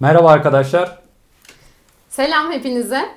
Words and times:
Merhaba 0.00 0.30
arkadaşlar. 0.30 0.98
Selam 2.08 2.52
hepinize. 2.52 3.08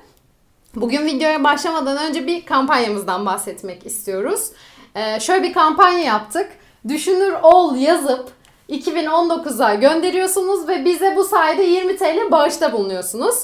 Bugün 0.74 1.06
videoya 1.06 1.44
başlamadan 1.44 2.08
önce 2.08 2.26
bir 2.26 2.46
kampanyamızdan 2.46 3.26
bahsetmek 3.26 3.86
istiyoruz. 3.86 4.50
Ee, 4.94 5.20
şöyle 5.20 5.42
bir 5.42 5.52
kampanya 5.52 5.98
yaptık. 6.04 6.50
Düşünür 6.88 7.32
ol 7.42 7.76
yazıp 7.76 8.28
2019'a 8.68 9.74
gönderiyorsunuz 9.74 10.68
ve 10.68 10.84
bize 10.84 11.16
bu 11.16 11.24
sayede 11.24 11.62
20 11.62 11.96
TL 11.96 12.30
bağışta 12.30 12.72
bulunuyorsunuz. 12.72 13.34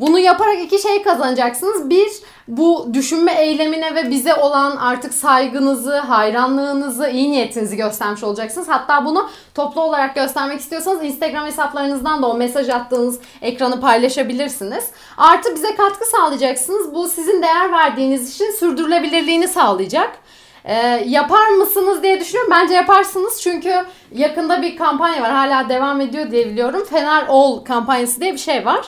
Bunu 0.00 0.18
yaparak 0.18 0.62
iki 0.62 0.78
şey 0.78 1.02
kazanacaksınız. 1.02 1.90
Bir, 1.90 2.08
bu 2.48 2.88
düşünme 2.92 3.32
eylemine 3.32 3.94
ve 3.94 4.10
bize 4.10 4.34
olan 4.34 4.76
artık 4.76 5.14
saygınızı, 5.14 5.98
hayranlığınızı, 5.98 7.08
iyi 7.08 7.30
niyetinizi 7.30 7.76
göstermiş 7.76 8.24
olacaksınız. 8.24 8.68
Hatta 8.68 9.04
bunu 9.04 9.30
toplu 9.54 9.80
olarak 9.80 10.14
göstermek 10.14 10.60
istiyorsanız 10.60 11.04
Instagram 11.04 11.46
hesaplarınızdan 11.46 12.22
da 12.22 12.26
o 12.26 12.34
mesaj 12.34 12.68
attığınız 12.68 13.20
ekranı 13.42 13.80
paylaşabilirsiniz. 13.80 14.90
Artı 15.16 15.54
bize 15.54 15.74
katkı 15.74 16.04
sağlayacaksınız. 16.04 16.94
Bu 16.94 17.08
sizin 17.08 17.42
değer 17.42 17.72
verdiğiniz 17.72 18.34
için 18.34 18.50
sürdürülebilirliğini 18.50 19.48
sağlayacak. 19.48 20.18
Ee, 20.64 21.04
yapar 21.06 21.48
mısınız 21.48 22.02
diye 22.02 22.20
düşünüyorum. 22.20 22.52
Bence 22.54 22.74
yaparsınız 22.74 23.40
çünkü 23.42 23.84
yakında 24.12 24.62
bir 24.62 24.76
kampanya 24.76 25.22
var. 25.22 25.30
Hala 25.30 25.68
devam 25.68 26.00
ediyor 26.00 26.30
diye 26.30 26.46
biliyorum. 26.46 26.84
Fener 26.90 27.24
All 27.28 27.64
kampanyası 27.64 28.20
diye 28.20 28.32
bir 28.32 28.38
şey 28.38 28.66
var. 28.66 28.86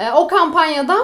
Ee, 0.00 0.12
o 0.12 0.28
kampanyada 0.28 0.96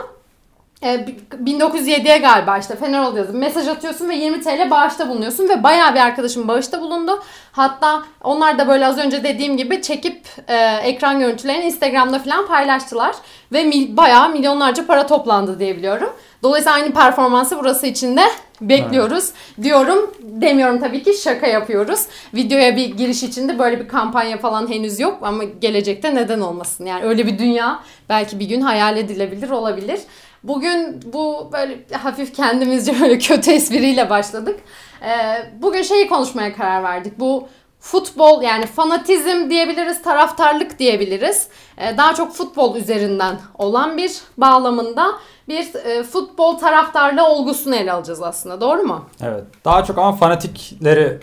e, 0.82 1.06
1907'ye 1.44 2.18
galiba 2.18 2.58
işte 2.58 2.76
Fener 2.76 2.98
All 2.98 3.16
yazıp 3.16 3.34
mesaj 3.34 3.68
atıyorsun 3.68 4.08
ve 4.08 4.14
20 4.14 4.40
TL 4.40 4.70
bağışta 4.70 5.08
bulunuyorsun 5.08 5.48
ve 5.48 5.62
bayağı 5.62 5.94
bir 5.94 6.00
arkadaşım 6.00 6.48
bağışta 6.48 6.80
bulundu. 6.80 7.22
Hatta 7.52 8.02
onlar 8.22 8.58
da 8.58 8.68
böyle 8.68 8.86
az 8.86 8.98
önce 8.98 9.24
dediğim 9.24 9.56
gibi 9.56 9.82
çekip 9.82 10.22
e, 10.48 10.56
ekran 10.82 11.20
görüntülerini 11.20 11.64
Instagram'da 11.64 12.18
falan 12.18 12.46
paylaştılar 12.46 13.16
ve 13.52 13.64
mil, 13.64 13.96
bayağı 13.96 14.28
milyonlarca 14.28 14.86
para 14.86 15.06
toplandı 15.06 15.58
diye 15.58 15.76
biliyorum. 15.76 16.12
Dolayısıyla 16.42 16.74
aynı 16.74 16.92
performansı 16.92 17.58
burası 17.58 17.86
için 17.86 18.16
de 18.16 18.22
bekliyoruz 18.60 19.24
evet. 19.24 19.64
diyorum. 19.64 20.14
Demiyorum 20.20 20.80
tabii 20.80 21.02
ki 21.02 21.12
şaka 21.12 21.46
yapıyoruz. 21.46 22.00
Videoya 22.34 22.76
bir 22.76 22.96
giriş 22.96 23.22
içinde 23.22 23.58
böyle 23.58 23.80
bir 23.80 23.88
kampanya 23.88 24.38
falan 24.38 24.72
henüz 24.72 25.00
yok 25.00 25.18
ama 25.22 25.44
gelecekte 25.44 26.14
neden 26.14 26.40
olmasın? 26.40 26.86
Yani 26.86 27.04
öyle 27.04 27.26
bir 27.26 27.38
dünya 27.38 27.80
belki 28.08 28.40
bir 28.40 28.48
gün 28.48 28.60
hayal 28.60 28.96
edilebilir 28.96 29.50
olabilir. 29.50 30.00
Bugün 30.42 31.00
bu 31.12 31.50
böyle 31.52 31.78
hafif 31.92 32.34
kendimizce 32.34 33.00
böyle 33.00 33.18
kötü 33.18 33.50
espriyle 33.50 34.10
başladık. 34.10 34.60
Ee, 35.02 35.50
bugün 35.62 35.82
şeyi 35.82 36.08
konuşmaya 36.08 36.56
karar 36.56 36.82
verdik. 36.82 37.18
Bu 37.18 37.48
futbol 37.80 38.42
yani 38.42 38.66
fanatizm 38.66 39.50
diyebiliriz, 39.50 40.02
taraftarlık 40.02 40.78
diyebiliriz. 40.78 41.48
Ee, 41.78 41.96
daha 41.96 42.14
çok 42.14 42.32
futbol 42.32 42.76
üzerinden 42.76 43.38
olan 43.58 43.96
bir 43.96 44.20
bağlamında 44.36 45.12
bir 45.48 45.74
e, 45.74 46.02
futbol 46.02 46.58
taraftarlığı 46.58 47.28
olgusunu 47.28 47.74
ele 47.74 47.92
alacağız 47.92 48.22
aslında. 48.22 48.60
Doğru 48.60 48.82
mu? 48.82 49.04
Evet. 49.22 49.44
Daha 49.64 49.84
çok 49.84 49.98
ama 49.98 50.12
fanatikleri 50.16 51.20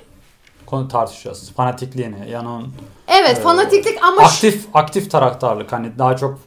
konu 0.66 0.88
tartışacağız. 0.88 1.52
Fanatikliğini 1.52 2.30
yani 2.32 2.48
onun 2.48 2.74
Evet, 3.08 3.38
e, 3.38 3.42
fanatiklik 3.42 4.04
ama 4.04 4.22
aktif 4.22 4.68
aktif 4.74 5.12
taraftarlık 5.12 5.72
hani 5.72 6.00
daha 6.00 6.18
çok 6.18 6.40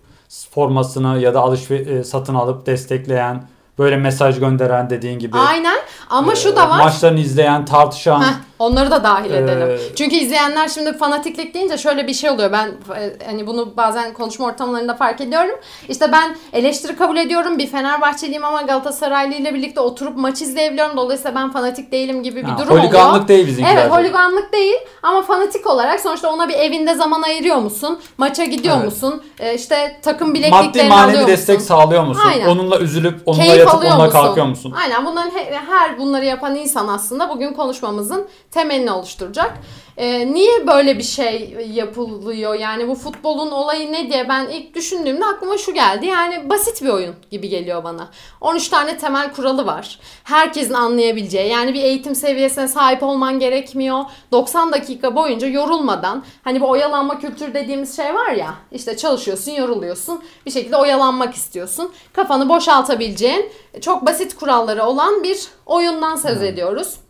formasını 0.50 1.18
ya 1.20 1.34
da 1.34 1.40
alışveriş 1.40 2.06
satın 2.06 2.34
alıp 2.34 2.66
destekleyen 2.66 3.48
böyle 3.78 3.96
mesaj 3.96 4.40
gönderen 4.40 4.90
dediğin 4.90 5.18
gibi. 5.18 5.38
Aynen 5.38 5.78
ama 6.10 6.32
e, 6.32 6.36
şu 6.36 6.56
da 6.56 6.70
var. 6.70 6.78
Maçlarını 6.78 7.20
izleyen, 7.20 7.64
tartışan. 7.64 8.20
Heh, 8.20 8.34
onları 8.58 8.90
da 8.90 9.04
dahil 9.04 9.30
edelim. 9.30 9.68
Ee, 9.70 9.94
Çünkü 9.96 10.16
izleyenler 10.16 10.68
şimdi 10.68 10.98
fanatiklik 10.98 11.54
deyince 11.54 11.78
şöyle 11.78 12.06
bir 12.06 12.14
şey 12.14 12.30
oluyor. 12.30 12.52
Ben 12.52 12.66
e, 12.66 13.26
hani 13.26 13.46
bunu 13.46 13.76
bazen 13.76 14.12
konuşma 14.12 14.46
ortamlarında 14.46 14.94
fark 14.94 15.20
ediyorum. 15.20 15.54
İşte 15.88 16.12
ben 16.12 16.36
eleştiri 16.52 16.96
kabul 16.96 17.16
ediyorum. 17.16 17.58
Bir 17.58 17.66
Fenerbahçeliyim 17.66 18.44
ama 18.44 18.62
Galatasaraylı 18.62 19.34
ile 19.34 19.54
birlikte 19.54 19.80
oturup 19.80 20.16
maç 20.16 20.42
izleyebiliyorum. 20.42 20.96
Dolayısıyla 20.96 21.34
ben 21.34 21.50
fanatik 21.52 21.92
değilim 21.92 22.22
gibi 22.22 22.36
bir 22.36 22.42
ha, 22.42 22.58
durum 22.58 22.70
holiganlık 22.70 22.90
oluyor. 22.90 23.04
Holiganlık 23.04 23.28
değil 23.28 23.46
bizimkiler. 23.46 23.76
Evet, 23.82 23.92
holiganlık 23.92 24.52
değil 24.52 24.76
ama 25.02 25.22
fanatik 25.22 25.66
olarak 25.66 26.00
sonuçta 26.00 26.32
ona 26.32 26.48
bir 26.48 26.54
evinde 26.54 26.94
zaman 26.94 27.22
ayırıyor 27.22 27.56
musun? 27.56 27.98
Maça 28.18 28.44
gidiyor 28.44 28.76
evet. 28.76 28.84
musun? 28.84 29.22
Ee, 29.38 29.54
işte 29.54 30.00
takım 30.02 30.34
bilekliklerini 30.34 30.62
alıyor 30.62 30.76
musun? 30.76 30.88
Maddi 30.88 31.16
manevi 31.16 31.26
destek 31.26 31.62
sağlıyor 31.62 32.04
musun? 32.04 32.22
Aynen. 32.28 32.46
Onunla 32.46 32.78
üzülüp 32.78 33.20
onunla 33.26 33.42
Keyif 33.42 33.58
yatıp 33.58 33.74
onunla 33.74 33.96
musun? 33.96 34.10
kalkıyor 34.10 34.46
musun? 34.46 34.74
Aynen 34.82 35.06
bunların 35.06 35.30
her 35.70 35.98
bunları 35.98 36.24
yapan 36.24 36.56
insan 36.56 36.88
aslında 36.88 37.28
bugün 37.28 37.52
konuşmamızın 37.52 38.28
temelini 38.50 38.90
oluşturacak. 38.90 39.58
Ee, 39.96 40.32
niye 40.32 40.66
böyle 40.66 40.98
bir 40.98 41.02
şey 41.02 41.56
yapılıyor? 41.72 42.54
Yani 42.54 42.88
bu 42.88 42.94
futbolun 42.94 43.50
olayı 43.50 43.92
ne 43.92 44.10
diye 44.10 44.28
ben 44.28 44.48
ilk 44.48 44.74
düşündüğümde 44.74 45.24
aklıma 45.24 45.58
şu 45.58 45.74
geldi. 45.74 46.06
Yani 46.06 46.50
basit 46.50 46.82
bir 46.82 46.88
oyun 46.88 47.14
gibi 47.30 47.48
geliyor 47.48 47.84
bana. 47.84 48.10
13 48.40 48.68
tane 48.68 48.98
temel 48.98 49.32
kuralı 49.32 49.66
var. 49.66 49.98
Herkesin 50.24 50.74
anlayabileceği. 50.74 51.50
Yani 51.50 51.74
bir 51.74 51.82
eğitim 51.82 52.14
seviyesine 52.14 52.68
sahip 52.68 53.02
olman 53.02 53.38
gerekmiyor. 53.38 54.04
90 54.32 54.72
dakika 54.72 55.16
boyunca 55.16 55.46
yorulmadan 55.48 56.24
hani 56.44 56.60
bu 56.60 56.68
oyalanma 56.68 57.18
kültürü 57.18 57.54
dediğimiz 57.54 57.96
şey 57.96 58.14
var 58.14 58.30
ya. 58.30 58.54
İşte 58.72 58.96
çalışıyorsun, 58.96 59.52
yoruluyorsun. 59.52 60.22
Bir 60.46 60.50
şekilde 60.50 60.76
oyalanmak 60.76 61.34
istiyorsun. 61.34 61.92
Kafanı 62.12 62.48
boşaltabileceğin 62.48 63.50
çok 63.80 64.06
basit 64.06 64.36
kuralları 64.36 64.84
olan 64.84 65.22
bir 65.22 65.48
oyundan 65.66 66.16
söz 66.16 66.42
ediyoruz. 66.42 67.05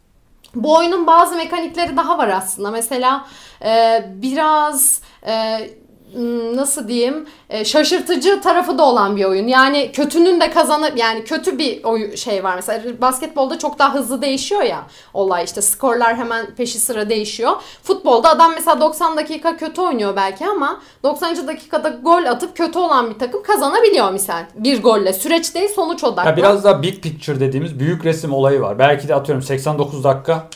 Bu 0.57 0.75
oyunun 0.75 1.07
bazı 1.07 1.37
mekanikleri 1.37 1.97
daha 1.97 2.19
var 2.19 2.29
aslında. 2.29 2.71
Mesela 2.71 3.27
e, 3.65 4.05
biraz 4.09 5.01
e, 5.27 5.59
nasıl 6.55 6.89
diyeyim 6.89 7.27
e, 7.51 7.65
şaşırtıcı 7.65 8.41
tarafı 8.41 8.79
da 8.79 8.85
olan 8.85 9.17
bir 9.17 9.25
oyun. 9.25 9.47
Yani 9.47 9.93
kötünün 9.93 10.41
de 10.41 10.51
kazanıp 10.51 10.99
yani 10.99 11.25
kötü 11.25 11.59
bir 11.59 11.85
oyun 11.85 12.15
şey 12.15 12.45
var 12.45 12.55
mesela 12.57 13.01
basketbolda 13.01 13.59
çok 13.59 13.79
daha 13.79 13.95
hızlı 13.95 14.23
değişiyor 14.23 14.63
ya 14.63 14.87
olay 15.15 15.45
işte 15.45 15.63
skorlar 15.63 16.17
hemen 16.17 16.47
peşi 16.55 16.79
sıra 16.79 17.09
değişiyor. 17.09 17.53
Futbolda 17.83 18.31
adam 18.31 18.53
mesela 18.55 18.81
90 18.81 19.17
dakika 19.17 19.57
kötü 19.57 19.81
oynuyor 19.81 20.17
belki 20.17 20.47
ama 20.47 20.81
90. 21.03 21.49
dakikada 21.49 21.89
gol 21.89 22.25
atıp 22.25 22.57
kötü 22.57 22.79
olan 22.79 23.11
bir 23.11 23.19
takım 23.19 23.43
kazanabiliyor 23.43 24.13
misal. 24.13 24.45
Bir 24.55 24.83
golle. 24.83 25.13
Süreç 25.13 25.55
değil 25.55 25.69
sonuç 25.69 26.05
odaklı. 26.05 26.31
Ya 26.31 26.37
biraz 26.37 26.65
daha 26.65 26.83
big 26.83 27.03
picture 27.03 27.41
dediğimiz 27.41 27.79
büyük 27.79 28.05
resim 28.05 28.33
olayı 28.33 28.61
var. 28.61 28.79
Belki 28.79 29.09
de 29.09 29.15
atıyorum 29.15 29.43
89 29.43 30.05
dakika 30.05 30.49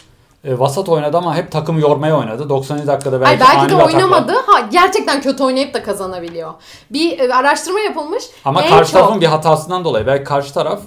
e, 0.44 0.58
vasat 0.58 0.88
oynadı 0.88 1.16
ama 1.16 1.36
hep 1.36 1.52
takımı 1.52 1.80
yormaya 1.80 2.18
oynadı. 2.18 2.48
90. 2.48 2.86
dakikada 2.86 3.20
belki, 3.20 3.44
Ay 3.44 3.58
belki 3.58 3.70
de 3.70 3.76
oynamadı. 3.76 4.32
Ha, 4.46 4.60
gerçekten 4.72 5.22
kötü 5.22 5.42
oynayıp 5.42 5.74
da 5.74 5.82
kazanabiliyor. 5.82 6.52
Bir 6.90 7.18
e, 7.18 7.34
araştırma 7.34 7.80
yapılmış. 7.80 8.24
Ama 8.44 8.66
karşı 8.66 8.92
çok... 8.92 9.00
tarafın 9.00 9.20
bir 9.20 9.26
hatasından 9.26 9.84
dolayı 9.84 10.06
belki 10.06 10.24
karşı 10.24 10.54
taraf 10.54 10.80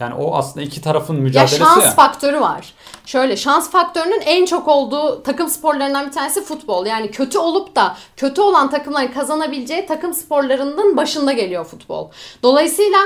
yani 0.00 0.14
o 0.14 0.36
aslında 0.36 0.66
iki 0.66 0.82
tarafın 0.82 1.16
mücadelesi 1.16 1.62
ya. 1.62 1.66
şans 1.66 1.84
ya. 1.84 1.90
faktörü 1.90 2.40
var. 2.40 2.74
Şöyle 3.06 3.36
şans 3.36 3.70
faktörünün 3.70 4.20
en 4.20 4.46
çok 4.46 4.68
olduğu 4.68 5.22
takım 5.22 5.48
sporlarından 5.48 6.06
bir 6.06 6.12
tanesi 6.12 6.44
futbol. 6.44 6.86
Yani 6.86 7.10
kötü 7.10 7.38
olup 7.38 7.76
da 7.76 7.96
kötü 8.16 8.40
olan 8.40 8.70
takımların 8.70 9.12
kazanabileceği 9.12 9.86
takım 9.86 10.14
sporlarının 10.14 10.96
başında 10.96 11.32
geliyor 11.32 11.64
futbol. 11.64 12.08
Dolayısıyla 12.42 12.98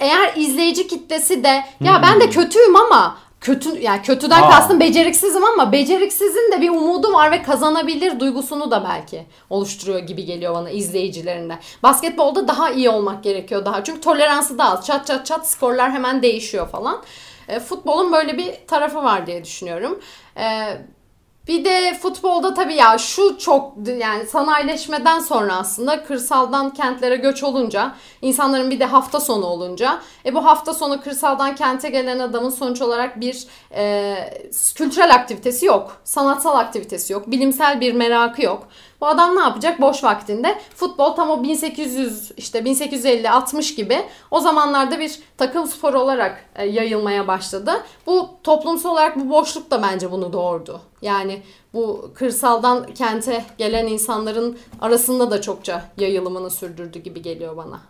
eğer 0.00 0.32
izleyici 0.36 0.88
kitlesi 0.88 1.44
de 1.44 1.64
ya 1.80 1.96
hmm. 1.96 2.02
ben 2.02 2.20
de 2.20 2.30
kötüyüm 2.30 2.76
ama 2.76 3.16
kötü 3.40 3.78
yani 3.78 4.02
kötüden 4.02 4.42
Aa. 4.42 4.50
kastım 4.50 4.80
beceriksizim 4.80 5.44
ama 5.44 5.72
beceriksizin 5.72 6.52
de 6.52 6.60
bir 6.60 6.70
umudu 6.70 7.12
var 7.12 7.30
ve 7.30 7.42
kazanabilir 7.42 8.20
duygusunu 8.20 8.70
da 8.70 8.84
belki 8.84 9.26
oluşturuyor 9.50 9.98
gibi 9.98 10.24
geliyor 10.24 10.54
bana 10.54 10.70
izleyicilerinde. 10.70 11.58
Basketbolda 11.82 12.48
daha 12.48 12.70
iyi 12.70 12.90
olmak 12.90 13.24
gerekiyor 13.24 13.64
daha. 13.64 13.84
Çünkü 13.84 14.00
toleransı 14.00 14.58
daha 14.58 14.72
az. 14.72 14.86
Çat 14.86 15.06
çat 15.06 15.26
çat 15.26 15.48
skorlar 15.48 15.92
hemen 15.92 16.22
değişiyor 16.22 16.68
falan. 16.68 17.02
E, 17.48 17.60
futbolun 17.60 18.12
böyle 18.12 18.38
bir 18.38 18.54
tarafı 18.66 19.02
var 19.02 19.26
diye 19.26 19.44
düşünüyorum. 19.44 20.00
E, 20.36 20.76
bir 21.48 21.64
de 21.64 21.94
futbolda 21.94 22.54
tabii 22.54 22.74
ya 22.74 22.98
şu 22.98 23.38
çok 23.38 23.72
yani 23.98 24.26
sanayileşmeden 24.26 25.18
sonra 25.18 25.56
aslında 25.56 26.04
kırsaldan 26.04 26.70
kentlere 26.70 27.16
göç 27.16 27.42
olunca 27.42 27.94
insanların 28.22 28.70
bir 28.70 28.80
de 28.80 28.84
hafta 28.84 29.20
sonu 29.20 29.46
olunca 29.46 30.00
e 30.26 30.34
bu 30.34 30.44
hafta 30.44 30.74
sonu 30.74 31.00
kırsaldan 31.00 31.54
kente 31.54 31.88
gelen 31.90 32.18
adamın 32.18 32.50
sonuç 32.50 32.82
olarak 32.82 33.20
bir 33.20 33.46
e, 33.74 34.14
kültürel 34.74 35.14
aktivitesi 35.14 35.66
yok. 35.66 35.96
Sanatsal 36.04 36.58
aktivitesi 36.58 37.12
yok. 37.12 37.30
Bilimsel 37.30 37.80
bir 37.80 37.92
merakı 37.92 38.42
yok. 38.42 38.68
Bu 39.00 39.06
adam 39.06 39.36
ne 39.36 39.40
yapacak? 39.40 39.80
Boş 39.80 40.04
vaktinde 40.04 40.58
futbol 40.76 41.10
tam 41.10 41.30
o 41.30 41.42
1800 41.42 42.32
işte 42.36 42.58
1850-60 42.58 43.76
gibi 43.76 44.06
o 44.30 44.40
zamanlarda 44.40 44.98
bir 44.98 45.18
takım 45.38 45.66
sporu 45.66 46.00
olarak 46.00 46.44
e, 46.54 46.66
yayılmaya 46.66 47.28
başladı. 47.28 47.72
Bu 48.06 48.30
toplumsal 48.44 48.90
olarak 48.90 49.16
bu 49.16 49.30
boşluk 49.30 49.70
da 49.70 49.82
bence 49.82 50.12
bunu 50.12 50.32
doğurdu. 50.32 50.89
Yani 51.02 51.42
bu 51.74 52.10
kırsaldan 52.14 52.86
kente 52.86 53.44
gelen 53.58 53.86
insanların 53.86 54.58
arasında 54.80 55.30
da 55.30 55.40
çokça 55.40 55.84
yayılımını 55.98 56.50
sürdürdü 56.50 56.98
gibi 56.98 57.22
geliyor 57.22 57.56
bana. 57.56 57.80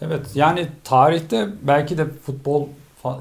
Evet 0.00 0.26
yani 0.34 0.68
tarihte 0.84 1.48
belki 1.62 1.98
de 1.98 2.06
futbol 2.08 2.66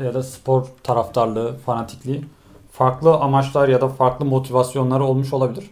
ya 0.03 0.13
da 0.13 0.23
spor 0.23 0.65
taraftarlığı, 0.83 1.57
fanatikliği 1.65 2.25
farklı 2.71 3.15
amaçlar 3.15 3.67
ya 3.67 3.81
da 3.81 3.87
farklı 3.87 4.25
motivasyonları 4.25 5.03
olmuş 5.03 5.33
olabilir. 5.33 5.69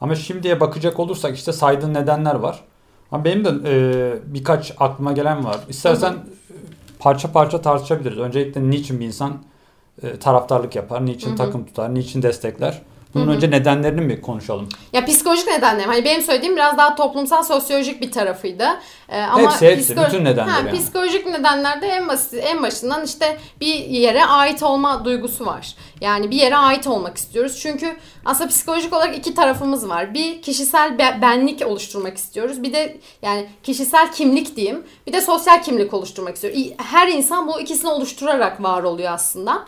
Ama 0.00 0.14
şimdiye 0.14 0.60
bakacak 0.60 1.00
olursak 1.00 1.36
işte 1.36 1.52
saydığın 1.52 1.94
nedenler 1.94 2.34
var. 2.34 2.64
Ama 3.12 3.24
benim 3.24 3.44
de 3.44 3.50
e, 3.64 4.34
birkaç 4.34 4.72
aklıma 4.78 5.12
gelen 5.12 5.44
var. 5.44 5.60
İstersen 5.68 6.14
parça 6.98 7.32
parça 7.32 7.62
tartışabiliriz. 7.62 8.18
Öncelikle 8.18 8.70
niçin 8.70 9.00
bir 9.00 9.06
insan 9.06 9.38
e, 10.02 10.16
taraftarlık 10.18 10.76
yapar, 10.76 11.06
niçin 11.06 11.36
takım 11.36 11.64
tutar, 11.66 11.94
niçin 11.94 12.22
destekler? 12.22 12.82
Bunun 13.14 13.28
önce 13.28 13.50
nedenlerini 13.50 14.00
mi 14.00 14.20
konuşalım? 14.20 14.68
Ya 14.92 15.04
psikolojik 15.04 15.46
nedenler. 15.46 15.84
Hani 15.84 16.04
benim 16.04 16.22
söylediğim 16.22 16.56
biraz 16.56 16.78
daha 16.78 16.94
toplumsal 16.94 17.42
sosyolojik 17.42 18.00
bir 18.00 18.10
tarafıydı. 18.12 18.64
Ee, 19.08 19.20
ama 19.22 19.42
Hepsi, 19.52 19.66
hepsi, 19.66 19.92
psikolo- 19.94 20.06
bütün 20.06 20.24
nedenleri 20.24 20.50
Ha, 20.50 20.58
yani. 20.68 20.78
Psikolojik 20.78 21.26
nedenlerde 21.26 21.86
en 21.86 22.08
basit, 22.08 22.34
en 22.44 22.62
başından 22.62 23.04
işte 23.04 23.38
bir 23.60 23.74
yere 23.74 24.24
ait 24.24 24.62
olma 24.62 25.04
duygusu 25.04 25.46
var. 25.46 25.74
Yani 26.00 26.30
bir 26.30 26.36
yere 26.36 26.56
ait 26.56 26.86
olmak 26.86 27.16
istiyoruz. 27.16 27.58
Çünkü 27.62 27.96
aslında 28.24 28.48
psikolojik 28.50 28.92
olarak 28.92 29.18
iki 29.18 29.34
tarafımız 29.34 29.88
var. 29.88 30.14
Bir 30.14 30.42
kişisel 30.42 30.98
be- 30.98 31.18
benlik 31.22 31.66
oluşturmak 31.66 32.16
istiyoruz. 32.16 32.62
Bir 32.62 32.72
de 32.72 32.96
yani 33.22 33.46
kişisel 33.62 34.12
kimlik 34.12 34.56
diyeyim. 34.56 34.82
Bir 35.06 35.12
de 35.12 35.20
sosyal 35.20 35.62
kimlik 35.62 35.94
oluşturmak 35.94 36.34
istiyor. 36.34 36.54
İ- 36.54 36.74
Her 36.78 37.08
insan 37.08 37.48
bu 37.48 37.60
ikisini 37.60 37.90
oluşturarak 37.90 38.62
var 38.62 38.82
oluyor 38.82 39.12
aslında. 39.12 39.64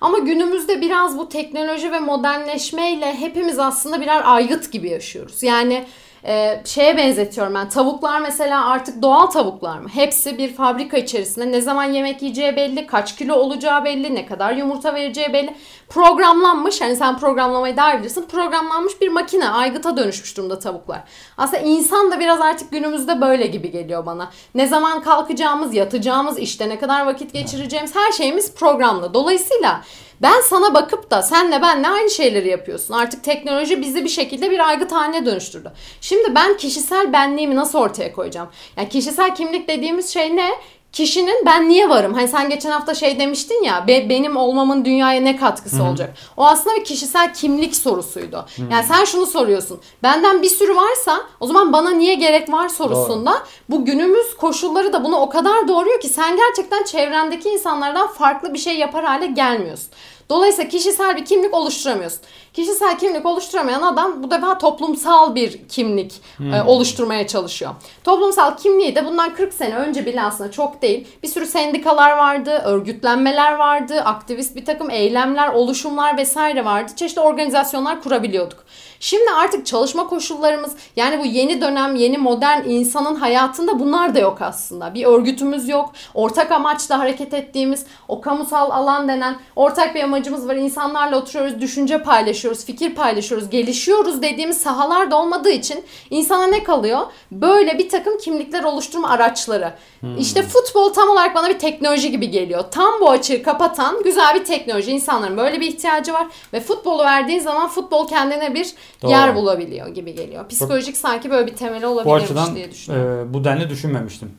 Ama 0.00 0.18
günümüzde 0.18 0.80
biraz 0.80 1.18
bu 1.18 1.28
teknoloji 1.28 1.92
ve 1.92 2.00
modernleşmeyle 2.00 3.14
hepimiz 3.14 3.58
aslında 3.58 4.00
birer 4.00 4.22
aygıt 4.24 4.72
gibi 4.72 4.88
yaşıyoruz. 4.88 5.42
Yani 5.42 5.84
e, 6.24 6.62
şeye 6.64 6.96
benzetiyorum 6.96 7.54
ben. 7.54 7.68
Tavuklar 7.68 8.20
mesela 8.20 8.66
artık 8.66 9.02
doğal 9.02 9.26
tavuklar 9.26 9.78
mı? 9.78 9.88
Hepsi 9.88 10.38
bir 10.38 10.54
fabrika 10.54 10.96
içerisinde 10.96 11.52
ne 11.52 11.60
zaman 11.60 11.84
yemek 11.84 12.22
yiyeceği 12.22 12.56
belli, 12.56 12.86
kaç 12.86 13.16
kilo 13.16 13.34
olacağı 13.34 13.84
belli, 13.84 14.14
ne 14.14 14.26
kadar 14.26 14.52
yumurta 14.52 14.94
vereceği 14.94 15.32
belli. 15.32 15.54
Programlanmış, 15.88 16.80
hani 16.80 16.96
sen 16.96 17.18
programlamayı 17.18 17.76
daha 17.76 17.98
bilirsin. 17.98 18.26
Programlanmış 18.26 19.00
bir 19.00 19.08
makine, 19.08 19.48
aygıta 19.48 19.96
dönüşmüş 19.96 20.36
durumda 20.36 20.58
tavuklar. 20.58 21.00
Aslında 21.38 21.62
insan 21.62 22.10
da 22.10 22.20
biraz 22.20 22.40
artık 22.40 22.70
günümüzde 22.70 23.20
böyle 23.20 23.46
gibi 23.46 23.70
geliyor 23.70 24.06
bana. 24.06 24.30
Ne 24.54 24.66
zaman 24.66 25.02
kalkacağımız, 25.02 25.74
yatacağımız, 25.74 26.38
işte 26.38 26.68
ne 26.68 26.78
kadar 26.78 27.06
vakit 27.06 27.32
geçireceğimiz 27.32 27.96
her 27.96 28.12
şeyimiz 28.12 28.54
programlı. 28.54 29.14
Dolayısıyla 29.14 29.80
ben 30.22 30.40
sana 30.40 30.74
bakıp 30.74 31.10
da 31.10 31.22
senle 31.22 31.62
benle 31.62 31.88
aynı 31.88 32.10
şeyleri 32.10 32.48
yapıyorsun. 32.48 32.94
Artık 32.94 33.24
teknoloji 33.24 33.80
bizi 33.80 34.04
bir 34.04 34.08
şekilde 34.08 34.50
bir 34.50 34.68
aygıt 34.68 34.92
haline 34.92 35.26
dönüştürdü. 35.26 35.72
Şimdi 36.00 36.34
ben 36.34 36.56
kişisel 36.56 37.12
benliğimi 37.12 37.56
nasıl 37.56 37.78
ortaya 37.78 38.12
koyacağım? 38.12 38.48
Yani 38.76 38.88
kişisel 38.88 39.34
kimlik 39.34 39.68
dediğimiz 39.68 40.08
şey 40.08 40.36
ne? 40.36 40.50
Kişinin 40.92 41.46
ben 41.46 41.68
niye 41.68 41.88
varım? 41.88 42.14
Hani 42.14 42.28
sen 42.28 42.48
geçen 42.48 42.70
hafta 42.70 42.94
şey 42.94 43.18
demiştin 43.18 43.62
ya 43.64 43.88
be- 43.88 44.08
benim 44.08 44.36
olmamın 44.36 44.84
dünyaya 44.84 45.20
ne 45.20 45.36
katkısı 45.36 45.76
olacak? 45.88 46.14
O 46.36 46.46
aslında 46.46 46.76
bir 46.76 46.84
kişisel 46.84 47.34
kimlik 47.34 47.76
sorusuydu. 47.76 48.46
Yani 48.70 48.84
sen 48.86 49.04
şunu 49.04 49.26
soruyorsun. 49.26 49.80
Benden 50.02 50.42
bir 50.42 50.48
sürü 50.48 50.76
varsa 50.76 51.20
o 51.40 51.46
zaman 51.46 51.72
bana 51.72 51.90
niye 51.90 52.14
gerek 52.14 52.52
var 52.52 52.68
sorusunda 52.68 53.32
bu 53.70 53.84
günümüz 53.84 54.36
koşulları 54.36 54.92
da 54.92 55.04
bunu 55.04 55.16
o 55.16 55.28
kadar 55.28 55.68
doğuruyor 55.68 56.00
ki 56.00 56.08
sen 56.08 56.36
gerçekten 56.36 56.84
çevrendeki 56.84 57.48
insanlardan 57.48 58.06
farklı 58.08 58.54
bir 58.54 58.58
şey 58.58 58.78
yapar 58.78 59.04
hale 59.04 59.26
gelmiyorsun. 59.26 59.88
Dolayısıyla 60.30 60.70
kişisel 60.70 61.16
bir 61.16 61.24
kimlik 61.24 61.54
oluşturamıyorsun. 61.54 62.20
Kişisel 62.52 62.98
kimlik 62.98 63.26
oluşturamayan 63.26 63.82
adam 63.82 64.22
bu 64.22 64.30
defa 64.30 64.58
toplumsal 64.58 65.34
bir 65.34 65.68
kimlik 65.68 66.12
e, 66.40 66.62
oluşturmaya 66.62 67.26
çalışıyor. 67.26 67.70
Toplumsal 68.04 68.56
kimliği 68.56 68.96
de 68.96 69.04
bundan 69.06 69.34
40 69.34 69.54
sene 69.54 69.76
önce 69.76 70.06
bile 70.06 70.22
aslında 70.22 70.50
çok 70.50 70.82
değil. 70.82 71.08
Bir 71.22 71.28
sürü 71.28 71.46
sendikalar 71.46 72.16
vardı, 72.16 72.50
örgütlenmeler 72.50 73.54
vardı, 73.54 74.00
aktivist 74.00 74.56
bir 74.56 74.64
takım 74.64 74.90
eylemler, 74.90 75.48
oluşumlar 75.48 76.16
vesaire 76.16 76.64
vardı. 76.64 76.92
Çeşitli 76.96 77.20
organizasyonlar 77.20 78.02
kurabiliyorduk. 78.02 78.64
Şimdi 79.00 79.30
artık 79.30 79.66
çalışma 79.66 80.08
koşullarımız 80.08 80.72
yani 80.96 81.18
bu 81.18 81.24
yeni 81.24 81.60
dönem, 81.60 81.94
yeni 81.94 82.18
modern 82.18 82.68
insanın 82.68 83.14
hayatında 83.14 83.78
bunlar 83.78 84.14
da 84.14 84.18
yok 84.18 84.42
aslında. 84.42 84.94
Bir 84.94 85.06
örgütümüz 85.06 85.68
yok. 85.68 85.92
Ortak 86.14 86.52
amaçla 86.52 86.98
hareket 86.98 87.34
ettiğimiz 87.34 87.86
o 88.08 88.20
kamusal 88.20 88.70
alan 88.70 89.08
denen 89.08 89.36
ortak 89.56 89.94
bir 89.94 90.02
amacımız 90.02 90.48
var. 90.48 90.54
İnsanlarla 90.54 91.18
oturuyoruz, 91.18 91.60
düşünce 91.60 92.02
paylaşıyoruz, 92.02 92.64
fikir 92.64 92.94
paylaşıyoruz, 92.94 93.50
gelişiyoruz 93.50 94.22
dediğimiz 94.22 94.60
sahalar 94.60 95.10
da 95.10 95.16
olmadığı 95.16 95.50
için 95.50 95.84
insana 96.10 96.46
ne 96.46 96.64
kalıyor? 96.64 97.00
Böyle 97.32 97.78
bir 97.78 97.88
takım 97.88 98.18
kimlikler 98.18 98.64
oluşturma 98.64 99.08
araçları. 99.08 99.74
İşte 100.18 100.42
futbol 100.42 100.92
tam 100.92 101.08
olarak 101.08 101.34
bana 101.34 101.48
bir 101.48 101.58
teknoloji 101.58 102.10
gibi 102.10 102.30
geliyor. 102.30 102.64
Tam 102.70 103.00
bu 103.00 103.10
açığı 103.10 103.42
kapatan 103.42 104.02
güzel 104.02 104.34
bir 104.34 104.44
teknoloji. 104.44 104.90
İnsanların 104.90 105.36
böyle 105.36 105.60
bir 105.60 105.66
ihtiyacı 105.66 106.12
var 106.12 106.26
ve 106.52 106.60
futbolu 106.60 107.02
verdiğin 107.02 107.40
zaman 107.40 107.68
futbol 107.68 108.08
kendine 108.08 108.54
bir 108.54 108.74
Doğru. 109.02 109.10
yer 109.10 109.34
bulabiliyor 109.34 109.88
gibi 109.88 110.14
geliyor. 110.14 110.48
Psikolojik 110.48 110.96
sanki 110.96 111.30
böyle 111.30 111.46
bir 111.46 111.56
temeli 111.56 111.86
olabilirmiş 111.86 112.24
açıdan 112.24 112.54
diye 112.54 112.70
düşünüyorum. 112.70 113.30
e, 113.30 113.34
bu 113.34 113.44
denli 113.44 113.70
düşünmemiştim. 113.70 114.32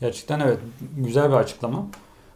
Gerçekten 0.00 0.40
evet 0.40 0.58
güzel 0.96 1.30
bir 1.30 1.36
açıklama. 1.36 1.86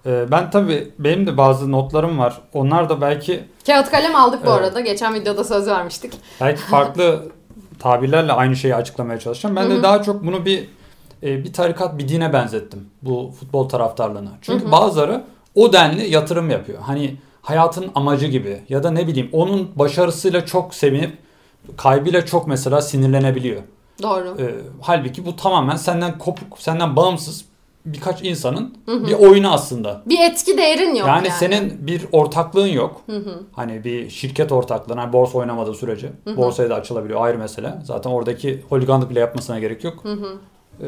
E, 0.07 0.31
ben 0.31 0.51
tabii 0.51 0.89
benim 0.99 1.27
de 1.27 1.37
bazı 1.37 1.73
notlarım 1.73 2.19
var. 2.19 2.41
Onlar 2.55 2.89
da 2.89 3.01
belki 3.01 3.45
Kağıt 3.67 3.91
kalem 3.91 4.15
aldık 4.17 4.41
bu 4.47 4.51
Evet. 4.51 4.59
arada. 4.61 4.81
Geçen 4.81 5.15
videoda 5.15 5.45
söz 5.45 5.67
vermiştik. 5.67 6.13
belki 6.41 6.61
farklı 6.63 7.23
tabirlerle 7.79 8.33
aynı 8.33 8.57
şeyi 8.57 8.75
açıklamaya 8.75 9.19
çalışacağım. 9.19 9.57
Ben 9.57 9.65
Hı 9.65 9.71
de 9.71 9.83
daha 9.83 10.03
çok 10.03 10.25
bunu 10.27 10.45
bir 10.45 10.69
e, 11.23 11.45
bir 11.45 11.53
tarikat, 11.53 11.99
bir 11.99 12.09
dine 12.09 12.33
benzettim. 12.33 12.89
Bu 13.03 13.33
futbol 13.41 13.69
taraftarlığına. 13.69 14.31
Çünkü 14.43 14.65
Hı 14.65 14.69
hı. 14.69 14.73
bazıları 14.73 15.25
o 15.55 15.73
denli 15.73 16.11
yatırım 16.11 16.51
yapıyor. 16.51 16.79
Hani 16.83 17.17
hayatın 17.43 17.91
amacı 17.95 18.27
gibi 18.27 18.63
ya 18.69 18.83
da 18.83 18.91
ne 18.91 19.07
bileyim 19.07 19.29
onun 19.33 19.71
başarısıyla 19.77 20.47
çok 20.47 20.75
sevinip 20.75 21.19
kaybıyla 21.77 22.27
çok 22.27 22.47
mesela 22.49 22.83
sinirlenebiliyor. 22.83 23.63
Doğru. 24.03 24.37
E, 24.41 24.55
halbuki 24.81 25.27
bu 25.27 25.37
tamamen 25.37 25.77
senden 25.77 26.19
kopuk, 26.19 26.59
senden 26.59 26.97
bağımsız 26.97 27.45
birkaç 27.87 28.23
insanın 28.23 28.75
Hı 28.87 28.93
hı. 28.93 29.07
bir 29.07 29.13
oyunu 29.13 29.53
aslında. 29.53 30.03
Bir 30.07 30.19
etki 30.21 30.59
değerin 30.59 30.95
yok 30.95 31.09
yani. 31.09 31.29
yani, 31.29 31.39
senin 31.39 31.87
bir 31.87 32.03
ortaklığın 32.13 32.67
yok. 32.67 33.01
Hı 33.07 33.17
hı. 33.17 33.43
Hani 33.53 33.85
bir 33.85 34.11
şirket 34.11 34.53
ortaklığına 34.53 35.03
hani 35.03 35.13
borsa 35.13 35.39
oynamadığı 35.39 35.75
sürece 35.75 36.13
Hı 36.25 36.31
hı. 36.31 36.37
borsaya 36.37 36.71
da 36.71 36.75
açılabiliyor 36.75 37.25
ayrı 37.25 37.39
mesele. 37.39 37.75
Zaten 37.85 38.11
oradaki 38.11 38.63
holiganlık 38.69 39.11
bile 39.11 39.21
yapmasına 39.21 39.59
gerek 39.59 39.85
yok. 39.85 40.05
Hı 40.05 40.13
hı. 40.13 40.39
Ee, 40.83 40.87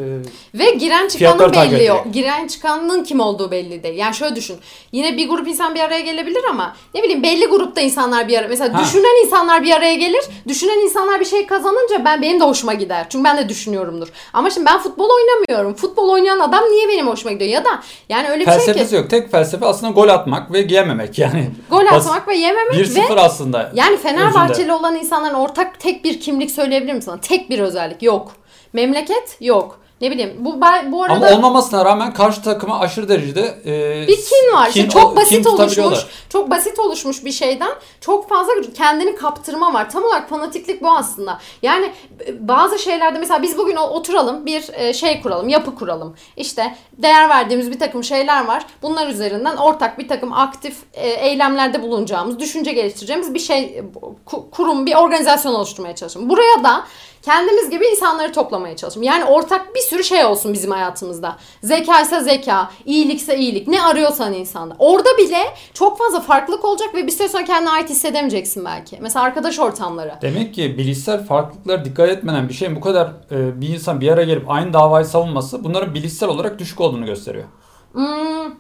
Ve 0.55 0.71
giren 0.71 1.09
çıkanın 1.09 1.53
belli 1.53 1.85
yok. 1.85 2.07
Giren 2.13 2.47
çıkanın 2.47 3.05
kim 3.05 3.21
olduğu 3.21 3.51
belli 3.51 3.83
değil. 3.83 3.99
Yani 3.99 4.15
şöyle 4.15 4.37
düşün. 4.37 4.57
Yine 4.93 5.17
bir 5.17 5.29
grup 5.29 5.49
insan 5.49 5.75
bir 5.75 5.81
araya 5.81 6.01
gelebilir 6.01 6.45
ama 6.51 6.77
ne 6.95 7.03
bileyim 7.03 7.23
belli 7.23 7.47
grupta 7.47 7.81
insanlar 7.81 8.29
bir 8.29 8.39
araya. 8.39 8.49
Mesela 8.49 8.75
Ha. 8.79 8.85
düşünen 8.85 9.25
insanlar 9.27 9.63
bir 9.63 9.73
araya 9.73 9.95
gelir. 9.95 10.25
Düşünen 10.49 10.79
insanlar 10.85 11.21
bir 11.21 11.25
şey 11.25 11.47
kazanınca 11.47 12.05
ben 12.05 12.23
benim 12.23 12.41
de 12.41 12.45
hoşuma 12.45 12.75
gider. 12.75 13.07
Çünkü 13.11 13.25
ben 13.25 13.39
de 13.39 13.49
düşünüyorumdur. 13.49 14.09
Ama 14.33 14.51
şimdi 14.51 14.67
ben 14.67 14.79
futbol 14.79 15.09
oynamıyorum. 15.11 15.75
Futbol 15.75 16.09
oynayan 16.09 16.41
adam 16.41 16.65
niye 16.65 16.89
benim 16.89 17.07
hoşuma 17.09 17.33
gidiyor? 17.33 17.51
Ya 17.51 17.65
da 17.65 17.83
yani 18.09 18.29
öyle 18.29 18.41
bir 18.41 18.45
şey 18.51 18.55
felsefesi 18.55 18.91
ki 18.91 18.97
yok. 18.97 19.11
Tek 19.11 19.31
felsefe 19.31 19.67
aslında 19.67 19.93
gol 19.93 20.09
atmak 20.09 20.53
ve 20.53 20.59
yememek 20.61 21.19
yani. 21.19 21.51
gol 21.71 21.87
atmak 21.87 22.29
ve 22.29 22.37
yememek 22.37 22.75
ve 22.79 22.83
1-0 22.83 23.21
aslında. 23.21 23.73
Yani 23.75 23.97
Fenerbahçeli 23.97 24.53
Özünde. 24.53 24.73
olan 24.73 24.97
insanların 24.97 25.35
ortak 25.35 25.81
tek 25.81 26.05
bir 26.05 26.21
kimlik 26.21 26.51
söyleyebilir 26.51 26.93
misin? 26.95 27.13
Tek 27.23 27.51
bir 27.51 27.59
özellik 27.59 28.03
yok. 28.03 28.33
Memleket 28.81 29.37
yok. 29.41 29.79
Ne 30.01 30.11
bileyim 30.11 30.37
bu 30.39 30.61
ben- 30.61 30.93
bu 30.93 31.03
arada 31.03 31.27
Ama 31.27 31.37
olmamasına 31.37 31.85
rağmen 31.85 32.13
karşı 32.15 32.43
takıma 32.43 32.81
aşırı 32.81 33.09
derecede 33.09 33.59
e, 33.67 34.07
bir 34.09 34.17
kin 34.17 34.53
var. 34.57 34.69
İşte 34.69 34.81
kin- 34.81 34.89
çok 34.89 35.03
kin 35.09 35.17
basit 35.17 35.45
tutabiliyorlar. 35.45 35.93
oluşmuş. 35.93 36.13
Çok 36.29 36.51
basit 36.51 36.79
oluşmuş 36.79 37.25
bir 37.25 37.33
şeyden 37.33 37.71
çok 38.01 38.29
fazla 38.29 38.53
kendini 38.77 39.17
kaptırma 39.17 39.75
var. 39.75 39.91
Tam 39.91 40.05
olarak 40.05 40.29
fanatiklik 40.29 40.83
bu 40.83 40.91
aslında. 40.91 41.39
Yani 41.63 41.93
e, 42.27 42.49
bazı 42.49 42.79
şeylerde 42.79 43.19
mesela 43.19 43.43
biz 43.43 43.59
bugün 43.59 43.77
oturalım 43.77 44.47
bir 44.47 44.65
e, 44.75 44.95
şey 44.95 45.23
kuralım, 45.23 45.49
yapı 45.49 45.75
kuralım. 45.75 46.15
İşte 46.37 46.77
değer 46.93 47.29
verdiğimiz 47.29 47.71
bir 47.71 47.79
takım 47.79 48.05
şeyler 48.05 48.45
var. 48.45 48.67
Bunlar 48.83 49.07
üzerinden 49.09 49.57
ortak 49.57 49.99
bir 49.99 50.09
takım 50.09 50.33
aktif 50.33 50.77
e, 50.95 51.09
eylemlerde 51.09 51.83
bulunacağımız, 51.83 52.39
düşünce 52.41 52.73
geliştireceğimiz 52.73 53.35
bir 53.35 53.39
şey 53.39 53.83
ku- 54.27 54.51
kurum, 54.51 54.87
bir 54.87 54.95
organizasyon 54.95 55.55
oluşturmaya 55.55 55.95
çalışalım. 55.95 56.31
Buraya 56.31 56.65
da 56.65 56.85
kendimiz 57.27 57.71
gibi 57.71 57.87
insanları 57.87 58.33
toplamaya 58.33 58.77
çalışalım. 58.77 59.03
Yani 59.03 59.25
ortak 59.25 59.75
bir 59.75 59.81
sürü 59.81 60.05
şey 60.05 60.25
olsun 60.25 60.53
bizim 60.53 60.71
hayatımızda. 60.71 61.37
Zeka 61.63 62.01
ise 62.01 62.21
zeka, 62.21 62.71
iyilikse 62.85 63.39
iyilik. 63.39 63.69
Ne 63.69 63.83
arıyorsan 63.83 64.33
insanda. 64.33 64.77
Orada 64.79 65.09
bile 65.19 65.39
çok 65.75 65.99
fazla 65.99 66.21
farklılık 66.21 66.65
olacak 66.65 66.95
ve 66.95 67.07
bir 67.07 67.13
süre 67.13 67.29
sonra 67.29 67.45
kendine 67.45 67.71
ait 67.71 67.91
hissedemeyeceksin 67.91 68.65
belki. 68.65 68.99
Mesela 69.01 69.25
arkadaş 69.25 69.59
ortamları. 69.59 70.15
Demek 70.23 70.55
ki 70.55 70.79
bilişsel 70.79 71.25
farklılıklara 71.25 71.85
dikkat 71.85 72.09
etmeden 72.09 72.49
bir 72.49 72.55
şeyin 72.55 72.77
bu 72.77 72.81
kadar 72.81 73.07
e, 73.31 73.61
bir 73.61 73.69
insan 73.69 74.01
bir 74.01 74.09
araya 74.13 74.25
gelip 74.27 74.51
aynı 74.51 74.73
davayı 74.73 75.07
savunması 75.07 75.65
bunların 75.65 75.95
bilişsel 75.95 76.29
olarak 76.29 76.59
düşük 76.59 76.81
olduğunu 76.81 77.07
gösteriyor. 77.07 77.45
Hmm, 77.93 78.53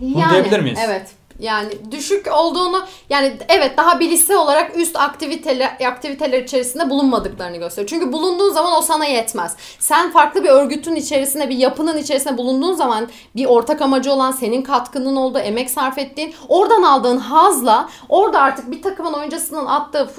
Bunu 0.00 0.30
diyebilir 0.30 0.60
miyiz? 0.60 0.78
Evet. 0.86 1.10
Yani 1.38 1.72
düşük 1.90 2.32
olduğunu 2.32 2.84
yani 3.10 3.36
evet 3.48 3.76
daha 3.76 4.00
bilişsel 4.00 4.36
olarak 4.36 4.76
üst 4.76 4.96
aktiviteler 4.96 5.76
aktiviteler 5.88 6.42
içerisinde 6.42 6.90
bulunmadıklarını 6.90 7.56
gösteriyor. 7.56 7.88
Çünkü 7.88 8.12
bulunduğun 8.12 8.50
zaman 8.52 8.72
o 8.78 8.82
sana 8.82 9.04
yetmez. 9.04 9.56
Sen 9.78 10.10
farklı 10.10 10.44
bir 10.44 10.48
örgütün 10.48 10.94
içerisinde 10.94 11.48
bir 11.48 11.56
yapının 11.56 11.98
içerisinde 11.98 12.38
bulunduğun 12.38 12.74
zaman 12.74 13.08
bir 13.36 13.44
ortak 13.44 13.82
amacı 13.82 14.12
olan 14.12 14.32
senin 14.32 14.62
katkının 14.62 15.16
olduğu, 15.16 15.38
emek 15.38 15.70
sarf 15.70 15.98
ettiğin, 15.98 16.34
oradan 16.48 16.82
aldığın 16.82 17.18
hazla 17.18 17.88
orada 18.08 18.40
artık 18.40 18.70
bir 18.70 18.82
takımın 18.82 19.12
oyuncusının 19.12 19.66
attığı 19.66 20.10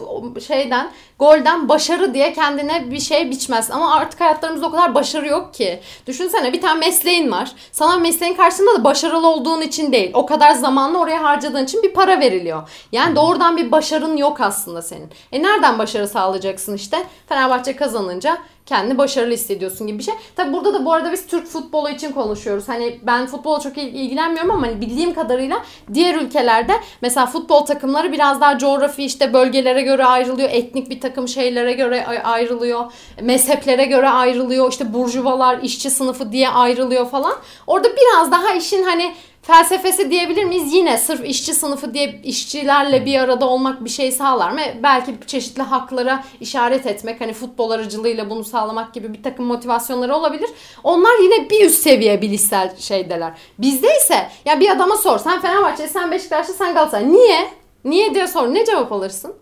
şeyden 0.48 0.92
golden 1.20 1.70
başarı 1.70 2.14
diye 2.14 2.34
kendine 2.34 2.92
bir 2.92 3.00
şey 3.00 3.32
biçmez. 3.32 3.72
Ama 3.72 3.96
artık 3.96 4.22
hayatlarımızda 4.22 4.68
o 4.68 4.72
kadar 4.72 4.96
başarı 4.96 5.28
yok 5.28 5.54
ki. 5.54 5.80
Düşünsene 6.08 6.54
bir 6.54 6.62
tane 6.62 6.80
mesleğin 6.80 7.32
var. 7.32 7.52
Sana 7.72 7.98
mesleğin 7.98 8.34
karşısında 8.34 8.76
da 8.80 8.84
başarılı 8.84 9.28
olduğun 9.28 9.62
için 9.62 9.92
değil. 9.92 10.12
O 10.14 10.26
kadar 10.26 10.52
zamanla 10.52 11.00
oraya 11.06 11.24
harcadığın 11.24 11.64
için 11.64 11.84
bir 11.84 11.94
para 11.94 12.20
veriliyor. 12.20 12.70
Yani 12.92 13.16
doğrudan 13.16 13.58
bir 13.58 13.72
başarın 13.72 14.18
yok 14.18 14.42
aslında 14.42 14.82
senin. 14.82 15.10
E 15.32 15.44
nereden 15.44 15.80
başarı 15.80 16.08
sağlayacaksın 16.08 16.76
işte? 16.76 16.98
Fenerbahçe 17.30 17.76
kazanınca 17.76 18.38
kendini 18.66 18.98
başarılı 18.98 19.34
hissediyorsun 19.34 19.88
gibi 19.88 20.00
bir 20.00 20.04
şey. 20.04 20.14
Tabi 20.36 20.54
burada 20.54 20.74
da 20.74 20.86
bu 20.86 20.94
arada 20.94 21.12
biz 21.12 21.28
Türk 21.28 21.48
futbolu 21.48 21.90
için 21.90 22.12
konuşuyoruz. 22.12 22.68
Hani 22.70 23.00
ben 23.04 23.28
futbola 23.28 23.60
çok 23.60 23.78
ilgilenmiyorum 23.78 24.52
ama 24.52 24.68
hani 24.68 24.82
bildiğim 24.82 25.14
kadarıyla 25.14 25.62
diğer 25.94 26.16
ülkelerde 26.16 26.74
mesela 27.02 27.26
futbol 27.26 27.66
takımları 27.66 28.12
biraz 28.12 28.42
daha 28.42 28.58
coğrafi 28.58 29.04
işte 29.04 29.34
bölgelere 29.34 29.82
göre 29.82 30.06
ayrılıyor. 30.06 30.50
Etnik 30.52 30.90
bir 30.90 31.02
takım 31.02 31.28
şeylere 31.28 31.74
göre 31.74 32.06
ayrılıyor. 32.24 32.92
Mezheplere 33.22 33.86
göre 33.86 34.10
ayrılıyor. 34.10 34.72
İşte 34.72 34.94
burjuvalar, 34.94 35.60
işçi 35.60 35.90
sınıfı 35.90 36.32
diye 36.32 36.50
ayrılıyor 36.50 37.10
falan. 37.10 37.34
Orada 37.68 37.88
biraz 37.88 38.32
daha 38.32 38.54
işin 38.54 38.84
hani 38.84 39.14
felsefesi 39.48 40.12
diyebilir 40.12 40.44
miyiz? 40.44 40.74
Yine 40.74 40.98
sırf 40.98 41.26
işçi 41.26 41.54
sınıfı 41.54 41.94
diye 41.94 42.22
işçilerle 42.24 43.06
bir 43.06 43.20
arada 43.20 43.50
olmak 43.50 43.86
bir 43.86 43.90
şey 43.90 44.12
sağlar 44.12 44.52
mı? 44.52 44.60
Belki 44.84 45.16
çeşitli 45.28 45.62
haklara 45.62 46.24
işaret 46.40 46.86
etmek, 46.86 47.22
hani 47.22 47.34
futbol 47.34 47.72
aracılığıyla 47.72 48.30
bunu 48.30 48.44
sağlamak 48.44 48.94
gibi 48.94 49.14
bir 49.14 49.24
takım 49.24 49.46
motivasyonları 49.46 50.16
olabilir. 50.16 50.50
Onlar 50.84 51.24
yine 51.24 51.50
bir 51.50 51.66
üst 51.66 51.84
seviye 51.84 52.22
bilişsel 52.22 52.76
şeydeler. 52.78 53.34
Bizde 53.60 53.88
ise 53.98 54.30
ya 54.46 54.60
bir 54.60 54.70
adama 54.70 54.98
sor, 54.98 55.20
sen 55.20 55.42
Fenerbahçe, 55.42 55.88
sen 55.88 56.12
Beşiktaşlı, 56.12 56.54
sen 56.54 56.74
Galatasaray. 56.74 57.14
Niye? 57.14 57.48
Niye 57.86 58.16
diye 58.16 58.28
sor. 58.28 58.54
Ne 58.54 58.66
cevap 58.66 58.92
alırsın? 58.92 59.34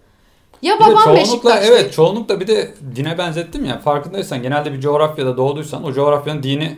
Ya 0.61 0.79
babam 0.79 1.15
Beşiktaşlı. 1.15 1.67
Evet 1.67 1.93
çoğunlukla 1.93 2.39
bir 2.39 2.47
de 2.47 2.73
dine 2.95 3.17
benzettim 3.17 3.65
ya 3.65 3.79
farkındaysan 3.79 4.41
genelde 4.41 4.73
bir 4.73 4.81
coğrafyada 4.81 5.37
doğduysan 5.37 5.83
o 5.83 5.93
coğrafyanın 5.93 6.43
dini 6.43 6.77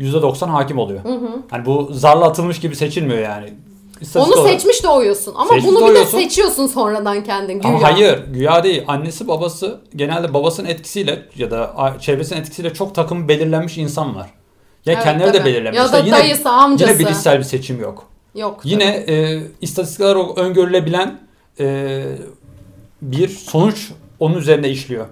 %90 0.00 0.46
hakim 0.46 0.78
oluyor. 0.78 1.04
Hı 1.04 1.14
hı. 1.14 1.42
Hani 1.50 1.66
bu 1.66 1.88
zarla 1.92 2.24
atılmış 2.24 2.60
gibi 2.60 2.76
seçilmiyor 2.76 3.22
yani. 3.22 3.52
İstatistik 4.00 4.36
Onu 4.36 4.42
olarak. 4.42 4.60
seçmiş 4.60 4.84
doğuyorsun 4.84 5.34
ama 5.34 5.48
seçmiş 5.48 5.66
bunu 5.66 5.80
doğuyorsun. 5.80 6.18
bir 6.18 6.24
de 6.24 6.28
seçiyorsun 6.28 6.66
sonradan 6.66 7.24
kendin 7.24 7.60
güya. 7.60 7.74
Ama 7.74 7.82
hayır 7.82 8.24
güya 8.32 8.64
değil. 8.64 8.84
Annesi 8.88 9.28
babası 9.28 9.80
genelde 9.96 10.34
babasının 10.34 10.68
etkisiyle 10.68 11.22
ya 11.36 11.50
da 11.50 11.94
çevresinin 12.00 12.40
etkisiyle 12.40 12.74
çok 12.74 12.94
takım 12.94 13.28
belirlenmiş 13.28 13.78
insan 13.78 14.16
var. 14.16 14.30
Ya 14.86 14.92
evet, 14.92 15.04
kendileri 15.04 15.32
tabii. 15.32 15.40
de 15.40 15.44
belirlenmiş. 15.44 15.78
Ya 15.78 15.92
da 15.92 15.98
yine, 15.98 16.12
dayısı, 16.12 16.50
amcası. 16.50 16.92
Yine 16.92 17.00
bilişsel 17.00 17.38
bir 17.38 17.44
seçim 17.44 17.80
yok. 17.80 18.06
Yok. 18.34 18.60
Yine 18.64 18.84
e, 18.84 19.42
istatistikler 19.60 20.38
öngörülebilen 20.38 21.20
e, 21.60 22.04
bir 23.02 23.28
sonuç 23.28 23.92
onun 24.20 24.34
üzerine 24.34 24.68
işliyor. 24.68 25.06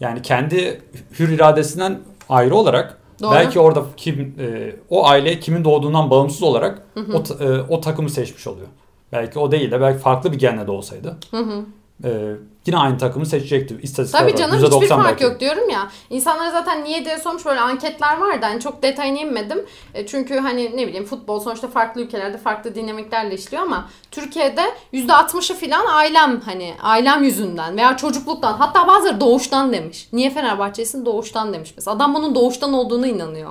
Yani 0.00 0.22
kendi 0.22 0.82
hür 1.18 1.28
iradesinden 1.28 1.98
ayrı 2.28 2.54
olarak 2.54 2.98
Doğru. 3.22 3.30
Belki 3.34 3.60
orada 3.60 3.84
kim 3.96 4.34
e, 4.38 4.76
o 4.90 5.06
aile 5.06 5.40
kimin 5.40 5.64
doğduğundan 5.64 6.10
bağımsız 6.10 6.42
olarak 6.42 6.82
hı 6.94 7.00
hı. 7.00 7.16
o 7.16 7.44
e, 7.44 7.60
o 7.68 7.80
takımı 7.80 8.10
seçmiş 8.10 8.46
oluyor. 8.46 8.66
Belki 9.12 9.38
o 9.38 9.50
değil 9.50 9.70
de 9.70 9.80
belki 9.80 9.98
farklı 9.98 10.32
bir 10.32 10.38
genle 10.38 10.66
de 10.66 10.70
olsaydı. 10.70 11.16
Hı 11.30 11.36
hı. 11.36 11.64
E, 12.04 12.32
yine 12.66 12.78
aynı 12.78 12.98
takımı 12.98 13.26
seçecekti. 13.26 13.78
İstatistikler 13.82 14.20
Tabii 14.28 14.36
canım 14.36 14.62
var. 14.62 14.72
hiçbir 14.72 14.88
fark 14.88 15.04
belki. 15.08 15.24
yok 15.24 15.40
diyorum 15.40 15.70
ya. 15.70 15.88
İnsanlara 16.10 16.50
zaten 16.50 16.84
niye 16.84 17.04
diye 17.04 17.18
sormuş 17.18 17.46
böyle 17.46 17.60
anketler 17.60 18.18
vardı. 18.18 18.38
Hani 18.46 18.60
çok 18.60 18.82
detayına 18.82 19.18
inmedim. 19.18 19.66
E, 19.94 20.06
çünkü 20.06 20.38
hani 20.38 20.76
ne 20.76 20.86
bileyim 20.86 21.04
futbol 21.04 21.40
sonuçta 21.40 21.68
farklı 21.68 22.00
ülkelerde 22.00 22.38
farklı 22.38 22.74
dinamiklerle 22.74 23.34
işliyor 23.34 23.62
ama 23.62 23.88
Türkiye'de 24.10 24.62
%60'ı 24.92 25.56
filan 25.56 25.86
ailem 25.88 26.40
hani 26.40 26.74
ailem 26.82 27.22
yüzünden 27.24 27.76
veya 27.76 27.96
çocukluktan 27.96 28.52
hatta 28.52 28.86
bazıları 28.86 29.20
doğuştan 29.20 29.72
demiş. 29.72 30.08
Niye 30.12 30.30
Fenerbahçe'sin 30.30 31.06
doğuştan 31.06 31.52
demiş 31.52 31.72
mesela. 31.76 31.96
Adam 31.96 32.14
bunun 32.14 32.34
doğuştan 32.34 32.72
olduğunu 32.72 33.06
inanıyor. 33.06 33.50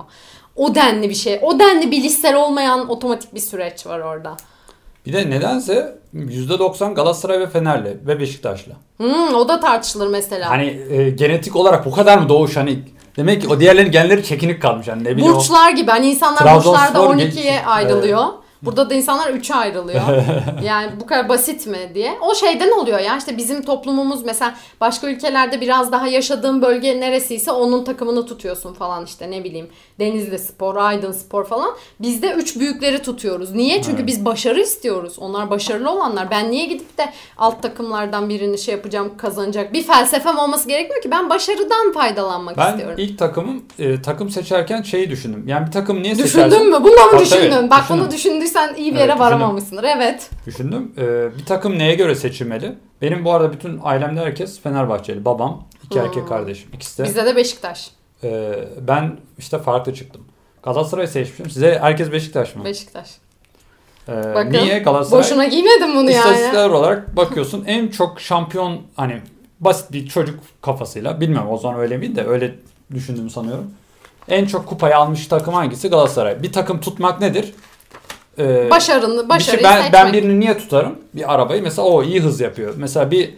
O 0.55 0.75
denli 0.75 1.09
bir 1.09 1.15
şey. 1.15 1.39
O 1.41 1.59
denli 1.59 1.91
bilişsel 1.91 2.35
olmayan 2.35 2.89
otomatik 2.89 3.35
bir 3.35 3.39
süreç 3.39 3.85
var 3.87 3.99
orada. 3.99 4.37
Bir 5.05 5.13
de 5.13 5.29
nedense 5.29 5.95
%90 6.15 6.93
Galatasaray 6.93 7.39
ve 7.39 7.47
Fenerli 7.47 7.97
ve 8.07 8.19
Beşiktaşlı. 8.19 8.71
Hmm, 8.97 9.35
o 9.35 9.47
da 9.47 9.59
tartışılır 9.59 10.07
mesela. 10.07 10.49
Hani 10.49 10.79
e, 10.89 11.09
genetik 11.09 11.55
olarak 11.55 11.85
bu 11.85 11.91
kadar 11.91 12.17
mı 12.17 12.29
doğuş 12.29 12.57
hani 12.57 12.79
demek 13.17 13.41
ki 13.41 13.47
o 13.47 13.59
diğerlerin 13.59 13.91
genleri 13.91 14.23
çekinik 14.23 14.61
kalmış 14.61 14.87
hani 14.87 15.03
ne 15.03 15.17
bileyim. 15.17 15.35
Burçlar 15.35 15.73
o... 15.73 15.75
gibi 15.75 15.91
hani 15.91 16.07
insanlar 16.07 16.55
burçlarda 16.55 16.99
12'ye 16.99 17.65
ayrılıyor. 17.65 18.23
Evet. 18.23 18.44
Burada 18.65 18.89
da 18.89 18.93
insanlar 18.93 19.29
üçe 19.29 19.55
ayrılıyor. 19.55 20.01
yani 20.63 20.91
bu 21.01 21.05
kadar 21.05 21.29
basit 21.29 21.67
mi 21.67 21.91
diye. 21.93 22.17
O 22.21 22.35
şeyden 22.35 22.71
oluyor 22.71 22.99
ya 22.99 23.17
işte 23.17 23.37
bizim 23.37 23.61
toplumumuz 23.61 24.25
mesela 24.25 24.55
başka 24.81 25.07
ülkelerde 25.07 25.61
biraz 25.61 25.91
daha 25.91 26.07
yaşadığın 26.07 26.61
bölge 26.61 26.99
neresiyse 26.99 27.51
onun 27.51 27.83
takımını 27.83 28.25
tutuyorsun 28.25 28.73
falan 28.73 29.05
işte 29.05 29.31
ne 29.31 29.43
bileyim. 29.43 29.67
Denizli 29.99 30.39
Spor, 30.39 30.75
Aydın 30.75 31.11
Spor 31.11 31.45
falan. 31.45 31.69
Bizde 31.99 32.31
üç 32.31 32.59
büyükleri 32.59 33.01
tutuyoruz. 33.01 33.51
Niye? 33.51 33.81
Çünkü 33.81 33.97
evet. 33.97 34.07
biz 34.07 34.25
başarı 34.25 34.59
istiyoruz. 34.61 35.19
Onlar 35.19 35.49
başarılı 35.49 35.91
olanlar. 35.91 36.31
Ben 36.31 36.51
niye 36.51 36.65
gidip 36.65 36.97
de 36.97 37.13
alt 37.37 37.61
takımlardan 37.61 38.29
birini 38.29 38.57
şey 38.57 38.75
yapacağım 38.75 39.11
kazanacak? 39.17 39.73
Bir 39.73 39.83
felsefem 39.83 40.37
olması 40.37 40.67
gerekmiyor 40.67 41.01
ki. 41.01 41.11
Ben 41.11 41.29
başarıdan 41.29 41.93
faydalanmak 41.93 42.57
ben 42.57 42.71
istiyorum. 42.71 42.95
Ben 42.97 43.03
ilk 43.03 43.19
takımım 43.19 43.63
e, 43.79 44.01
takım 44.01 44.29
seçerken 44.29 44.81
şeyi 44.81 45.09
düşündüm. 45.09 45.43
Yani 45.47 45.67
bir 45.67 45.71
takım 45.71 46.03
niye 46.03 46.13
Düşündün 46.13 46.27
seçersin? 46.27 46.51
Düşündün 46.51 46.71
mü? 46.71 46.83
Bunu 46.83 47.13
mu 47.13 47.19
düşündün? 47.19 47.69
Bak 47.69 47.83
düşündüm. 47.83 48.01
bunu 48.03 48.11
düşündüysen 48.11 48.54
iyi 48.77 48.93
bir 48.93 48.99
yere 48.99 49.11
evet, 49.11 49.19
varamamışsındır. 49.19 49.83
Evet. 49.83 50.29
Düşündüm. 50.47 50.91
Ee, 50.97 51.37
bir 51.37 51.45
takım 51.45 51.79
neye 51.79 51.95
göre 51.95 52.15
seçilmeli? 52.15 52.75
Benim 53.01 53.25
bu 53.25 53.31
arada 53.31 53.53
bütün 53.53 53.79
ailemde 53.83 54.19
herkes 54.19 54.61
Fenerbahçeli. 54.61 55.25
Babam, 55.25 55.63
iki 55.83 55.95
hmm. 55.95 56.05
erkek 56.05 56.27
kardeşim. 56.27 56.69
ikisi 56.73 56.97
de. 56.97 57.03
Bizde 57.03 57.25
de 57.25 57.35
Beşiktaş. 57.35 57.91
Ee, 58.23 58.53
ben 58.87 59.17
işte 59.37 59.59
farklı 59.59 59.93
çıktım. 59.93 60.21
Galatasaray 60.63 61.07
seçmişim. 61.07 61.49
Size 61.49 61.79
herkes 61.81 62.11
Beşiktaş 62.11 62.55
mı? 62.55 62.65
Beşiktaş. 62.65 63.09
Ee, 64.09 64.33
Bakın, 64.35 64.51
niye 64.51 64.79
Galatasaray? 64.79 65.23
Boşuna 65.23 65.45
giymedim 65.45 65.95
bunu 65.95 66.11
yani. 66.11 66.17
İstatistikler 66.17 66.69
olarak 66.69 67.15
bakıyorsun 67.15 67.63
en 67.67 67.87
çok 67.87 68.21
şampiyon 68.21 68.81
hani 68.95 69.21
basit 69.59 69.91
bir 69.91 70.07
çocuk 70.07 70.39
kafasıyla 70.61 71.21
bilmiyorum 71.21 71.49
o 71.51 71.57
zaman 71.57 71.79
öyle 71.79 71.97
miydi 71.97 72.15
de 72.15 72.25
öyle 72.25 72.55
düşündüğümü 72.93 73.29
sanıyorum. 73.29 73.71
En 74.27 74.45
çok 74.45 74.67
kupayı 74.67 74.97
almış 74.97 75.27
takım 75.27 75.53
hangisi? 75.53 75.89
Galatasaray. 75.89 76.43
Bir 76.43 76.51
takım 76.51 76.79
tutmak 76.79 77.21
nedir? 77.21 77.53
Ee, 78.39 78.69
Başarını, 78.69 79.29
başarıyı 79.29 79.59
şey, 79.59 79.63
ben, 79.63 79.75
seçmek. 79.75 79.93
Ben 79.93 80.13
birini 80.13 80.39
niye 80.39 80.57
tutarım? 80.57 80.95
Bir 81.13 81.33
arabayı 81.33 81.63
mesela 81.63 81.87
o 81.87 82.03
iyi 82.03 82.21
hız 82.21 82.39
yapıyor. 82.39 82.73
Mesela 82.77 83.11
bir 83.11 83.29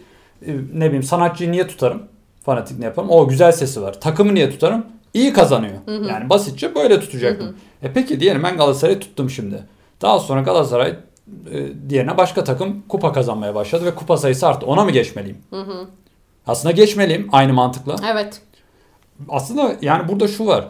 e, 0.46 0.50
ne 0.74 0.86
bileyim 0.86 1.02
sanatçıyı 1.02 1.52
niye 1.52 1.66
tutarım? 1.66 2.02
Fanatik 2.44 2.78
ne 2.78 2.84
yaparım? 2.84 3.10
O 3.10 3.28
güzel 3.28 3.52
sesi 3.52 3.82
var. 3.82 4.00
Takımı 4.00 4.34
niye 4.34 4.50
tutarım? 4.50 4.86
İyi 5.14 5.32
kazanıyor. 5.32 5.74
Hı 5.86 5.96
hı. 5.96 6.04
Yani 6.04 6.30
basitçe 6.30 6.74
böyle 6.74 7.00
tutacaktım. 7.00 7.46
Hı 7.46 7.50
hı. 7.50 7.88
E 7.88 7.92
peki 7.92 8.20
diyelim 8.20 8.42
ben 8.42 8.56
Galatasaray'ı 8.56 9.00
tuttum 9.00 9.30
şimdi. 9.30 9.62
Daha 10.02 10.18
sonra 10.18 10.40
Galatasaray 10.40 10.90
e, 10.90 11.66
diğerine 11.88 12.16
başka 12.16 12.44
takım 12.44 12.82
kupa 12.88 13.12
kazanmaya 13.12 13.54
başladı 13.54 13.84
ve 13.84 13.94
kupa 13.94 14.16
sayısı 14.16 14.46
arttı. 14.46 14.66
Ona 14.66 14.84
mı 14.84 14.90
geçmeliyim? 14.90 15.38
Hı 15.50 15.60
hı. 15.60 15.86
Aslında 16.46 16.72
geçmeliyim 16.72 17.28
aynı 17.32 17.52
mantıkla. 17.52 17.96
Evet. 18.12 18.40
Aslında 19.28 19.76
yani 19.82 20.08
burada 20.08 20.28
şu 20.28 20.46
var. 20.46 20.68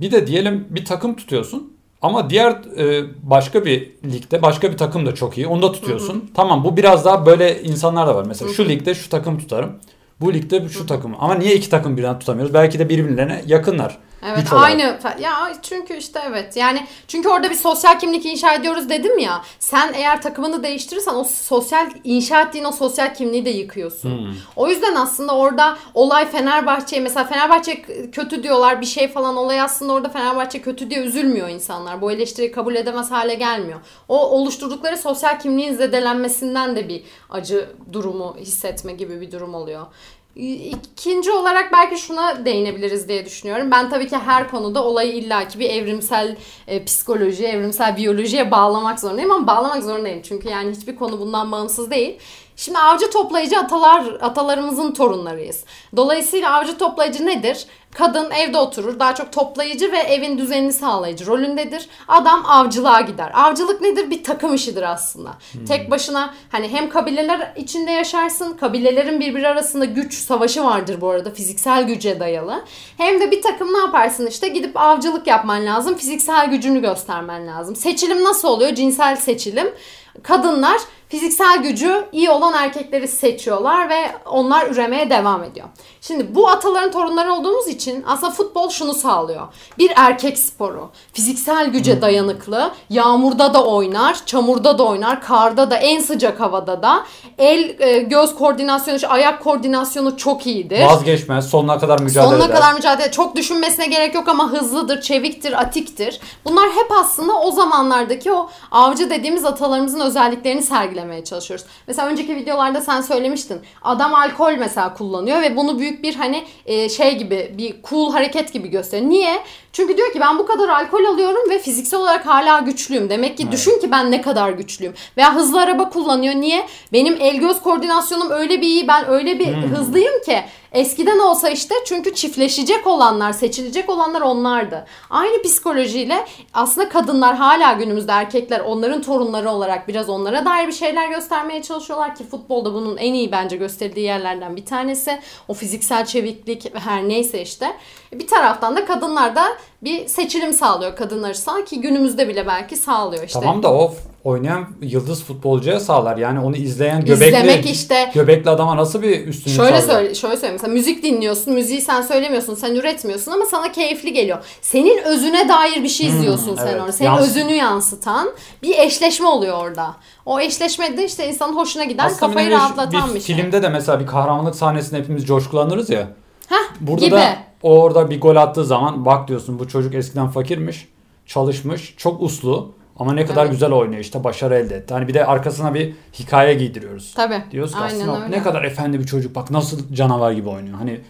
Bir 0.00 0.10
de 0.10 0.26
diyelim 0.26 0.66
bir 0.70 0.84
takım 0.84 1.16
tutuyorsun. 1.16 1.75
Ama 2.06 2.30
diğer 2.30 2.50
e, 2.52 3.04
başka 3.22 3.64
bir 3.64 3.90
ligde 4.04 4.42
başka 4.42 4.72
bir 4.72 4.76
takım 4.76 5.06
da 5.06 5.14
çok 5.14 5.38
iyi. 5.38 5.46
Onu 5.46 5.62
da 5.62 5.72
tutuyorsun. 5.72 6.14
Hı 6.14 6.18
hı. 6.18 6.22
Tamam 6.34 6.64
bu 6.64 6.76
biraz 6.76 7.04
daha 7.04 7.26
böyle 7.26 7.62
insanlar 7.62 8.06
da 8.06 8.14
var. 8.14 8.24
Mesela 8.26 8.48
hı 8.48 8.52
hı. 8.52 8.56
şu 8.56 8.68
ligde 8.68 8.94
şu 8.94 9.08
takım 9.08 9.38
tutarım. 9.38 9.72
Bu 10.20 10.34
ligde 10.34 10.68
şu 10.68 10.86
takım. 10.86 11.14
Ama 11.18 11.34
niye 11.34 11.54
iki 11.54 11.70
takım 11.70 11.96
birden 11.96 12.18
tutamıyoruz? 12.18 12.54
Belki 12.54 12.78
de 12.78 12.88
birbirlerine 12.88 13.42
yakınlar. 13.46 13.98
Evet 14.22 14.52
aynı 14.52 14.98
ya 15.20 15.52
çünkü 15.62 15.96
işte 15.96 16.20
evet 16.26 16.56
yani 16.56 16.86
çünkü 17.08 17.28
orada 17.28 17.50
bir 17.50 17.54
sosyal 17.54 17.98
kimlik 17.98 18.26
inşa 18.26 18.54
ediyoruz 18.54 18.88
dedim 18.88 19.18
ya 19.18 19.42
sen 19.58 19.92
eğer 19.92 20.22
takımını 20.22 20.62
değiştirirsen 20.62 21.14
o 21.14 21.24
sosyal 21.24 21.90
inşa 22.04 22.42
ettiğin 22.42 22.64
o 22.64 22.72
sosyal 22.72 23.14
kimliği 23.14 23.44
de 23.44 23.50
yıkıyorsun. 23.50 24.18
Hmm. 24.18 24.34
O 24.56 24.68
yüzden 24.68 24.94
aslında 24.94 25.36
orada 25.36 25.78
olay 25.94 26.30
Fenerbahçe'ye 26.30 27.02
mesela 27.02 27.24
Fenerbahçe 27.24 27.82
kötü 28.12 28.42
diyorlar 28.42 28.80
bir 28.80 28.86
şey 28.86 29.08
falan 29.08 29.36
olay 29.36 29.60
aslında 29.60 29.92
orada 29.92 30.08
Fenerbahçe 30.08 30.62
kötü 30.62 30.90
diye 30.90 31.00
üzülmüyor 31.00 31.48
insanlar. 31.48 32.00
Bu 32.00 32.12
eleştiriyi 32.12 32.52
kabul 32.52 32.74
edemez 32.74 33.10
hale 33.10 33.34
gelmiyor. 33.34 33.80
O 34.08 34.30
oluşturdukları 34.30 34.96
sosyal 34.96 35.38
kimliğin 35.38 35.74
zedelenmesinden 35.74 36.76
de 36.76 36.88
bir 36.88 37.02
acı 37.30 37.70
durumu 37.92 38.36
hissetme 38.40 38.92
gibi 38.92 39.20
bir 39.20 39.32
durum 39.32 39.54
oluyor. 39.54 39.86
İkinci 40.36 41.30
olarak 41.30 41.72
belki 41.72 41.98
şuna 41.98 42.44
değinebiliriz 42.44 43.08
diye 43.08 43.26
düşünüyorum. 43.26 43.70
Ben 43.70 43.90
tabii 43.90 44.08
ki 44.08 44.16
her 44.16 44.50
konuda 44.50 44.84
olayı 44.84 45.12
illaki 45.12 45.58
bir 45.58 45.70
evrimsel 45.70 46.36
e, 46.66 46.84
psikoloji, 46.84 47.46
evrimsel 47.46 47.96
biyolojiye 47.96 48.50
bağlamak 48.50 49.00
zorundayım 49.00 49.30
ama 49.30 49.46
bağlamak 49.46 49.84
zorundayım. 49.84 50.22
Çünkü 50.22 50.48
yani 50.48 50.76
hiçbir 50.76 50.96
konu 50.96 51.20
bundan 51.20 51.52
bağımsız 51.52 51.90
değil. 51.90 52.18
Şimdi 52.56 52.78
avcı 52.78 53.10
toplayıcı 53.10 53.58
atalar 53.58 54.04
atalarımızın 54.20 54.92
torunlarıyız. 54.92 55.64
Dolayısıyla 55.96 56.54
avcı 56.54 56.78
toplayıcı 56.78 57.26
nedir? 57.26 57.66
Kadın 57.94 58.30
evde 58.30 58.58
oturur, 58.58 58.98
daha 58.98 59.14
çok 59.14 59.32
toplayıcı 59.32 59.92
ve 59.92 59.98
evin 59.98 60.38
düzenini 60.38 60.72
sağlayıcı 60.72 61.26
rolündedir. 61.26 61.88
Adam 62.08 62.42
avcılığa 62.46 63.00
gider. 63.00 63.30
Avcılık 63.34 63.80
nedir? 63.80 64.10
Bir 64.10 64.24
takım 64.24 64.54
işidir 64.54 64.82
aslında. 64.82 65.30
Hmm. 65.52 65.64
Tek 65.64 65.90
başına 65.90 66.34
hani 66.52 66.68
hem 66.68 66.88
kabileler 66.88 67.52
içinde 67.56 67.90
yaşarsın, 67.90 68.56
kabilelerin 68.56 69.20
birbiri 69.20 69.48
arasında 69.48 69.84
güç 69.84 70.14
savaşı 70.14 70.64
vardır 70.64 71.00
bu 71.00 71.10
arada 71.10 71.30
fiziksel 71.30 71.86
güce 71.86 72.20
dayalı. 72.20 72.64
Hem 72.96 73.20
de 73.20 73.30
bir 73.30 73.42
takım 73.42 73.72
ne 73.72 73.78
yaparsın 73.78 74.26
işte 74.26 74.48
gidip 74.48 74.76
avcılık 74.76 75.26
yapman 75.26 75.66
lazım, 75.66 75.94
fiziksel 75.94 76.50
gücünü 76.50 76.80
göstermen 76.80 77.46
lazım. 77.46 77.76
Seçilim 77.76 78.24
nasıl 78.24 78.48
oluyor? 78.48 78.74
Cinsel 78.74 79.16
seçilim. 79.16 79.74
Kadınlar 80.22 80.80
fiziksel 81.08 81.62
gücü 81.62 82.04
iyi 82.12 82.30
olan 82.30 82.54
erkekleri 82.54 83.08
seçiyorlar 83.08 83.88
ve 83.88 84.12
onlar 84.30 84.66
üremeye 84.66 85.10
devam 85.10 85.44
ediyor. 85.44 85.66
Şimdi 86.00 86.34
bu 86.34 86.48
ataların 86.48 86.90
torunları 86.92 87.34
olduğumuz 87.34 87.68
için 87.68 88.04
aslında 88.06 88.32
futbol 88.32 88.70
şunu 88.70 88.94
sağlıyor. 88.94 89.46
Bir 89.78 89.92
erkek 89.96 90.38
sporu. 90.38 90.90
Fiziksel 91.12 91.66
güce 91.66 92.02
dayanıklı. 92.02 92.70
Yağmurda 92.90 93.54
da 93.54 93.64
oynar, 93.64 94.26
çamurda 94.26 94.78
da 94.78 94.84
oynar, 94.84 95.22
karda 95.22 95.70
da, 95.70 95.76
en 95.76 96.00
sıcak 96.00 96.40
havada 96.40 96.82
da. 96.82 97.04
El 97.38 97.80
e, 97.80 97.98
göz 97.98 98.34
koordinasyonu, 98.34 98.98
ayak 99.08 99.44
koordinasyonu 99.44 100.16
çok 100.16 100.46
iyidir. 100.46 100.86
Vazgeçmez. 100.86 101.50
Sonuna 101.50 101.78
kadar 101.78 102.00
mücadele 102.00 102.30
sonuna 102.30 102.36
eder. 102.36 102.46
Sonuna 102.46 102.60
kadar 102.60 102.74
mücadele. 102.74 103.10
Çok 103.10 103.36
düşünmesine 103.36 103.86
gerek 103.86 104.14
yok 104.14 104.28
ama 104.28 104.52
hızlıdır, 104.52 105.00
çeviktir, 105.00 105.60
atiktir. 105.60 106.20
Bunlar 106.44 106.70
hep 106.70 106.92
aslında 107.00 107.40
o 107.40 107.50
zamanlardaki 107.50 108.32
o 108.32 108.50
avcı 108.70 109.10
dediğimiz 109.10 109.44
atalarımızın 109.44 110.00
özelliklerini 110.06 110.62
sergilemeye 110.62 111.24
çalışıyoruz. 111.24 111.66
Mesela 111.86 112.08
önceki 112.08 112.36
videolarda 112.36 112.80
sen 112.80 113.00
söylemiştin. 113.00 113.60
Adam 113.82 114.14
alkol 114.14 114.52
mesela 114.52 114.94
kullanıyor 114.94 115.42
ve 115.42 115.56
bunu 115.56 115.78
büyük 115.78 116.02
bir 116.02 116.14
hani 116.14 116.44
e, 116.66 116.88
şey 116.88 117.18
gibi 117.18 117.54
bir 117.58 117.76
cool 117.90 118.12
hareket 118.12 118.52
gibi 118.52 118.68
gösteriyor. 118.68 119.10
Niye? 119.10 119.42
Çünkü 119.72 119.96
diyor 119.96 120.12
ki 120.12 120.20
ben 120.20 120.38
bu 120.38 120.46
kadar 120.46 120.68
alkol 120.68 121.04
alıyorum 121.04 121.50
ve 121.50 121.58
fiziksel 121.58 122.00
olarak 122.00 122.26
hala 122.26 122.58
güçlüyüm. 122.58 123.10
Demek 123.10 123.36
ki 123.36 123.42
evet. 123.42 123.52
düşün 123.52 123.80
ki 123.80 123.90
ben 123.90 124.10
ne 124.10 124.20
kadar 124.20 124.50
güçlüyüm. 124.50 124.94
Veya 125.16 125.34
hızlı 125.34 125.60
araba 125.60 125.90
kullanıyor. 125.90 126.34
Niye? 126.34 126.66
Benim 126.92 127.16
el 127.20 127.36
göz 127.36 127.60
koordinasyonum 127.60 128.30
öyle 128.30 128.60
bir 128.60 128.66
iyi. 128.66 128.88
Ben 128.88 129.08
öyle 129.08 129.38
bir 129.38 129.46
hmm. 129.46 129.62
hızlıyım 129.62 130.22
ki 130.26 130.44
Eskiden 130.76 131.18
olsa 131.18 131.48
işte 131.48 131.74
çünkü 131.86 132.14
çiftleşecek 132.14 132.86
olanlar, 132.86 133.32
seçilecek 133.32 133.90
olanlar 133.90 134.20
onlardı. 134.20 134.86
Aynı 135.10 135.42
psikolojiyle 135.42 136.26
aslında 136.54 136.88
kadınlar 136.88 137.36
hala 137.36 137.72
günümüzde 137.72 138.12
erkekler 138.12 138.60
onların 138.60 139.02
torunları 139.02 139.50
olarak 139.50 139.88
biraz 139.88 140.08
onlara 140.08 140.44
dair 140.44 140.66
bir 140.66 140.72
şeyler 140.72 141.08
göstermeye 141.08 141.62
çalışıyorlar 141.62 142.14
ki 142.14 142.24
futbolda 142.24 142.74
bunun 142.74 142.96
en 142.96 143.14
iyi 143.14 143.32
bence 143.32 143.56
gösterildiği 143.56 144.06
yerlerden 144.06 144.56
bir 144.56 144.66
tanesi. 144.66 145.20
O 145.48 145.54
fiziksel 145.54 146.06
çeviklik 146.06 146.74
her 146.74 147.08
neyse 147.08 147.42
işte. 147.42 147.72
Bir 148.12 148.26
taraftan 148.26 148.76
da 148.76 148.84
kadınlar 148.84 149.36
da 149.36 149.44
bir 149.82 150.06
seçilim 150.06 150.52
sağlıyor 150.52 150.96
kadınlar 150.96 151.30
açısından 151.30 151.64
ki 151.64 151.80
günümüzde 151.80 152.28
bile 152.28 152.46
belki 152.46 152.76
sağlıyor 152.76 153.24
işte. 153.24 153.40
Tamam 153.40 153.62
da 153.62 153.72
o 153.72 153.94
oynayan 154.26 154.66
yıldız 154.82 155.24
futbolcuya 155.24 155.80
sağlar. 155.80 156.16
Yani 156.16 156.40
onu 156.40 156.56
izleyen 156.56 157.04
göbekli 157.04 157.26
İzlemek 157.26 157.70
işte. 157.70 158.10
göbekli 158.14 158.50
adama 158.50 158.76
nasıl 158.76 159.02
bir 159.02 159.26
üstünlük 159.26 159.56
şöyle 159.56 159.80
sağlıyor? 159.80 160.00
Söyle, 160.00 160.14
şöyle 160.14 160.36
söyleyeyim. 160.36 160.54
Mesela 160.54 160.72
müzik 160.72 161.02
dinliyorsun. 161.02 161.54
Müziği 161.54 161.80
sen 161.80 162.02
söylemiyorsun. 162.02 162.54
Sen 162.54 162.74
üretmiyorsun 162.74 163.32
ama 163.32 163.44
sana 163.44 163.72
keyifli 163.72 164.12
geliyor. 164.12 164.38
Senin 164.62 165.02
özüne 165.02 165.48
dair 165.48 165.82
bir 165.82 165.88
şey 165.88 166.08
hmm, 166.08 166.16
izliyorsun 166.16 166.48
hmm, 166.48 166.56
sen 166.56 166.66
evet. 166.66 166.80
orada. 166.80 166.92
Senin 166.92 167.10
Yans- 167.10 167.20
özünü 167.20 167.52
yansıtan 167.52 168.28
bir 168.62 168.78
eşleşme 168.78 169.26
oluyor 169.26 169.58
orada. 169.58 169.96
O 170.26 170.40
eşleşmede 170.40 171.04
işte 171.04 171.28
insanın 171.28 171.56
hoşuna 171.56 171.84
giden, 171.84 172.06
Aslında 172.06 172.20
kafayı 172.20 172.50
rahatlatan 172.50 173.10
bir, 173.10 173.14
bir 173.14 173.20
şey. 173.20 173.36
Filmde 173.36 173.62
de 173.62 173.68
mesela 173.68 174.00
bir 174.00 174.06
kahramanlık 174.06 174.54
sahnesinde 174.54 175.00
hepimiz 175.00 175.26
coşkulanırız 175.26 175.90
ya. 175.90 176.08
Heh, 176.48 176.56
Burada 176.80 177.04
gibi. 177.04 177.16
da 177.16 177.36
orada 177.62 178.10
bir 178.10 178.20
gol 178.20 178.36
attığı 178.36 178.64
zaman 178.64 179.04
bak 179.04 179.28
diyorsun 179.28 179.58
bu 179.58 179.68
çocuk 179.68 179.94
eskiden 179.94 180.28
fakirmiş, 180.28 180.88
çalışmış, 181.26 181.94
çok 181.96 182.22
uslu 182.22 182.76
ama 182.98 183.12
ne 183.12 183.26
kadar 183.26 183.42
evet. 183.42 183.52
güzel 183.52 183.72
oynuyor 183.72 184.00
işte 184.00 184.24
başarı 184.24 184.54
elde 184.54 184.76
etti. 184.76 184.94
Hani 184.94 185.08
bir 185.08 185.14
de 185.14 185.26
arkasına 185.26 185.74
bir 185.74 185.94
hikaye 186.18 186.54
giydiriyoruz. 186.54 187.14
Tabii. 187.14 187.42
Diyoruz 187.50 187.72
ki 187.72 187.78
Aynen 187.78 188.00
aslında 188.00 188.24
öyle. 188.24 188.36
ne 188.36 188.42
kadar 188.42 188.64
efendi 188.64 189.00
bir 189.00 189.06
çocuk 189.06 189.34
bak 189.34 189.50
nasıl 189.50 189.94
canavar 189.94 190.32
gibi 190.32 190.48
oynuyor. 190.48 190.78
Hani 190.78 191.00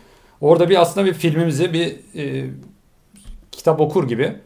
orada 0.41 0.69
bir 0.71 0.81
aslında 0.81 1.07
bir 1.07 1.15
filmimizi 1.15 1.73
bir 1.73 1.97
e, 2.15 2.51
kitap 3.53 3.81
okur 3.81 4.09
gibi 4.09 4.37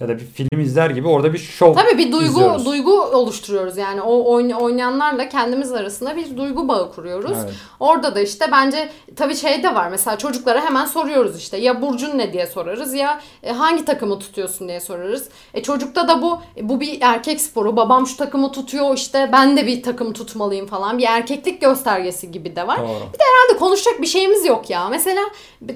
ya 0.00 0.08
da 0.08 0.18
bir 0.18 0.24
film 0.24 0.60
izler 0.60 0.90
gibi 0.90 1.08
orada 1.08 1.32
bir 1.32 1.38
şov 1.38 1.74
Tabii 1.74 1.98
bir 1.98 2.12
duygu 2.12 2.26
izliyoruz. 2.26 2.66
duygu 2.66 3.02
oluşturuyoruz 3.02 3.76
yani. 3.76 4.00
O 4.02 4.34
oynayanlarla 4.62 5.28
kendimiz 5.28 5.72
arasında 5.72 6.16
bir 6.16 6.36
duygu 6.36 6.68
bağı 6.68 6.92
kuruyoruz. 6.94 7.36
Evet. 7.44 7.54
Orada 7.80 8.14
da 8.14 8.20
işte 8.20 8.46
bence 8.52 8.90
tabii 9.16 9.36
şey 9.36 9.62
de 9.62 9.74
var. 9.74 9.88
Mesela 9.90 10.18
çocuklara 10.18 10.64
hemen 10.64 10.84
soruyoruz 10.84 11.38
işte 11.38 11.56
ya 11.56 11.82
burcun 11.82 12.18
ne 12.18 12.32
diye 12.32 12.46
sorarız 12.46 12.94
ya 12.94 13.20
e, 13.42 13.52
hangi 13.52 13.84
takımı 13.84 14.18
tutuyorsun 14.18 14.68
diye 14.68 14.80
sorarız. 14.80 15.28
E 15.54 15.62
çocukta 15.62 16.08
da 16.08 16.22
bu 16.22 16.38
e, 16.56 16.68
bu 16.68 16.80
bir 16.80 16.98
erkek 17.00 17.40
sporu. 17.40 17.76
Babam 17.76 18.06
şu 18.06 18.16
takımı 18.16 18.52
tutuyor 18.52 18.96
işte 18.96 19.30
ben 19.32 19.56
de 19.56 19.66
bir 19.66 19.82
takım 19.82 20.12
tutmalıyım 20.12 20.66
falan. 20.66 20.98
Bir 20.98 21.04
erkeklik 21.04 21.60
göstergesi 21.60 22.32
gibi 22.32 22.56
de 22.56 22.66
var. 22.66 22.78
Doğru. 22.78 22.86
Bir 23.12 23.18
de 23.18 23.22
herhalde 23.22 23.58
konuşacak 23.58 24.02
bir 24.02 24.06
şeyimiz 24.06 24.46
yok 24.46 24.70
ya. 24.70 24.88
Mesela 24.88 25.22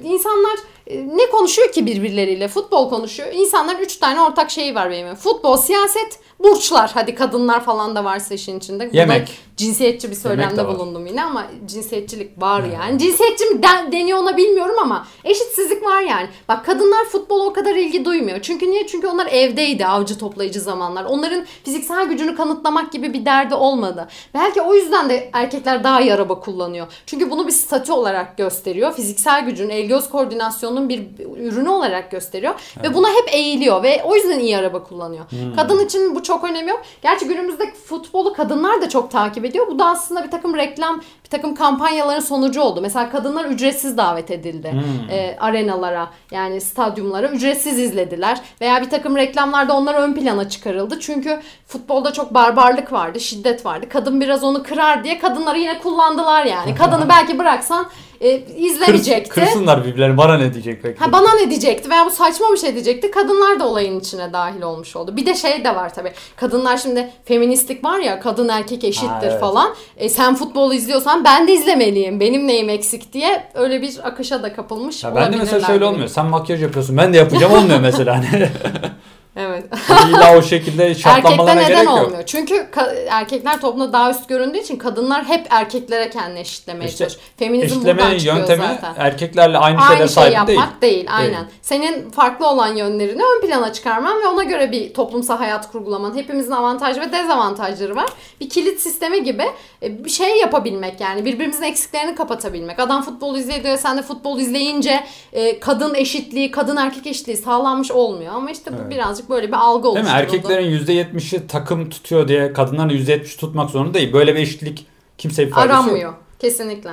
insanlar 0.05 0.57
e, 0.87 1.09
ne 1.17 1.31
konuşuyor 1.31 1.73
ki 1.73 1.87
birbirleriyle? 1.87 2.49
Futbol 2.49 2.91
konuşuyor. 2.91 3.29
İnsanların 3.33 3.79
üç 3.79 3.97
tane 3.97 4.10
ortak 4.17 4.51
şeyi 4.51 4.75
var 4.75 4.91
benim. 4.91 5.15
Futbol, 5.15 5.57
siyaset, 5.57 6.21
burçlar. 6.45 6.91
Hadi 6.95 7.15
kadınlar 7.15 7.65
falan 7.65 7.97
da 7.97 8.05
varsa 8.05 8.35
işin 8.35 8.59
içinde. 8.59 8.91
Yemek. 8.93 9.29
Buna 9.29 9.51
cinsiyetçi 9.61 10.11
bir 10.11 10.17
söylemde 10.17 10.69
bulundum 10.69 11.07
yine 11.07 11.25
ama 11.25 11.47
cinsiyetçilik 11.67 12.43
var 12.43 12.61
evet. 12.61 12.75
yani. 12.75 12.99
Cinsiyetçi 12.99 13.45
mi 13.45 13.63
den, 13.63 13.93
deniyor 13.93 14.19
ona 14.19 14.37
bilmiyorum 14.37 14.77
ama 14.83 15.07
eşitsizlik 15.25 15.85
var 15.85 16.01
yani. 16.01 16.29
Bak 16.49 16.67
kadınlar 16.67 17.05
futbola 17.05 17.45
o 17.45 17.53
kadar 17.53 17.75
ilgi 17.75 18.05
duymuyor. 18.05 18.43
Çünkü 18.43 18.71
niye? 18.71 18.87
Çünkü 18.87 19.07
onlar 19.07 19.27
evdeydi 19.27 19.87
avcı 19.87 20.19
toplayıcı 20.19 20.61
zamanlar. 20.61 21.05
Onların 21.05 21.45
fiziksel 21.65 22.09
gücünü 22.09 22.37
kanıtlamak 22.37 22.93
gibi 22.93 23.13
bir 23.13 23.25
derdi 23.25 23.55
olmadı. 23.55 24.09
Belki 24.35 24.63
o 24.63 24.75
yüzden 24.75 25.09
de 25.09 25.31
erkekler 25.33 25.85
daha 25.85 26.01
iyi 26.01 26.15
araba 26.15 26.41
kullanıyor. 26.41 26.87
Çünkü 27.07 27.31
bunu 27.31 27.47
bir 27.47 27.53
statü 27.53 27.93
olarak 27.93 28.37
gösteriyor. 28.37 28.95
Fiziksel 28.95 29.45
gücün, 29.45 29.69
el 29.69 29.87
göz 29.87 30.11
koordinasyonunun 30.11 30.89
bir 30.89 31.03
ürünü 31.37 31.69
olarak 31.69 32.11
gösteriyor. 32.11 32.55
Evet. 32.77 32.91
Ve 32.91 32.95
buna 32.95 33.09
hep 33.09 33.35
eğiliyor 33.35 33.83
ve 33.83 34.03
o 34.05 34.15
yüzden 34.17 34.39
iyi 34.39 34.57
araba 34.57 34.83
kullanıyor. 34.83 35.25
Hmm. 35.31 35.57
Kadın 35.57 35.85
için 35.85 36.15
bu 36.15 36.23
çok 36.23 36.30
önemi 36.39 36.71
yok. 36.71 36.83
Gerçi 37.03 37.29
günümüzde 37.29 37.73
futbolu 37.75 38.33
kadınlar 38.33 38.83
da 38.83 38.89
çok 38.89 39.11
takip 39.11 39.45
ediyor. 39.45 39.67
Bu 39.67 39.79
da 39.79 39.87
aslında 39.87 40.25
bir 40.25 40.31
takım 40.31 40.57
reklam, 40.57 41.01
bir 41.25 41.31
takım 41.31 41.55
kampanyaların 41.55 42.21
sonucu 42.21 42.61
oldu. 42.61 42.81
Mesela 42.81 43.11
kadınlar 43.11 43.45
ücretsiz 43.45 43.97
davet 43.97 44.31
edildi 44.31 44.73
hmm. 44.73 45.11
e, 45.11 45.37
arenalara 45.41 46.11
yani 46.31 46.61
stadyumlara 46.61 47.29
ücretsiz 47.29 47.79
izlediler. 47.79 48.41
Veya 48.61 48.83
bir 48.83 48.91
takım 48.91 49.17
reklamlarda 49.17 49.77
onlar 49.77 49.95
ön 49.95 50.15
plana 50.15 50.49
çıkarıldı. 50.49 51.01
Çünkü 51.01 51.41
futbolda 51.67 52.13
çok 52.13 52.35
barbarlık 52.35 52.93
vardı, 52.93 53.21
şiddet 53.21 53.67
vardı. 53.67 53.87
Kadın 53.89 54.21
biraz 54.21 54.45
onu 54.45 54.63
kırar 54.63 55.05
diye 55.05 55.19
kadınları 55.19 55.59
yine 55.59 55.79
kullandılar 55.79 56.45
yani. 56.45 56.75
Kadını 56.79 57.09
belki 57.09 57.39
bıraksan 57.39 57.87
e, 58.21 58.43
izlemeyecekti. 58.57 59.31
Kırs, 59.31 59.45
kırsınlar 59.45 59.85
birbirlerini 59.85 60.17
bana 60.17 60.39
ne 60.39 60.55
diyecek 60.55 60.83
peki? 60.83 60.99
Ha, 60.99 61.13
bana 61.13 61.35
ne 61.35 61.51
diyecekti 61.51 61.91
veya 61.91 62.07
bu 62.07 62.11
saçma 62.11 62.47
bir 62.53 62.57
şey 62.57 62.75
diyecekti. 62.75 63.11
Kadınlar 63.11 63.61
da 63.61 63.69
olayın 63.69 64.01
içine 64.01 64.33
dahil 64.33 64.63
olmuş 64.63 64.97
oldu. 64.97 65.17
Bir 65.17 65.27
de 65.27 65.35
şey 65.35 65.65
de 65.65 65.75
var 65.75 65.95
tabii. 65.95 66.13
Kadınlar 66.37 66.77
şimdi 66.77 67.11
feministlik 67.25 67.85
var 67.85 67.99
ya 67.99 68.21
kadın 68.21 68.49
erkek 68.49 68.85
eşittir 68.85 69.09
ha, 69.09 69.21
evet. 69.23 69.41
falan. 69.41 69.75
E, 69.97 70.09
sen 70.09 70.35
futbol 70.35 70.73
izliyorsan 70.73 71.25
ben 71.25 71.49
de 71.49 71.53
izlemeliyim. 71.53 72.21
Benim 72.21 72.49
neyim 72.49 72.69
eksik 72.69 73.13
diye 73.13 73.45
öyle 73.55 73.83
bir 73.83 74.09
akışa 74.09 74.43
da 74.43 74.53
kapılmış 74.53 75.05
ya 75.05 75.15
Ben 75.15 75.33
de 75.33 75.37
mesela 75.37 75.67
şöyle 75.67 75.85
olmuyor. 75.85 76.09
Sen 76.09 76.27
makyaj 76.27 76.63
yapıyorsun 76.63 76.97
ben 76.97 77.13
de 77.13 77.17
yapacağım 77.17 77.53
olmuyor 77.53 77.81
mesela. 77.81 78.21
Hani. 79.41 79.51
Evet. 79.51 79.65
İlla 80.09 80.37
o 80.37 80.43
şekilde 80.43 80.95
şartlanmalarına 81.05 81.63
gerek 81.63 81.85
yok. 81.85 81.99
olmuyor? 81.99 82.23
Çünkü 82.27 82.67
erkekler 83.11 83.61
toplumda 83.61 83.93
daha 83.93 84.11
üst 84.11 84.29
göründüğü 84.29 84.59
için 84.59 84.77
kadınlar 84.77 85.25
hep 85.25 85.47
erkeklere 85.51 86.11
kendini 86.11 86.39
eşitlemeye 86.41 86.91
işte, 86.91 86.99
çalışıyor. 86.99 87.25
Feminizm 87.37 87.85
buradan 87.85 88.19
çıkıyor 88.19 88.37
yöntemi 88.37 88.63
zaten. 88.63 88.95
erkeklerle 88.99 89.59
aynı, 89.59 89.81
aynı 89.81 89.89
şeylere 89.89 90.09
sahip 90.09 90.35
yapmak 90.35 90.83
değil. 90.83 90.93
değil. 90.95 91.07
Aynen. 91.11 91.31
Değil. 91.31 91.45
Senin 91.63 92.11
farklı 92.11 92.49
olan 92.49 92.75
yönlerini 92.75 93.23
ön 93.23 93.47
plana 93.47 93.73
çıkarman 93.73 94.23
ve 94.23 94.27
ona 94.27 94.43
göre 94.43 94.73
bir 94.73 94.95
toplumsal 94.95 95.39
hayat 95.39 95.73
kurgulaman. 95.73 96.17
Hepimizin 96.17 96.53
avantaj 96.53 96.99
ve 96.99 97.13
dezavantajları 97.13 97.97
var. 97.97 98.09
Bir 98.41 98.49
kilit 98.49 98.81
sistemi 98.81 99.23
gibi 99.25 99.45
e, 99.83 100.05
bir 100.05 100.11
şey 100.11 100.37
yapabilmek 100.37 101.01
yani 101.01 101.25
birbirimizin 101.25 101.63
eksiklerini 101.63 102.15
kapatabilmek. 102.15 102.79
Adam 102.79 103.03
futbol 103.03 103.37
izliyor 103.37 103.79
sen 103.79 103.99
de 103.99 104.03
futbol 104.03 104.39
izleyince 104.39 105.05
e, 105.33 105.61
kadın 105.61 105.95
eşitliği, 105.95 106.51
kadın 106.51 106.77
erkek 106.77 107.07
eşitliği 107.07 107.37
sağlanmış 107.37 107.91
olmuyor. 107.91 108.35
Ama 108.35 108.51
işte 108.51 108.73
bu 108.73 108.77
evet. 108.81 108.91
birazcık 108.91 109.30
böyle 109.31 109.49
bir 109.49 109.53
algı 109.53 109.89
oluşturuldu. 109.89 110.13
Değil 110.13 110.17
mi? 110.17 110.23
Erkeklerin 110.23 110.87
%70'i 110.87 111.47
takım 111.47 111.91
tutuyor 111.91 112.29
diye 112.29 112.53
kadınların 112.53 112.91
%70 112.91 113.37
tutmak 113.37 113.71
zorunda 113.71 113.95
değil. 113.95 114.13
Böyle 114.13 114.35
bir 114.35 114.41
eşitlik 114.41 114.87
kimseye 115.19 115.47
bir 115.47 115.53
faydası 115.53 115.79
Aranmıyor. 115.79 116.13
Yok. 116.13 116.23
Kesinlikle. 116.39 116.91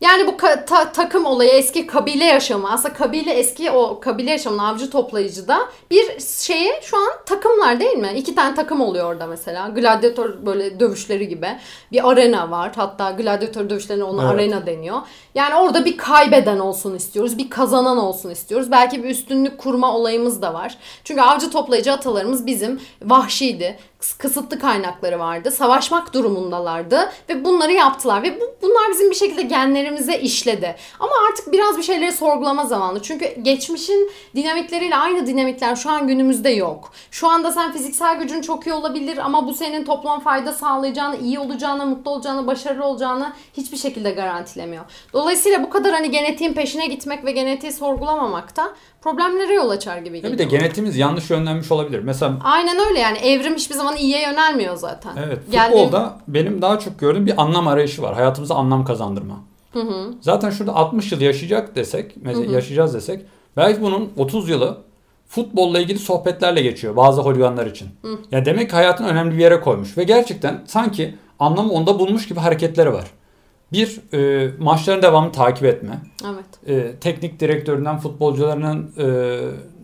Yani 0.00 0.26
bu 0.26 0.36
ta- 0.66 0.92
takım 0.92 1.24
olayı 1.26 1.50
eski 1.50 1.86
kabile 1.86 2.24
yaşamı 2.24 2.72
aslında 2.72 2.94
kabile 2.94 3.32
eski 3.32 3.70
o 3.70 4.00
kabile 4.00 4.30
yaşamının 4.30 4.62
avcı 4.62 4.90
toplayıcıda 4.90 5.58
bir 5.90 6.20
şeye 6.20 6.80
şu 6.82 6.96
an 6.96 7.08
takımlar 7.26 7.80
değil 7.80 7.96
mi? 7.96 8.12
İki 8.16 8.34
tane 8.34 8.54
takım 8.54 8.80
oluyor 8.80 9.12
orada 9.12 9.26
mesela. 9.26 9.68
Gladyatör 9.68 10.46
böyle 10.46 10.80
dövüşleri 10.80 11.28
gibi. 11.28 11.48
Bir 11.92 12.10
arena 12.10 12.50
var. 12.50 12.72
Hatta 12.76 13.10
gladyatör 13.10 13.70
dövüşlerine 13.70 14.04
ona 14.04 14.22
Evet. 14.22 14.32
arena 14.34 14.66
deniyor. 14.66 14.98
Yani 15.34 15.54
orada 15.54 15.84
bir 15.84 15.96
kaybeden 15.96 16.58
olsun 16.58 16.94
istiyoruz. 16.94 17.38
Bir 17.38 17.50
kazanan 17.50 17.98
olsun 17.98 18.30
istiyoruz. 18.30 18.70
Belki 18.70 19.04
bir 19.04 19.08
üstünlük 19.10 19.58
kurma 19.58 19.94
olayımız 19.96 20.42
da 20.42 20.54
var. 20.54 20.78
Çünkü 21.04 21.20
avcı 21.20 21.50
toplayıcı 21.50 21.92
atalarımız 21.92 22.46
bizim 22.46 22.80
vahşiydi. 23.02 23.78
Kıs- 24.00 24.18
Kısıtlı 24.18 24.58
kaynakları 24.58 25.18
vardı. 25.18 25.50
Savaşmak 25.50 26.14
durumundalardı 26.14 27.10
ve 27.28 27.44
bunları 27.44 27.72
yaptılar 27.72 28.22
ve 28.22 28.40
bu, 28.40 28.44
bunlar 28.62 28.90
bizim 28.90 29.10
bir 29.10 29.14
şekilde 29.14 29.42
genlerimize 29.42 30.18
işledi. 30.18 30.76
Ama 31.00 31.12
artık 31.30 31.52
biraz 31.52 31.78
bir 31.78 31.82
şeyleri 31.82 32.12
sorgulama 32.12 32.64
zamanı. 32.66 33.02
Çünkü 33.02 33.34
geçmişin 33.42 34.10
dinamikleriyle 34.34 34.96
aynı 34.96 35.26
dinamikler 35.26 35.76
şu 35.76 35.90
an 35.90 36.08
günümüzde 36.08 36.50
yok. 36.50 36.92
Şu 37.10 37.28
anda 37.28 37.52
sen 37.52 37.72
fiziksel 37.72 38.18
gücün 38.18 38.40
çok 38.40 38.66
iyi 38.66 38.72
olabilir 38.72 39.18
ama 39.18 39.46
bu 39.46 39.54
senin 39.54 39.84
toplam 39.84 40.20
fayda 40.20 40.52
sağlayacağını, 40.52 41.16
iyi 41.16 41.38
olacağını, 41.38 41.86
mutlu 41.86 42.10
olacağını, 42.10 42.46
başarılı 42.46 42.84
olacağını 42.84 43.32
hiçbir 43.56 43.76
şekilde 43.76 44.10
garantilemiyor. 44.10 44.84
Dolayısıyla 45.12 45.62
bu 45.62 45.70
kadar 45.70 45.92
hani 45.92 46.10
genetiğin 46.10 46.52
peşine 46.52 46.86
gitmek 46.86 47.24
ve 47.24 47.32
genetiği 47.32 47.72
sorgulamamak 47.72 48.56
da 48.56 48.72
problemlere 49.02 49.54
yol 49.54 49.70
açar 49.70 49.98
gibi 49.98 50.16
geliyor. 50.16 50.32
bir 50.32 50.38
de 50.38 50.44
genetiğimiz 50.44 50.96
yanlış 50.96 51.30
yönlenmiş 51.30 51.72
olabilir. 51.72 52.00
Mesela 52.00 52.32
Aynen 52.44 52.78
öyle 52.88 53.00
yani 53.00 53.18
evrim 53.18 53.54
hiçbir 53.54 53.74
zaman 53.74 53.85
iyiye 53.94 54.22
yönelmiyor 54.22 54.76
zaten. 54.76 55.16
Evet, 55.26 55.38
Geldiğim- 55.50 55.84
futbolda 55.84 56.18
benim 56.28 56.62
daha 56.62 56.78
çok 56.78 56.98
gördüğüm 56.98 57.26
bir 57.26 57.42
anlam 57.42 57.68
arayışı 57.68 58.02
var. 58.02 58.14
Hayatımıza 58.14 58.54
anlam 58.54 58.84
kazandırma. 58.84 59.34
Zaten 60.20 60.50
şurada 60.50 60.74
60 60.74 61.12
yıl 61.12 61.20
yaşayacak 61.20 61.76
desek, 61.76 62.12
mesela 62.16 62.52
yaşayacağız 62.52 62.94
desek, 62.94 63.20
belki 63.56 63.82
bunun 63.82 64.12
30 64.16 64.48
yılı 64.48 64.78
futbolla 65.28 65.80
ilgili 65.80 65.98
sohbetlerle 65.98 66.62
geçiyor 66.62 66.96
bazı 66.96 67.20
holiganlar 67.20 67.66
için. 67.66 67.88
Ya 68.32 68.44
demek 68.44 68.70
ki 68.70 68.76
hayatını 68.76 69.08
önemli 69.08 69.34
bir 69.34 69.42
yere 69.42 69.60
koymuş 69.60 69.98
ve 69.98 70.04
gerçekten 70.04 70.62
sanki 70.66 71.14
anlamı 71.38 71.72
onda 71.72 71.98
bulmuş 71.98 72.28
gibi 72.28 72.40
hareketleri 72.40 72.92
var. 72.92 73.10
Bir, 73.72 74.00
e, 74.14 74.50
maçların 74.58 75.02
devamını 75.02 75.32
takip 75.32 75.64
etme. 75.64 75.98
Evet. 76.24 76.68
E, 76.78 76.96
teknik 76.96 77.40
direktöründen 77.40 77.98
futbolcularının 77.98 78.92
e, 78.98 79.06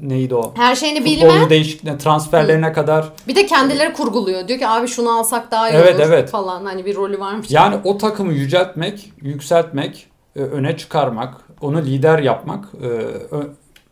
neydi 0.09 0.35
o? 0.35 0.53
Her 0.57 0.75
şeyini 0.75 0.99
Futbolcu 0.99 1.35
bilme. 1.35 1.51
değişikliğine, 1.51 1.99
transferlerine 1.99 2.73
kadar 2.73 3.09
Bir 3.29 3.37
de 3.37 3.47
kendileri 3.47 3.93
kurguluyor. 3.93 4.49
Diyor 4.49 4.59
ki 4.59 4.69
abi 4.69 4.89
şunu 4.89 5.19
alsak 5.19 5.51
daha 5.51 5.71
iyi 5.71 5.75
Evet, 5.75 5.95
olur 5.95 6.05
evet. 6.07 6.31
falan. 6.31 6.65
Hani 6.65 6.85
bir 6.87 6.97
rolü 6.97 7.21
varmış. 7.21 7.51
Yani 7.51 7.77
o 7.85 7.99
takımı 7.99 8.33
yüceltmek, 8.33 9.13
yükseltmek, 9.23 10.07
e, 10.37 10.41
öne 10.41 10.77
çıkarmak, 10.77 11.35
onu 11.61 11.83
lider 11.83 12.19
yapmak, 12.19 12.65
e, 12.83 12.89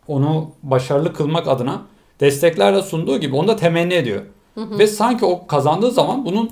onu 0.09 0.51
başarılı 0.63 1.13
kılmak 1.13 1.49
adına 1.49 1.83
desteklerle 2.21 2.83
sunduğu 2.83 3.19
gibi 3.21 3.37
onu 3.37 3.49
da 3.49 3.57
temenni 3.57 3.95
ediyor. 3.95 4.23
Ve 4.57 4.87
sanki 4.87 5.25
o 5.25 5.47
kazandığı 5.47 5.91
zaman 5.91 6.25
bunun 6.25 6.51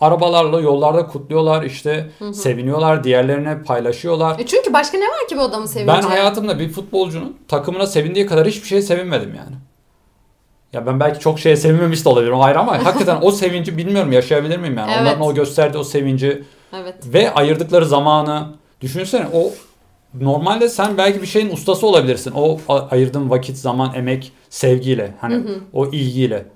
arabalarla 0.00 0.60
yollarda 0.60 1.06
kutluyorlar, 1.06 1.62
işte 1.62 2.10
seviniyorlar, 2.32 3.04
diğerlerine 3.04 3.62
paylaşıyorlar. 3.62 4.38
E 4.38 4.46
çünkü 4.46 4.72
başka 4.72 4.98
ne 4.98 5.04
var 5.04 5.28
ki 5.28 5.36
bu 5.36 5.40
adamın 5.40 5.66
sevinci? 5.66 5.88
Ben 5.88 6.02
hayatımda 6.02 6.58
bir 6.58 6.68
futbolcunun 6.68 7.36
takımına 7.48 7.86
sevindiği 7.86 8.26
kadar 8.26 8.46
hiçbir 8.46 8.68
şeye 8.68 8.82
sevinmedim 8.82 9.34
yani. 9.36 9.56
Ya 10.72 10.86
ben 10.86 11.00
belki 11.00 11.20
çok 11.20 11.38
şeye 11.38 11.56
sevinmemiş 11.56 12.04
de 12.04 12.08
olabilirim 12.08 12.40
ayrı 12.40 12.58
ama 12.58 12.84
hakikaten 12.84 13.18
o 13.22 13.30
sevinci 13.30 13.76
bilmiyorum 13.78 14.12
yaşayabilir 14.12 14.58
miyim 14.58 14.76
yani. 14.78 14.90
Evet. 14.92 15.02
Onların 15.02 15.20
o 15.20 15.34
gösterdiği 15.34 15.78
o 15.78 15.84
sevinci 15.84 16.44
Evet. 16.76 16.94
ve 17.06 17.34
ayırdıkları 17.34 17.86
zamanı 17.86 18.48
düşünsene 18.80 19.26
o 19.32 19.50
normalde 20.14 20.68
sen 20.68 20.98
belki 20.98 21.22
bir 21.22 21.26
şeyin 21.26 21.50
ustası 21.50 21.86
olabilirsin. 21.86 22.32
O 22.36 22.58
ayırdığın 22.90 23.30
vakit, 23.30 23.56
zaman, 23.56 23.94
emek, 23.94 24.32
sevgiyle 24.50 25.14
hani 25.20 25.42
o 25.72 25.86
ilgiyle. 25.86 26.46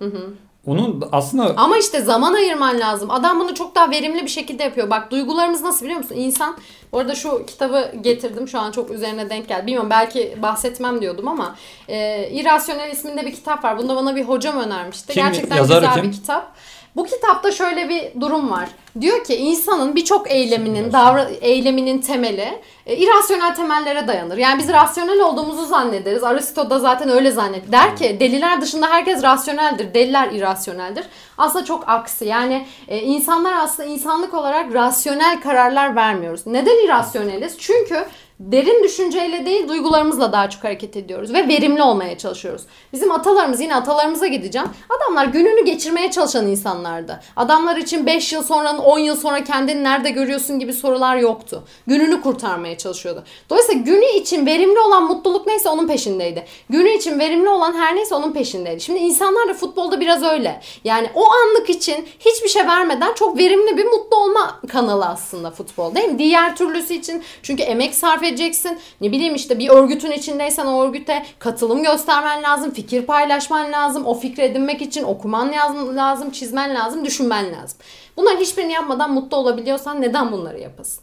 Onun 0.66 1.08
aslında 1.12 1.54
Ama 1.56 1.78
işte 1.78 2.00
zaman 2.00 2.34
ayırman 2.34 2.80
lazım. 2.80 3.10
Adam 3.10 3.40
bunu 3.40 3.54
çok 3.54 3.74
daha 3.74 3.90
verimli 3.90 4.22
bir 4.22 4.28
şekilde 4.28 4.62
yapıyor. 4.62 4.90
Bak 4.90 5.10
duygularımız 5.10 5.62
nasıl 5.62 5.84
biliyor 5.84 6.00
musun? 6.00 6.14
İnsan, 6.14 6.56
bu 6.92 6.98
arada 6.98 7.14
şu 7.14 7.46
kitabı 7.46 7.92
getirdim 8.00 8.48
şu 8.48 8.58
an 8.60 8.72
çok 8.72 8.90
üzerine 8.90 9.30
denk 9.30 9.48
geldi. 9.48 9.66
Bilmiyorum 9.66 9.90
belki 9.90 10.38
bahsetmem 10.42 11.00
diyordum 11.00 11.28
ama 11.28 11.56
e, 11.88 12.28
İrrasyonel 12.30 12.92
isminde 12.92 13.26
bir 13.26 13.32
kitap 13.32 13.64
var. 13.64 13.78
Bunu 13.78 13.88
da 13.88 13.96
bana 13.96 14.16
bir 14.16 14.24
hocam 14.24 14.60
önermişti. 14.60 15.12
Kim, 15.12 15.22
Gerçekten 15.24 15.56
yazarı 15.56 15.80
güzel 15.80 15.94
kim? 15.94 16.04
bir 16.04 16.12
kitap. 16.12 16.52
Bu 16.96 17.04
kitapta 17.04 17.52
şöyle 17.52 17.88
bir 17.88 18.20
durum 18.20 18.50
var. 18.50 18.68
Diyor 19.00 19.24
ki 19.24 19.36
insanın 19.36 19.96
birçok 19.96 20.30
eyleminin, 20.30 20.92
davra 20.92 21.28
eyleminin 21.40 21.98
temeli 21.98 22.60
e, 22.86 22.96
irrasyonel 22.96 23.54
temellere 23.54 24.08
dayanır. 24.08 24.36
Yani 24.36 24.58
biz 24.58 24.68
rasyonel 24.68 25.20
olduğumuzu 25.20 25.66
zannederiz. 25.66 26.24
Aristo 26.24 26.70
da 26.70 26.78
zaten 26.78 27.08
öyle 27.08 27.30
zannet. 27.30 27.72
Der 27.72 27.96
ki 27.96 28.16
deliler 28.20 28.60
dışında 28.60 28.90
herkes 28.90 29.22
rasyoneldir. 29.22 29.94
Deliler 29.94 30.32
irrasyoneldir. 30.32 31.04
Aslında 31.38 31.64
çok 31.64 31.88
aksi. 31.88 32.24
Yani 32.24 32.66
e, 32.88 32.98
insanlar 32.98 33.52
aslında 33.52 33.88
insanlık 33.88 34.34
olarak 34.34 34.74
rasyonel 34.74 35.40
kararlar 35.40 35.96
vermiyoruz. 35.96 36.46
Neden 36.46 36.84
irrasyoneliz? 36.84 37.58
Çünkü 37.58 38.04
derin 38.50 38.84
düşünceyle 38.84 39.46
değil 39.46 39.68
duygularımızla 39.68 40.32
daha 40.32 40.50
çok 40.50 40.64
hareket 40.64 40.96
ediyoruz 40.96 41.32
ve 41.32 41.48
verimli 41.48 41.82
olmaya 41.82 42.18
çalışıyoruz. 42.18 42.62
Bizim 42.92 43.12
atalarımız 43.12 43.60
yine 43.60 43.76
atalarımıza 43.76 44.26
gideceğim. 44.26 44.68
Adamlar 44.96 45.26
gününü 45.26 45.64
geçirmeye 45.64 46.10
çalışan 46.10 46.46
insanlardı. 46.46 47.20
Adamlar 47.36 47.76
için 47.76 48.06
5 48.06 48.32
yıl 48.32 48.42
sonranın 48.42 48.78
10 48.78 48.98
yıl 48.98 49.16
sonra 49.16 49.44
kendini 49.44 49.84
nerede 49.84 50.10
görüyorsun 50.10 50.58
gibi 50.58 50.72
sorular 50.72 51.16
yoktu. 51.16 51.64
Gününü 51.86 52.20
kurtarmaya 52.20 52.78
çalışıyordu. 52.78 53.24
Dolayısıyla 53.50 53.82
günü 53.82 54.04
için 54.04 54.46
verimli 54.46 54.78
olan 54.78 55.04
mutluluk 55.04 55.46
neyse 55.46 55.68
onun 55.68 55.86
peşindeydi. 55.86 56.44
Günü 56.70 56.90
için 56.90 57.18
verimli 57.18 57.48
olan 57.48 57.72
her 57.72 57.96
neyse 57.96 58.14
onun 58.14 58.32
peşindeydi. 58.32 58.80
Şimdi 58.80 58.98
insanlar 58.98 59.48
da 59.48 59.54
futbolda 59.54 60.00
biraz 60.00 60.22
öyle. 60.22 60.60
Yani 60.84 61.10
o 61.14 61.24
anlık 61.32 61.70
için 61.70 62.08
hiçbir 62.18 62.48
şey 62.48 62.66
vermeden 62.66 63.14
çok 63.14 63.38
verimli 63.38 63.76
bir 63.76 63.84
mutlu 63.84 64.16
olma 64.16 64.41
kanalı 64.68 65.06
aslında 65.06 65.50
futbol 65.50 65.94
değil 65.94 66.08
mi? 66.08 66.18
Diğer 66.18 66.56
türlüsü 66.56 66.94
için 66.94 67.22
çünkü 67.42 67.62
emek 67.62 67.94
sarf 67.94 68.22
edeceksin. 68.22 68.78
Ne 69.00 69.12
bileyim 69.12 69.34
işte 69.34 69.58
bir 69.58 69.68
örgütün 69.68 70.12
içindeysen 70.12 70.66
o 70.66 70.82
örgüte 70.82 71.22
katılım 71.38 71.82
göstermen 71.82 72.42
lazım, 72.42 72.70
fikir 72.70 73.06
paylaşman 73.06 73.72
lazım, 73.72 74.06
o 74.06 74.14
fikri 74.14 74.42
edinmek 74.42 74.82
için 74.82 75.02
okuman 75.04 75.52
lazım, 75.52 75.96
lazım 75.96 76.30
çizmen 76.30 76.74
lazım, 76.74 77.04
düşünmen 77.04 77.52
lazım. 77.52 77.78
Bunların 78.16 78.40
hiçbirini 78.40 78.72
yapmadan 78.72 79.12
mutlu 79.12 79.36
olabiliyorsan 79.36 80.02
neden 80.02 80.32
bunları 80.32 80.60
yapasın? 80.60 81.02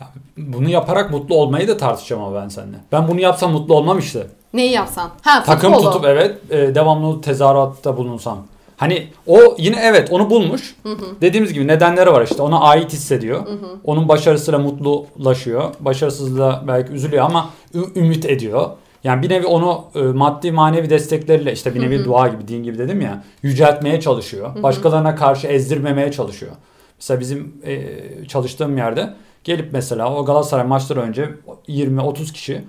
Ya 0.00 0.06
bunu 0.36 0.68
yaparak 0.70 1.10
mutlu 1.10 1.34
olmayı 1.36 1.68
da 1.68 1.76
tartışacağım 1.76 2.22
ama 2.22 2.42
ben 2.42 2.48
seninle. 2.48 2.76
Ben 2.92 3.08
bunu 3.08 3.20
yapsam 3.20 3.52
mutlu 3.52 3.74
olmam 3.74 3.98
işte. 3.98 4.26
Neyi 4.54 4.72
yapsan? 4.72 5.10
Ha 5.22 5.42
Takım 5.42 5.72
futbolu. 5.72 5.92
tutup 5.92 6.04
evet 6.06 6.38
e, 6.50 6.74
devamlı 6.74 7.20
tezahüratta 7.20 7.96
bulunsam. 7.96 8.38
Hani 8.84 9.08
o 9.26 9.38
yine 9.58 9.76
evet 9.82 10.08
onu 10.12 10.30
bulmuş. 10.30 10.76
Dediğimiz 11.20 11.52
gibi 11.52 11.66
nedenleri 11.66 12.12
var 12.12 12.22
işte. 12.22 12.42
Ona 12.42 12.60
ait 12.60 12.92
hissediyor. 12.92 13.46
Onun 13.84 14.08
başarısıyla 14.08 14.58
mutlulaşıyor. 14.58 15.74
Başarısızlığa 15.80 16.64
belki 16.68 16.92
üzülüyor 16.92 17.24
ama 17.24 17.50
ü- 17.74 17.98
ümit 18.00 18.24
ediyor. 18.26 18.70
Yani 19.04 19.22
bir 19.22 19.30
nevi 19.30 19.46
onu 19.46 19.84
e, 19.94 20.00
maddi 20.02 20.52
manevi 20.52 20.90
destekleriyle 20.90 21.52
işte 21.52 21.74
bir 21.74 21.80
nevi 21.80 22.04
dua 22.04 22.28
gibi 22.28 22.48
din 22.48 22.62
gibi 22.62 22.78
dedim 22.78 23.00
ya 23.00 23.24
yüceltmeye 23.42 24.00
çalışıyor. 24.00 24.62
Başkalarına 24.62 25.14
karşı 25.14 25.46
ezdirmemeye 25.46 26.12
çalışıyor. 26.12 26.52
Mesela 26.98 27.20
bizim 27.20 27.54
e, 27.66 27.86
çalıştığım 28.28 28.76
yerde 28.76 29.14
gelip 29.44 29.72
mesela 29.72 30.14
o 30.14 30.24
Galatasaray 30.24 30.66
maçları 30.66 31.00
önce 31.00 31.30
20-30 31.68 32.32
kişi 32.32 32.64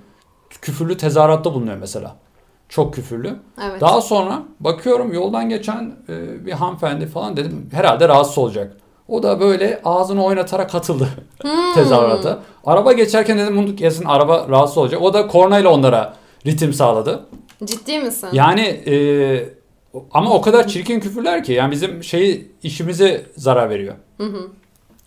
küfürlü 0.61 0.97
tezahüratta 0.97 1.53
bulunuyor 1.53 1.77
mesela. 1.77 2.15
Çok 2.69 2.93
küfürlü. 2.93 3.35
Evet. 3.63 3.81
Daha 3.81 4.01
sonra 4.01 4.43
bakıyorum 4.59 5.13
yoldan 5.13 5.49
geçen 5.49 5.95
e, 6.09 6.45
bir 6.45 6.51
hanımefendi 6.51 7.07
falan 7.07 7.37
dedim 7.37 7.69
herhalde 7.73 8.07
rahatsız 8.07 8.37
olacak. 8.37 8.77
O 9.07 9.23
da 9.23 9.39
böyle 9.39 9.81
ağzını 9.85 10.23
oynatarak 10.23 10.69
katıldı 10.69 11.07
Hmm. 11.41 11.73
tezahürata. 11.73 12.39
Araba 12.65 12.93
geçerken 12.93 13.37
dedim 13.37 13.57
bunu 13.57 13.75
kesin 13.75 14.05
araba 14.05 14.47
rahatsız 14.49 14.77
olacak. 14.77 15.01
O 15.01 15.13
da 15.13 15.27
kornayla 15.27 15.69
onlara 15.69 16.13
ritim 16.45 16.73
sağladı. 16.73 17.25
Ciddi 17.63 17.99
misin? 17.99 18.29
Yani 18.33 18.61
e, 18.61 18.95
ama 20.11 20.33
o 20.33 20.41
kadar 20.41 20.67
çirkin 20.67 20.99
küfürler 20.99 21.43
ki 21.43 21.53
yani 21.53 21.71
bizim 21.71 22.03
şeyi 22.03 22.51
işimize 22.63 23.25
zarar 23.35 23.69
veriyor. 23.69 23.95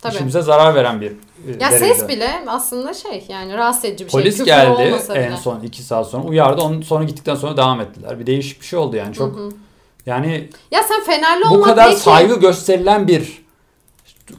Tabii. 0.02 0.14
İşimize 0.14 0.42
zarar 0.42 0.74
veren 0.74 1.00
bir 1.00 1.10
e, 1.10 1.12
Ya 1.60 1.70
derecede. 1.70 1.94
ses 1.94 2.08
bile 2.08 2.30
aslında 2.46 2.94
şey 2.94 3.24
yani 3.28 3.54
rahatsız 3.54 3.84
edici 3.84 4.04
bir 4.04 4.10
şey. 4.10 4.20
Polis 4.20 4.44
geldi 4.44 4.82
en 5.14 5.26
bile. 5.30 5.36
son 5.36 5.60
iki 5.60 5.82
saat 5.82 6.06
sonra 6.06 6.24
uyardı. 6.24 6.62
Onun 6.62 6.82
sonra 6.82 7.04
gittikten 7.04 7.34
sonra 7.34 7.56
devam 7.56 7.80
ettiler. 7.80 8.18
Bir 8.20 8.26
değişik 8.26 8.60
bir 8.60 8.66
şey 8.66 8.78
oldu 8.78 8.96
yani 8.96 9.14
çok. 9.14 9.38
Yani 10.06 10.48
Ya 10.70 10.82
sen 10.82 11.04
Fenerli 11.04 11.44
bu 11.44 11.54
olmak 11.54 11.64
kadar 11.64 11.86
belki... 11.86 12.00
saygı 12.00 12.40
gösterilen 12.40 13.08
bir 13.08 13.44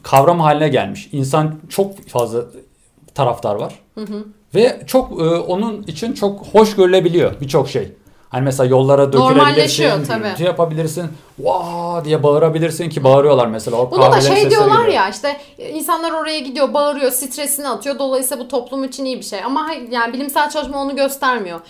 kavram 0.02 0.40
haline 0.40 0.68
gelmiş. 0.68 1.08
İnsan 1.12 1.54
çok 1.68 2.08
fazla 2.08 2.44
taraftar 3.14 3.54
var. 3.54 3.78
Ve 4.54 4.82
çok 4.86 5.10
e, 5.20 5.24
onun 5.24 5.82
için 5.82 6.12
çok 6.12 6.46
hoş 6.46 6.76
görülebiliyor 6.76 7.40
birçok 7.40 7.68
şey. 7.68 7.92
Hani 8.28 8.44
mesela 8.44 8.66
yollara 8.70 9.12
dökülebilirsin, 9.12 10.04
tabii. 10.04 10.44
yapabilirsin. 10.44 11.06
Vaa 11.44 12.04
diye 12.04 12.22
bağırabilirsin 12.22 12.90
ki 12.90 13.04
bağırıyorlar 13.04 13.46
mesela. 13.46 13.76
O 13.76 13.90
Bunu 13.90 14.12
da 14.12 14.20
şey 14.20 14.50
diyorlar 14.50 14.84
gibi. 14.84 14.94
ya 14.94 15.08
işte 15.08 15.36
insanlar 15.72 16.10
oraya 16.10 16.38
gidiyor 16.38 16.74
bağırıyor 16.74 17.10
stresini 17.10 17.68
atıyor 17.68 17.98
dolayısıyla 17.98 18.44
bu 18.44 18.48
toplum 18.48 18.84
için 18.84 19.04
iyi 19.04 19.16
bir 19.18 19.24
şey 19.24 19.44
ama 19.44 19.70
yani 19.90 20.12
bilimsel 20.12 20.50
çalışma 20.50 20.82
onu 20.82 20.96
göstermiyor. 20.96 21.60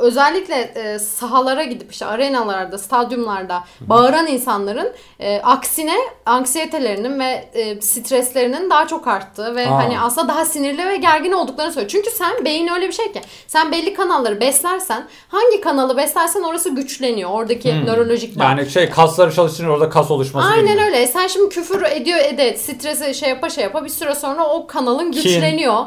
Özellikle 0.00 0.54
e, 0.54 0.98
sahalara 0.98 1.64
gidip 1.64 1.92
işte 1.92 2.06
arenalarda, 2.06 2.78
stadyumlarda 2.78 3.64
bağıran 3.80 4.26
insanların 4.26 4.92
e, 5.20 5.40
aksine 5.40 5.94
anksiyetelerinin 6.26 7.20
ve 7.20 7.48
e, 7.54 7.80
streslerinin 7.80 8.70
daha 8.70 8.86
çok 8.86 9.06
arttığı 9.06 9.56
ve 9.56 9.68
Aa. 9.68 9.76
hani 9.76 10.00
aslında 10.00 10.28
daha 10.28 10.44
sinirli 10.44 10.86
ve 10.86 10.96
gergin 10.96 11.32
olduklarını 11.32 11.72
söylüyor. 11.72 11.90
Çünkü 11.90 12.10
sen 12.10 12.44
beyin 12.44 12.68
öyle 12.68 12.88
bir 12.88 12.92
şey 12.92 13.12
ki 13.12 13.20
sen 13.46 13.72
belli 13.72 13.94
kanalları 13.94 14.40
beslersen 14.40 15.06
hangi 15.28 15.60
kanalı 15.60 15.96
beslersen 15.96 16.42
orası 16.42 16.70
güçleniyor. 16.70 17.30
Oradaki 17.30 17.86
nörolojik 17.86 18.38
bağ. 18.38 18.44
Yani 18.44 18.70
şey 18.70 18.90
kasları 19.06 19.32
çalıştırınca 19.32 19.72
orada 19.74 19.88
kas 19.88 20.10
oluşması 20.10 20.48
Aynen 20.48 20.72
gibi. 20.74 20.84
öyle. 20.84 21.06
Sen 21.06 21.26
şimdi 21.26 21.48
küfür 21.48 21.82
ediyor 21.82 22.18
ede 22.18 22.56
stresi 22.56 23.14
şey 23.14 23.28
yapa 23.28 23.50
şey 23.50 23.64
yapa 23.64 23.84
bir 23.84 23.88
süre 23.88 24.14
sonra 24.14 24.48
o 24.48 24.66
kanalın 24.66 25.12
güçleniyor. 25.12 25.84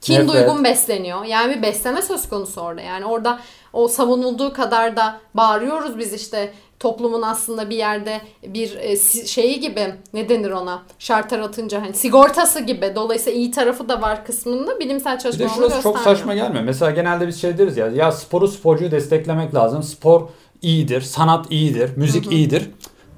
Kin 0.00 0.14
Nefret. 0.14 0.28
duygun 0.28 0.64
besleniyor. 0.64 1.24
Yani 1.24 1.56
bir 1.56 1.62
besleme 1.62 2.02
söz 2.02 2.28
konusu 2.28 2.60
orada. 2.60 2.80
Yani 2.80 3.04
orada 3.04 3.40
o 3.72 3.88
savunulduğu 3.88 4.52
kadar 4.52 4.96
da 4.96 5.20
bağırıyoruz 5.34 5.98
biz 5.98 6.12
işte 6.12 6.52
toplumun 6.80 7.22
aslında 7.22 7.70
bir 7.70 7.76
yerde 7.76 8.20
bir 8.46 8.76
e, 8.76 8.96
şeyi 9.26 9.60
gibi 9.60 9.94
ne 10.14 10.28
denir 10.28 10.50
ona 10.50 10.82
şartlar 10.98 11.38
atınca 11.38 11.82
hani 11.82 11.94
sigortası 11.94 12.60
gibi 12.60 12.92
dolayısıyla 12.94 13.38
iyi 13.38 13.50
tarafı 13.50 13.88
da 13.88 14.02
var 14.02 14.24
kısmında 14.24 14.80
bilimsel 14.80 15.16
Bir 15.16 15.22
çalışma 15.22 15.44
de 15.44 15.48
onu 15.48 15.54
şurası 15.54 15.82
çok 15.82 15.98
saçma 15.98 16.34
gelmiyor. 16.34 16.64
Mesela 16.64 16.90
genelde 16.90 17.26
biz 17.28 17.40
şey 17.40 17.58
deriz 17.58 17.76
ya 17.76 17.88
ya 17.88 18.12
sporu 18.12 18.48
sporcuyu 18.48 18.90
desteklemek 18.90 19.54
lazım. 19.54 19.82
Spor 19.82 20.28
iyidir, 20.62 21.00
sanat 21.00 21.46
iyidir, 21.52 21.90
müzik 21.96 22.32
iyidir. 22.32 22.70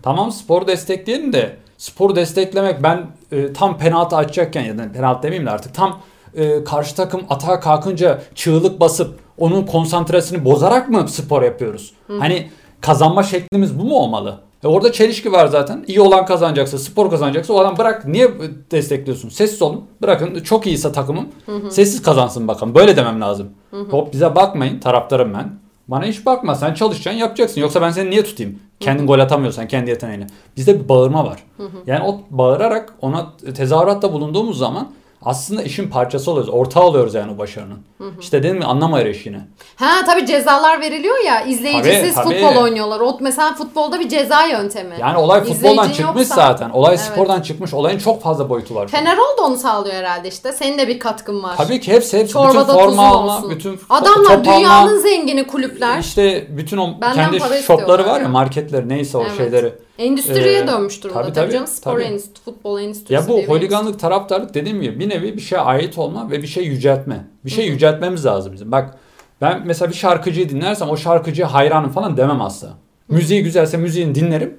Tamam 0.02 0.32
sporu 0.32 0.66
destekleyelim 0.66 1.32
de 1.32 1.56
sporu 1.78 2.16
desteklemek 2.16 2.82
ben 2.82 3.06
e, 3.32 3.52
tam 3.52 3.78
penaltı 3.78 4.16
açacakken 4.16 4.62
ya 4.62 4.78
da 4.78 4.92
penaltı 4.92 5.22
demeyeyim 5.22 5.46
de 5.46 5.50
artık 5.50 5.74
tam 5.74 6.00
e, 6.34 6.64
karşı 6.64 6.94
takım 6.94 7.22
atağa 7.30 7.60
kalkınca 7.60 8.22
çığlık 8.34 8.80
basıp 8.80 9.18
onun 9.38 9.66
konsantrasını 9.66 10.44
bozarak 10.44 10.88
mı 10.88 11.08
spor 11.08 11.42
yapıyoruz? 11.42 11.92
Hani 12.18 12.50
kazanma 12.80 13.22
şeklimiz 13.22 13.78
bu 13.78 13.84
mu 13.84 13.94
olmalı? 13.94 14.40
E 14.64 14.66
orada 14.68 14.92
çelişki 14.92 15.32
var 15.32 15.46
zaten. 15.46 15.84
İyi 15.86 16.00
olan 16.00 16.26
kazanacaksa, 16.26 16.78
spor 16.78 17.10
kazanacaksa 17.10 17.52
o 17.52 17.58
adam 17.60 17.78
bırak 17.78 18.06
niye 18.06 18.30
destekliyorsun? 18.70 19.28
Sessiz 19.28 19.62
olun. 19.62 19.84
Bırakın 20.02 20.40
çok 20.40 20.66
iyiyse 20.66 20.92
takımım. 20.92 21.28
Sessiz 21.70 22.02
kazansın 22.02 22.48
bakalım. 22.48 22.74
Böyle 22.74 22.96
demem 22.96 23.20
lazım. 23.20 23.48
Hop 23.90 24.12
bize 24.12 24.34
bakmayın. 24.34 24.80
Taraftarım 24.80 25.34
ben. 25.34 25.61
Bana 25.88 26.04
hiç 26.04 26.26
bakma. 26.26 26.54
Sen 26.54 26.74
çalışacaksın 26.74 27.20
yapacaksın. 27.20 27.60
Yoksa 27.60 27.82
ben 27.82 27.90
seni 27.90 28.10
niye 28.10 28.24
tutayım? 28.24 28.58
Kendin 28.80 29.06
gol 29.06 29.18
atamıyorsan 29.18 29.68
kendi 29.68 29.90
yeteneğiyle. 29.90 30.26
Bizde 30.56 30.84
bir 30.84 30.88
bağırma 30.88 31.24
var. 31.26 31.44
Yani 31.86 32.04
o 32.04 32.20
bağırarak 32.30 32.94
ona 33.00 33.32
tezahüratta 33.54 34.12
bulunduğumuz 34.12 34.58
zaman 34.58 34.92
aslında 35.24 35.62
işin 35.62 35.88
parçası 35.90 36.30
oluyoruz. 36.30 36.54
Ortağı 36.54 36.82
oluyoruz 36.82 37.14
yani 37.14 37.32
o 37.34 37.38
başarının. 37.38 37.78
İşte 38.20 38.42
dedim 38.42 38.56
mi 38.58 38.64
anlama 38.64 39.00
erişini. 39.00 39.40
Ha 39.76 39.90
tabii 40.06 40.26
cezalar 40.26 40.80
veriliyor 40.80 41.24
ya 41.26 41.42
izleyicisiz 41.44 42.14
Tabii, 42.14 42.24
tabii. 42.28 42.40
futbol 42.46 42.62
oynuyorlar. 42.62 43.00
O 43.00 43.16
mesela 43.20 43.54
futbolda 43.54 44.00
bir 44.00 44.08
ceza 44.08 44.44
yöntemi. 44.44 44.94
Yani 45.00 45.18
olay 45.18 45.40
futboldan 45.44 45.70
İzleyicin 45.70 45.92
çıkmış 46.04 46.22
yoksa- 46.28 46.34
zaten. 46.34 46.70
Olay 46.70 46.94
Evet. 46.94 47.00
spordan 47.04 47.40
çıkmış. 47.40 47.74
Olayın 47.74 47.98
çok 47.98 48.22
fazla 48.22 48.48
boyutu 48.48 48.74
var. 48.74 48.88
Fenerol 48.88 49.36
da 49.38 49.42
onu 49.42 49.56
sağlıyor 49.56 49.94
herhalde 49.94 50.28
işte. 50.28 50.52
Senin 50.52 50.78
de 50.78 50.88
bir 50.88 50.98
katkın 50.98 51.42
var. 51.42 51.56
Tabii 51.56 51.80
ki 51.80 51.92
hepsi 51.92 52.18
hepsi. 52.18 52.32
Çorbada 52.32 52.60
bütün 52.74 52.80
forma 52.86 53.06
alma, 53.06 53.50
bütün 53.50 53.80
Adamlar 53.90 54.44
dünyanın 54.44 54.98
zengini 54.98 55.46
kulüpler. 55.46 55.98
işte 55.98 56.46
bütün 56.56 56.76
o 56.76 57.00
Benden 57.00 57.14
kendi 57.14 57.36
istiyorlar 57.36 57.98
var 57.98 58.16
ya 58.16 58.22
ya. 58.22 58.28
marketleri 58.28 58.88
neyse 58.88 59.18
o 59.18 59.22
Evet. 59.22 59.36
şeyleri. 59.36 59.72
Endüstriye 60.02 60.58
Ee, 60.58 60.66
dönmüş 60.66 61.04
durumda 61.04 61.22
tabii, 61.22 61.32
tabii, 61.32 61.52
canım. 61.52 61.66
Spor 61.66 61.92
tabii. 61.92 62.02
endüstri, 62.02 62.42
futbol 62.44 62.80
endüstrisi 62.80 63.12
Ya 63.12 63.28
bu 63.28 63.42
holiganlık, 63.42 64.00
taraftarlık 64.00 64.54
dediğim 64.54 64.82
gibi 64.82 65.00
bir 65.00 65.08
nevi 65.08 65.36
bir 65.36 65.42
şeye 65.42 65.60
ait 65.60 65.98
olma 65.98 66.30
ve 66.30 66.42
bir 66.42 66.46
şey 66.46 66.64
yüceltme. 66.64 67.26
Bir 67.44 67.50
şey 67.50 67.66
yüceltmemiz 67.66 68.26
lazım 68.26 68.52
bizim. 68.52 68.72
Bak 68.72 68.94
ben 69.40 69.62
mesela 69.64 69.90
bir 69.90 69.94
şarkıcıyı 69.96 70.48
dinlersem 70.48 70.90
o 70.90 70.96
şarkıcıya 70.96 71.52
hayranım 71.52 71.90
falan 71.90 72.16
demem 72.16 72.40
asla. 72.40 72.68
Müziği 73.08 73.42
güzelse 73.42 73.76
müziğini 73.76 74.14
dinlerim. 74.14 74.56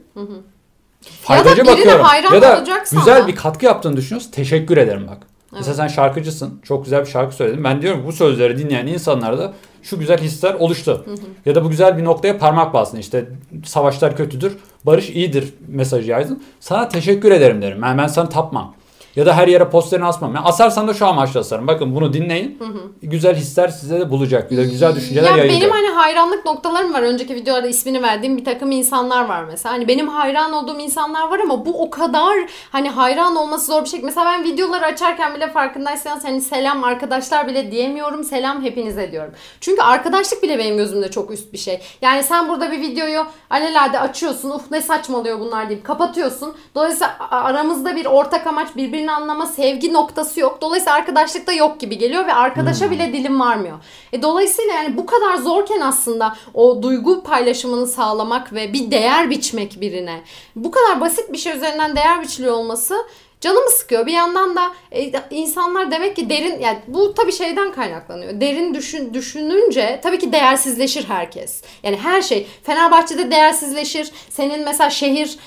Faydacı 1.21 1.61
birine 1.61 1.71
bakıyorum. 1.71 2.03
hayran 2.05 2.33
Ya 2.33 2.41
da 2.41 2.63
güzel 2.91 3.23
da. 3.23 3.27
bir 3.27 3.35
katkı 3.35 3.65
yaptığını 3.65 3.97
düşünüyorsun. 3.97 4.31
Teşekkür 4.31 4.77
ederim 4.77 5.07
bak. 5.07 5.17
Mesela 5.51 5.73
sen 5.73 5.87
şarkıcısın. 5.87 6.59
Çok 6.63 6.83
güzel 6.83 7.01
bir 7.01 7.09
şarkı 7.09 7.35
söyledin. 7.35 7.63
Ben 7.63 7.81
diyorum 7.81 8.03
bu 8.07 8.11
sözleri 8.11 8.57
dinleyen 8.57 8.87
insanlarda 8.87 9.53
şu 9.83 9.99
güzel 9.99 10.17
hisler 10.17 10.53
oluştu. 10.53 11.05
Ya 11.45 11.55
da 11.55 11.63
bu 11.63 11.69
güzel 11.69 11.97
bir 11.97 12.03
noktaya 12.03 12.37
parmak 12.37 12.73
bastın. 12.73 12.97
İşte 12.97 13.25
savaşlar 13.65 14.17
kötüdür, 14.17 14.57
barış 14.85 15.09
iyidir 15.09 15.53
mesajı 15.67 16.11
yaydın. 16.11 16.43
Sana 16.59 16.89
teşekkür 16.89 17.31
ederim 17.31 17.61
derim. 17.61 17.83
Yani 17.83 17.97
ben 17.97 18.07
sana 18.07 18.29
tapmam. 18.29 18.75
Ya 19.15 19.25
da 19.25 19.37
her 19.37 19.47
yere 19.47 19.69
posterini 19.69 20.05
asmam. 20.05 20.35
Yani 20.35 20.45
asarsan 20.45 20.87
da 20.87 20.93
şu 20.93 21.07
amaçla 21.07 21.39
asarım. 21.39 21.67
Bakın 21.67 21.95
bunu 21.95 22.13
dinleyin. 22.13 22.59
Güzel 23.01 23.35
hisler 23.35 23.67
size 23.67 23.99
de 23.99 24.09
bulacak. 24.09 24.51
De 24.51 24.63
güzel 24.63 24.95
düşünceler 24.95 25.31
ya 25.31 25.37
yayılacak. 25.37 25.61
benim 25.61 25.71
hani 25.71 25.87
hayranlık 25.87 26.45
noktalarım 26.45 26.93
var. 26.93 27.01
Önceki 27.01 27.35
videolarda 27.35 27.67
ismini 27.67 28.01
verdiğim 28.03 28.37
bir 28.37 28.45
takım 28.45 28.71
insanlar 28.71 29.25
var 29.25 29.43
mesela. 29.43 29.75
Hani 29.75 29.87
benim 29.87 30.07
hayran 30.07 30.53
olduğum 30.53 30.79
insanlar 30.79 31.29
var 31.29 31.39
ama 31.39 31.65
bu 31.65 31.81
o 31.83 31.89
kadar 31.89 32.33
hani 32.71 32.89
hayran 32.89 33.35
olması 33.35 33.65
zor 33.65 33.83
bir 33.83 33.89
şey. 33.89 34.01
Mesela 34.03 34.25
ben 34.25 34.43
videoları 34.43 34.85
açarken 34.85 35.35
bile 35.35 35.51
farkındaysanız 35.51 36.23
hani 36.23 36.41
selam 36.41 36.83
arkadaşlar 36.83 37.47
bile 37.47 37.71
diyemiyorum. 37.71 38.23
Selam 38.23 38.63
hepinize 38.63 39.11
diyorum. 39.11 39.33
Çünkü 39.61 39.81
arkadaşlık 39.81 40.43
bile 40.43 40.59
benim 40.59 40.77
gözümde 40.77 41.11
çok 41.11 41.31
üst 41.31 41.53
bir 41.53 41.57
şey. 41.57 41.81
Yani 42.01 42.23
sen 42.23 42.49
burada 42.49 42.71
bir 42.71 42.81
videoyu 42.81 43.25
alelade 43.49 43.99
açıyorsun. 43.99 44.49
Uf 44.49 44.71
ne 44.71 44.81
saçmalıyor 44.81 45.39
bunlar 45.39 45.69
deyip 45.69 45.83
kapatıyorsun. 45.85 46.53
Dolayısıyla 46.75 47.15
aramızda 47.31 47.95
bir 47.95 48.05
ortak 48.05 48.47
amaç 48.47 48.75
birbirini 49.03 49.11
anlama, 49.11 49.45
sevgi 49.45 49.93
noktası 49.93 50.39
yok. 50.39 50.57
Dolayısıyla 50.61 50.95
arkadaşlık 50.95 51.47
da 51.47 51.51
yok 51.51 51.79
gibi 51.79 51.97
geliyor 51.97 52.27
ve 52.27 52.33
arkadaşa 52.33 52.91
bile 52.91 53.13
dilim 53.13 53.39
varmıyor. 53.39 53.77
E 54.13 54.21
dolayısıyla 54.21 54.73
yani 54.73 54.97
bu 54.97 55.05
kadar 55.05 55.37
zorken 55.37 55.81
aslında 55.81 56.35
o 56.53 56.83
duygu 56.83 57.23
paylaşımını 57.23 57.87
sağlamak 57.87 58.53
ve 58.53 58.73
bir 58.73 58.91
değer 58.91 59.29
biçmek 59.29 59.81
birine 59.81 60.21
bu 60.55 60.71
kadar 60.71 61.01
basit 61.01 61.33
bir 61.33 61.37
şey 61.37 61.57
üzerinden 61.57 61.95
değer 61.95 62.21
biçiliyor 62.21 62.53
olması 62.53 62.95
canımı 63.43 63.69
sıkıyor. 63.69 64.05
Bir 64.05 64.11
yandan 64.11 64.55
da 64.55 64.71
e, 64.91 65.11
insanlar 65.29 65.91
demek 65.91 66.15
ki 66.15 66.29
derin 66.29 66.59
yani 66.59 66.77
bu 66.87 67.13
tabii 67.13 67.31
şeyden 67.31 67.71
kaynaklanıyor. 67.71 68.41
Derin 68.41 68.73
düşün, 68.73 69.13
düşününce 69.13 69.99
tabii 70.03 70.19
ki 70.19 70.31
değersizleşir 70.31 71.03
herkes. 71.03 71.61
Yani 71.83 71.97
her 71.97 72.21
şey 72.21 72.47
Fenerbahçe'de 72.63 73.31
değersizleşir. 73.31 74.11
Senin 74.29 74.65
mesela 74.65 74.89
şehir 74.89 75.37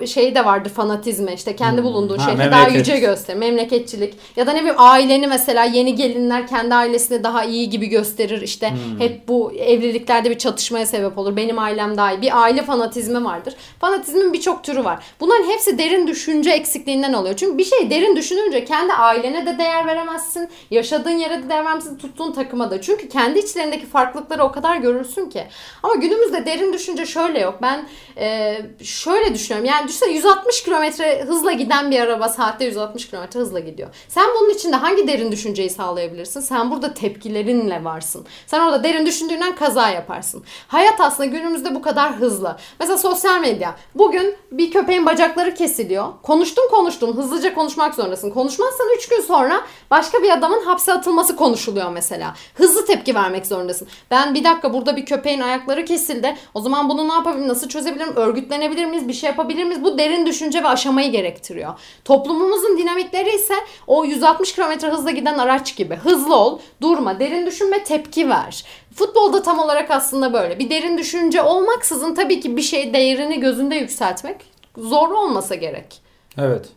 e, 0.00 0.06
şeyi 0.06 0.34
de 0.34 0.44
vardır 0.44 0.70
fanatizme 0.70 1.34
işte 1.34 1.56
kendi 1.56 1.84
bulunduğun 1.84 2.18
Ha, 2.18 2.30
şehri 2.30 2.50
daha 2.50 2.68
yüce 2.68 2.98
gösterir. 2.98 3.38
Memleketçilik 3.38 4.14
ya 4.36 4.46
da 4.46 4.52
ne 4.52 4.58
bileyim 4.58 4.76
aileni 4.78 5.26
mesela 5.26 5.64
yeni 5.64 5.94
gelinler 5.94 6.46
kendi 6.46 6.74
ailesini 6.74 7.24
daha 7.24 7.44
iyi 7.44 7.70
gibi 7.70 7.86
gösterir. 7.86 8.42
İşte 8.42 8.72
hep 8.98 9.28
bu 9.28 9.52
evliliklerde 9.52 10.30
bir 10.30 10.38
çatışmaya 10.38 10.86
sebep 10.86 11.18
olur. 11.18 11.36
Benim 11.36 11.58
ailem 11.58 11.96
daha 11.96 12.12
iyi. 12.12 12.22
Bir 12.22 12.42
aile 12.42 12.62
fanatizmi 12.62 13.24
vardır. 13.24 13.54
Fanatizmin 13.80 14.32
birçok 14.32 14.64
türü 14.64 14.84
var. 14.84 15.04
Bunların 15.20 15.44
hepsi 15.44 15.78
derin 15.78 16.06
düşünce 16.06 16.50
eksikliğinden 16.50 17.12
oluyor. 17.12 17.36
Çünkü 17.36 17.45
bir 17.54 17.64
şey 17.64 17.90
derin 17.90 18.16
düşününce 18.16 18.64
kendi 18.64 18.92
ailene 18.92 19.46
de 19.46 19.58
değer 19.58 19.86
veremezsin. 19.86 20.48
Yaşadığın 20.70 21.10
yere 21.10 21.42
de 21.42 21.48
değer 21.48 21.64
veremezsin. 21.64 21.98
Tuttuğun 21.98 22.32
takıma 22.32 22.70
da. 22.70 22.80
Çünkü 22.80 23.08
kendi 23.08 23.38
içlerindeki 23.38 23.86
farklılıkları 23.86 24.44
o 24.44 24.52
kadar 24.52 24.76
görürsün 24.76 25.28
ki. 25.28 25.44
Ama 25.82 25.94
günümüzde 25.94 26.46
derin 26.46 26.72
düşünce 26.72 27.06
şöyle 27.06 27.40
yok. 27.40 27.58
Ben 27.62 27.88
e, 28.18 28.58
şöyle 28.82 29.34
düşünüyorum. 29.34 29.68
Yani 29.70 29.88
düşünsene 29.88 30.12
160 30.12 30.62
kilometre 30.62 31.24
hızla 31.24 31.52
giden 31.52 31.90
bir 31.90 32.00
araba 32.00 32.28
saatte 32.28 32.64
160 32.64 33.10
kilometre 33.10 33.40
hızla 33.40 33.60
gidiyor. 33.60 33.88
Sen 34.08 34.26
bunun 34.40 34.50
içinde 34.50 34.76
hangi 34.76 35.08
derin 35.08 35.32
düşünceyi 35.32 35.70
sağlayabilirsin? 35.70 36.40
Sen 36.40 36.70
burada 36.70 36.94
tepkilerinle 36.94 37.84
varsın. 37.84 38.26
Sen 38.46 38.60
orada 38.60 38.84
derin 38.84 39.06
düşündüğünden 39.06 39.56
kaza 39.56 39.90
yaparsın. 39.90 40.44
Hayat 40.68 41.00
aslında 41.00 41.24
günümüzde 41.24 41.74
bu 41.74 41.82
kadar 41.82 42.16
hızlı. 42.16 42.56
Mesela 42.80 42.98
sosyal 42.98 43.40
medya. 43.40 43.76
Bugün 43.94 44.36
bir 44.52 44.70
köpeğin 44.70 45.06
bacakları 45.06 45.54
kesiliyor. 45.54 46.06
Konuştun 46.22 46.68
konuştun. 46.70 47.16
Hızlıca 47.36 47.54
konuşmak 47.54 47.94
zorundasın. 47.94 48.30
Konuşmazsan 48.30 48.86
3 48.96 49.08
gün 49.08 49.20
sonra 49.20 49.60
başka 49.90 50.22
bir 50.22 50.30
adamın 50.30 50.64
hapse 50.64 50.92
atılması 50.92 51.36
konuşuluyor 51.36 51.90
mesela. 51.90 52.34
Hızlı 52.54 52.86
tepki 52.86 53.14
vermek 53.14 53.46
zorundasın. 53.46 53.88
Ben 54.10 54.34
bir 54.34 54.44
dakika 54.44 54.72
burada 54.72 54.96
bir 54.96 55.06
köpeğin 55.06 55.40
ayakları 55.40 55.84
kesildi. 55.84 56.36
O 56.54 56.60
zaman 56.60 56.88
bunu 56.88 57.08
ne 57.08 57.12
yapabilirim? 57.12 57.48
Nasıl 57.48 57.68
çözebilirim? 57.68 58.16
Örgütlenebilir 58.16 58.86
miyiz? 58.86 59.08
Bir 59.08 59.12
şey 59.12 59.30
yapabilir 59.30 59.64
miyiz? 59.64 59.84
Bu 59.84 59.98
derin 59.98 60.26
düşünce 60.26 60.62
ve 60.62 60.68
aşamayı 60.68 61.10
gerektiriyor. 61.10 61.74
Toplumumuzun 62.04 62.78
dinamikleri 62.78 63.34
ise 63.34 63.54
o 63.86 64.04
160 64.04 64.54
km 64.54 64.86
hızla 64.86 65.10
giden 65.10 65.38
araç 65.38 65.76
gibi. 65.76 65.94
Hızlı 65.94 66.36
ol, 66.36 66.58
durma, 66.80 67.20
derin 67.20 67.46
düşünme, 67.46 67.84
tepki 67.84 68.28
ver. 68.28 68.64
Futbolda 68.94 69.42
tam 69.42 69.58
olarak 69.58 69.90
aslında 69.90 70.32
böyle. 70.32 70.58
Bir 70.58 70.70
derin 70.70 70.98
düşünce 70.98 71.42
olmaksızın 71.42 72.14
tabii 72.14 72.40
ki 72.40 72.56
bir 72.56 72.62
şey 72.62 72.94
değerini 72.94 73.40
gözünde 73.40 73.74
yükseltmek 73.74 74.36
zor 74.76 75.10
olmasa 75.10 75.54
gerek. 75.54 76.00
Evet. 76.38 76.75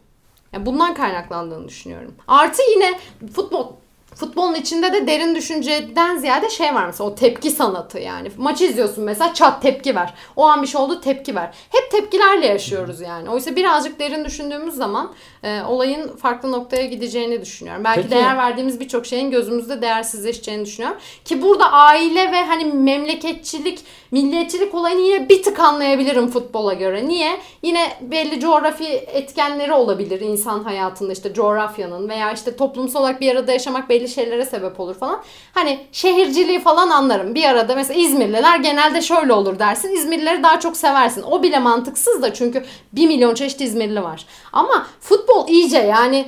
Yani 0.53 0.65
bundan 0.65 0.93
kaynaklandığını 0.93 1.67
düşünüyorum. 1.67 2.15
Artı 2.27 2.61
yine 2.75 2.99
futbol 3.35 3.67
futbolun 4.15 4.55
içinde 4.55 4.93
de 4.93 5.07
derin 5.07 5.35
düşünceden 5.35 6.17
ziyade 6.17 6.49
şey 6.49 6.75
var 6.75 6.85
mesela 6.85 7.09
o 7.09 7.15
tepki 7.15 7.51
sanatı 7.51 7.99
yani. 7.99 8.31
Maçı 8.37 8.65
izliyorsun 8.65 9.03
mesela 9.03 9.33
çat 9.33 9.61
tepki 9.61 9.95
ver. 9.95 10.13
O 10.35 10.43
an 10.43 10.61
bir 10.61 10.67
şey 10.67 10.81
oldu 10.81 11.01
tepki 11.01 11.35
ver. 11.35 11.55
Hep 11.69 11.91
tepkilerle 11.91 12.45
yaşıyoruz 12.45 13.01
yani. 13.01 13.29
Oysa 13.29 13.55
birazcık 13.55 13.99
derin 13.99 14.25
düşündüğümüz 14.25 14.75
zaman 14.75 15.13
e, 15.43 15.61
olayın 15.61 16.15
farklı 16.17 16.51
noktaya 16.51 16.85
gideceğini 16.85 17.41
düşünüyorum. 17.41 17.83
Belki 17.83 18.01
Peki. 18.01 18.11
değer 18.11 18.37
verdiğimiz 18.37 18.79
birçok 18.79 19.05
şeyin 19.05 19.31
gözümüzde 19.31 19.81
değersizleşeceğini 19.81 20.65
düşünüyorum. 20.65 20.97
Ki 21.25 21.41
burada 21.41 21.71
aile 21.71 22.31
ve 22.31 22.43
hani 22.45 22.65
memleketçilik, 22.65 23.79
milliyetçilik 24.11 24.75
olayını 24.75 25.01
yine 25.01 25.29
bir 25.29 25.43
tık 25.43 25.59
anlayabilirim 25.59 26.27
futbola 26.27 26.73
göre. 26.73 27.07
Niye? 27.07 27.39
Yine 27.63 27.91
belli 28.01 28.39
coğrafi 28.39 28.85
etkenleri 28.87 29.73
olabilir 29.73 30.21
insan 30.21 30.63
hayatında 30.63 31.13
işte 31.13 31.33
coğrafyanın 31.33 32.09
veya 32.09 32.31
işte 32.31 32.55
toplumsal 32.55 33.01
olarak 33.01 33.21
bir 33.21 33.31
arada 33.31 33.51
yaşamak 33.51 33.89
belli 33.89 33.98
şeylere 34.07 34.45
sebep 34.45 34.79
olur 34.79 34.95
falan. 34.95 35.23
Hani 35.53 35.79
şehirciliği 35.91 36.59
falan 36.59 36.89
anlarım. 36.89 37.35
Bir 37.35 37.43
arada 37.43 37.75
mesela 37.75 37.99
İzmirliler 37.99 38.59
genelde 38.59 39.01
şöyle 39.01 39.33
olur 39.33 39.59
dersin. 39.59 39.95
İzmirlileri 39.95 40.43
daha 40.43 40.59
çok 40.59 40.77
seversin. 40.77 41.21
O 41.21 41.43
bile 41.43 41.59
mantıksız 41.59 42.21
da 42.21 42.33
çünkü 42.33 42.65
1 42.93 43.07
milyon 43.07 43.35
çeşit 43.35 43.61
İzmirli 43.61 44.03
var. 44.03 44.25
Ama 44.53 44.87
futbol 45.01 45.47
iyice 45.47 45.77
yani 45.77 46.25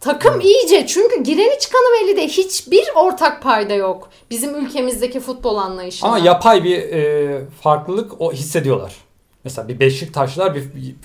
Takım 0.00 0.40
iyice 0.40 0.86
çünkü 0.86 1.22
gireni 1.22 1.58
çıkanı 1.58 1.82
belli 2.02 2.16
değil. 2.16 2.28
Hiçbir 2.28 2.84
ortak 2.94 3.42
payda 3.42 3.74
yok. 3.74 4.08
Bizim 4.30 4.54
ülkemizdeki 4.54 5.20
futbol 5.20 5.56
anlayışında. 5.56 6.08
Ama 6.08 6.18
yapay 6.18 6.64
bir 6.64 6.78
e, 6.78 7.40
farklılık 7.62 8.20
o 8.20 8.32
hissediyorlar. 8.32 8.94
Mesela 9.44 9.68
bir 9.68 9.80
Beşiktaşlar 9.80 10.54
bir, 10.54 10.64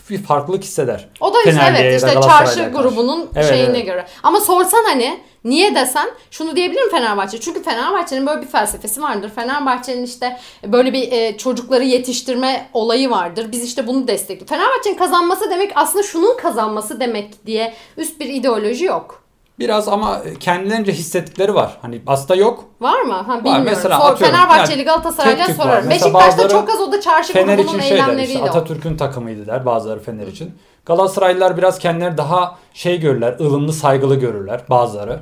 bir 0.09 0.23
farklılık 0.23 0.63
hisseder. 0.63 1.09
O 1.19 1.33
da 1.33 1.37
işte 1.43 1.61
evet 1.69 2.03
işte 2.03 2.21
çarşı 2.21 2.63
grubunun 2.63 3.29
Evet, 3.35 3.49
şeyine 3.49 3.77
evet. 3.77 3.85
göre. 3.85 4.07
Ama 4.23 4.39
sorsan 4.39 4.83
hani 4.83 5.19
niye 5.43 5.75
desen 5.75 6.09
şunu 6.31 6.55
diyebilirim 6.55 6.91
Fenerbahçe. 6.91 7.39
Çünkü 7.39 7.63
Fenerbahçe'nin 7.63 8.27
böyle 8.27 8.41
bir 8.41 8.47
felsefesi 8.47 9.01
vardır. 9.01 9.31
Fenerbahçe'nin 9.35 10.03
işte 10.03 10.39
böyle 10.63 10.93
bir 10.93 11.11
e, 11.11 11.37
çocukları 11.37 11.83
yetiştirme 11.83 12.69
olayı 12.73 13.09
vardır. 13.09 13.51
Biz 13.51 13.63
işte 13.63 13.87
bunu 13.87 14.07
destekliyoruz. 14.07 14.49
Fenerbahçe'nin 14.49 14.97
kazanması 14.97 15.49
demek 15.49 15.71
aslında 15.75 16.03
şunun 16.03 16.37
kazanması 16.37 16.99
demek 16.99 17.45
diye 17.45 17.73
üst 17.97 18.19
bir 18.19 18.25
ideoloji 18.25 18.85
yok. 18.85 19.26
Biraz 19.59 19.87
ama 19.87 20.21
kendilerince 20.39 20.91
hissettikleri 20.91 21.53
var. 21.53 21.77
Hani 21.81 22.01
aslında 22.07 22.35
yok. 22.35 22.65
Var 22.81 23.01
mı? 23.01 23.13
Ha 23.13 23.37
bilmiyorum. 23.39 23.63
Mesela 23.65 23.99
Sor, 23.99 24.11
atıyorum, 24.11 24.35
Fenerbahçeli 24.35 24.77
yani 24.77 24.85
Galatasaray'la 24.85 25.47
var. 25.47 25.53
sorarım. 25.53 25.89
Beşiktaş'ta 25.89 26.49
çok 26.49 26.69
az 26.69 26.79
o 26.81 26.91
da 26.91 27.01
çarşı 27.01 27.33
Fener 27.33 27.57
için 27.57 27.79
şey 27.79 27.97
der 27.97 28.17
işte. 28.17 28.43
Atatürk'ün 28.43 28.97
takımıydı 28.97 29.47
der 29.47 29.65
bazıları 29.65 29.99
Fener 29.99 30.27
için. 30.27 30.51
Galatasaraylılar 30.85 31.57
biraz 31.57 31.79
kendileri 31.79 32.17
daha 32.17 32.57
şey 32.73 32.99
görürler, 32.99 33.35
ılımlı 33.39 33.73
saygılı 33.73 34.15
görürler 34.15 34.61
bazıları. 34.69 35.19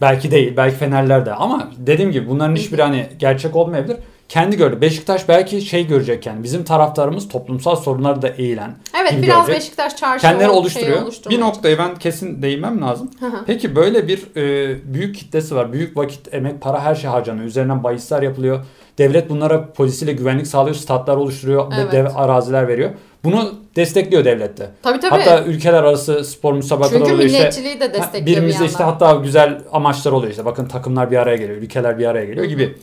Belki 0.00 0.30
değil, 0.30 0.56
belki 0.56 0.76
Fenerler 0.76 1.26
de 1.26 1.34
ama 1.34 1.68
dediğim 1.76 2.12
gibi 2.12 2.28
bunların 2.28 2.56
hiçbiri 2.56 2.82
hani 2.82 3.08
gerçek 3.18 3.56
olmayabilir. 3.56 3.96
Kendi 4.32 4.56
gördü. 4.56 4.80
Beşiktaş 4.80 5.28
belki 5.28 5.62
şey 5.62 5.86
görecek 5.86 6.26
yani 6.26 6.42
bizim 6.42 6.64
taraftarımız 6.64 7.28
toplumsal 7.28 7.76
sorunları 7.76 8.22
da 8.22 8.28
eğilen. 8.28 8.76
Evet 9.00 9.22
biraz 9.22 9.46
görecek. 9.46 9.62
Beşiktaş 9.62 9.96
çarşı 9.96 10.22
kendileri 10.22 10.50
oluşturuyor. 10.50 11.12
Bir 11.30 11.40
noktayı 11.40 11.78
ben 11.78 11.94
kesin 11.94 12.42
değinmem 12.42 12.82
lazım. 12.82 13.10
Peki 13.46 13.76
böyle 13.76 14.08
bir 14.08 14.36
e, 14.36 14.76
büyük 14.94 15.16
kitlesi 15.16 15.56
var. 15.56 15.72
Büyük 15.72 15.96
vakit, 15.96 16.34
emek, 16.34 16.60
para 16.60 16.80
her 16.80 16.94
şey 16.94 17.10
harcanıyor. 17.10 17.46
Üzerinden 17.46 17.84
bahisler 17.84 18.22
yapılıyor. 18.22 18.64
Devlet 18.98 19.30
bunlara 19.30 19.72
polisiyle 19.72 20.12
güvenlik 20.12 20.46
sağlıyor. 20.46 20.76
Statlar 20.76 21.16
oluşturuyor. 21.16 21.70
ve 21.70 21.74
Evet. 21.80 21.92
Dev 21.92 22.06
araziler 22.14 22.68
veriyor. 22.68 22.90
Bunu 23.24 23.54
destekliyor 23.76 24.24
devlet 24.24 24.58
de. 24.58 24.70
Tabii 24.82 25.00
tabii. 25.00 25.10
Hatta 25.10 25.44
ülkeler 25.44 25.82
arası 25.82 26.24
spor 26.24 26.52
müsabakaları 26.52 26.98
Çünkü 26.98 27.14
oluyor 27.14 27.26
işte. 27.26 27.38
milliyetçiliği 27.38 27.80
de 27.80 27.92
destekliyor 27.94 28.26
bir 28.26 28.32
Birimizde 28.32 28.54
yandan. 28.54 28.68
işte 28.70 28.84
hatta 28.84 29.14
güzel 29.14 29.60
amaçlar 29.72 30.12
oluyor 30.12 30.30
işte. 30.30 30.44
Bakın 30.44 30.66
takımlar 30.68 31.10
bir 31.10 31.16
araya 31.16 31.36
geliyor, 31.36 31.58
ülkeler 31.58 31.98
bir 31.98 32.06
araya 32.06 32.24
geliyor 32.24 32.46
gibi. 32.46 32.74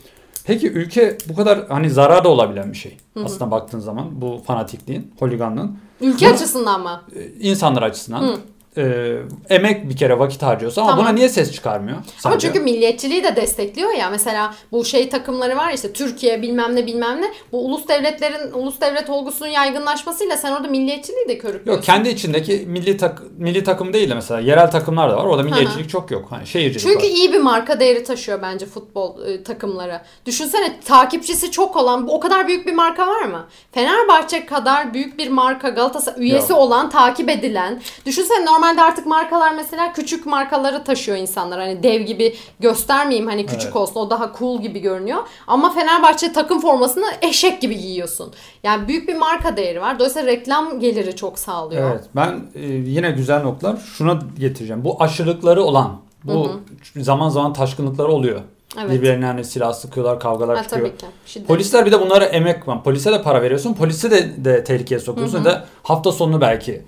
Peki 0.50 0.72
ülke 0.72 1.18
bu 1.30 1.36
kadar 1.36 1.68
hani 1.68 1.90
zarar 1.90 2.24
da 2.24 2.30
olabilen 2.30 2.72
bir 2.72 2.78
şey. 2.78 2.98
Aslında 3.26 3.52
baktığın 3.52 3.80
zaman 3.80 4.22
bu 4.22 4.42
fanatikliğin, 4.48 5.12
holiganlığın 5.20 5.78
Ülke 6.02 6.26
Bunu- 6.26 6.34
açısından 6.34 6.82
mı? 6.82 7.02
e, 7.16 7.28
insanlar 7.50 7.82
açısından 7.84 8.22
Hı. 8.22 8.36
E, 8.80 9.16
emek 9.50 9.90
bir 9.90 9.98
kere 9.98 10.20
vakit 10.20 10.42
harcıyorsa 10.42 10.82
ama 10.82 10.90
Tamam. 10.92 11.06
buna 11.06 11.14
niye 11.14 11.30
ses 11.30 11.52
çıkarmıyor? 11.52 11.98
Ama 11.98 12.34
sence? 12.34 12.48
çünkü 12.48 12.60
milliyetçiliği 12.60 13.24
de 13.24 13.36
destekliyor 13.36 13.94
ya. 13.94 14.10
Mesela 14.10 14.54
bu 14.72 14.86
şey 14.86 15.10
takımları 15.10 15.58
var 15.58 15.74
işte 15.74 15.94
Türkiye 15.94 16.42
bilmem 16.42 16.76
ne 16.76 16.86
bilmem 16.86 17.22
ne. 17.22 17.32
Bu 17.52 17.66
ulus 17.66 17.88
devletlerin 17.88 18.52
ulus 18.52 18.82
devlet 18.82 19.10
olgusunun 19.10 19.50
yaygınlaşmasıyla 19.50 20.38
sen 20.38 20.52
orada 20.52 20.68
milliyetçiliği 20.68 21.28
de 21.28 21.38
körüklüyorsun. 21.38 21.72
Yok 21.72 21.84
kendi 21.84 22.10
içindeki 22.10 22.64
milli 22.68 22.98
tak 22.98 23.22
milli 23.38 23.64
takım 23.64 23.94
değil 23.94 24.10
de 24.10 24.14
mesela 24.14 24.40
yerel 24.40 24.72
takımlar 24.72 25.10
da 25.12 25.18
var. 25.18 25.26
Orada 25.26 25.44
milliyetçilik 25.44 25.90
çok 25.90 26.12
yok. 26.12 26.26
Hani 26.30 26.48
şehircilik 26.48 26.82
Çünkü 26.88 27.06
var. 27.06 27.12
iyi 27.16 27.34
bir 27.34 27.40
marka 27.40 27.80
değeri 27.80 28.04
taşıyor 28.04 28.42
bence 28.42 28.66
futbol 28.66 29.26
e, 29.26 29.44
takımları. 29.44 30.02
Düşünsene 30.26 30.80
takipçisi 30.80 31.52
çok 31.52 31.76
olan 31.76 32.08
o 32.10 32.20
kadar 32.20 32.48
büyük 32.48 32.68
bir 32.68 32.74
marka 32.74 33.08
var 33.08 33.22
mı? 33.24 33.46
Fenerbahçe 33.72 34.46
kadar 34.46 34.94
büyük 34.94 35.18
bir 35.18 35.30
marka 35.30 35.70
Galatasaray 35.70 36.22
üyesi 36.22 36.52
Yok. 36.52 36.62
olan, 36.62 36.90
takip 36.90 37.30
edilen. 37.30 37.82
Düşünsene 38.06 38.46
normalde 38.70 38.82
artık 38.92 39.06
markalar 39.06 39.54
mesela 39.56 39.94
küçük 39.94 40.26
markaları 40.26 40.84
taşıyor 40.84 41.18
insanlar. 41.18 41.60
Hani 41.60 41.84
dev 41.84 42.02
gibi 42.02 42.36
göstermeyeyim 42.60 43.28
hani 43.28 43.46
küçük 43.46 43.64
Evet. 43.64 43.76
olsun 43.76 43.96
o 43.96 44.10
daha 44.10 44.32
cool 44.40 44.62
gibi 44.62 44.80
görünüyor. 44.80 45.20
Ama 45.48 45.74
Fenerbahçe 45.74 46.34
takım 46.34 46.62
formasını 46.62 47.06
eşek 47.22 47.62
gibi 47.62 47.78
giyiyorsun. 47.78 48.34
Yani 48.64 48.88
büyük 48.88 49.08
bir 49.08 49.16
marka 49.16 49.58
değeri 49.58 49.82
var. 49.82 50.00
Dolayısıyla 50.00 50.28
reklam 50.32 50.80
geliri 50.80 51.16
çok 51.16 51.40
sağlıyor. 51.40 51.92
Evet 51.92 52.04
ben 52.16 52.42
e, 52.56 52.66
yine 52.66 53.12
güzel 53.12 53.42
noktalar 53.42 53.78
şuna 53.98 54.20
getireceğim. 54.40 54.84
Bu 54.84 55.04
aşırılıkları 55.04 55.64
olan 55.64 55.98
bu 56.24 56.52
zaman 56.96 57.30
zaman 57.30 57.54
taşkınlıkları 57.54 58.08
oluyor. 58.08 58.42
Evet. 58.80 58.92
Birbirlerine 58.92 59.26
hani 59.26 59.44
silah 59.46 59.74
sıkıyorlar, 59.74 60.20
kavgalar 60.20 60.58
Ha, 60.58 60.64
çıkıyor. 60.64 60.88
tabii 60.88 60.98
ki. 60.98 61.06
Şiddet. 61.26 61.48
Polisler 61.48 61.86
bir 61.86 61.92
de 61.92 62.02
bunlara 62.02 62.26
emek 62.26 62.68
var. 62.68 62.84
Polise 62.84 63.12
de 63.12 63.22
para 63.22 63.42
veriyorsun. 63.42 63.74
Polise 63.74 64.12
de, 64.12 64.46
de 64.46 64.64
tehlikeye 64.64 65.00
sokuyorsun. 65.00 65.46
da 65.46 65.66
hafta 65.84 66.12
sonunu 66.12 66.42
belki 66.42 66.82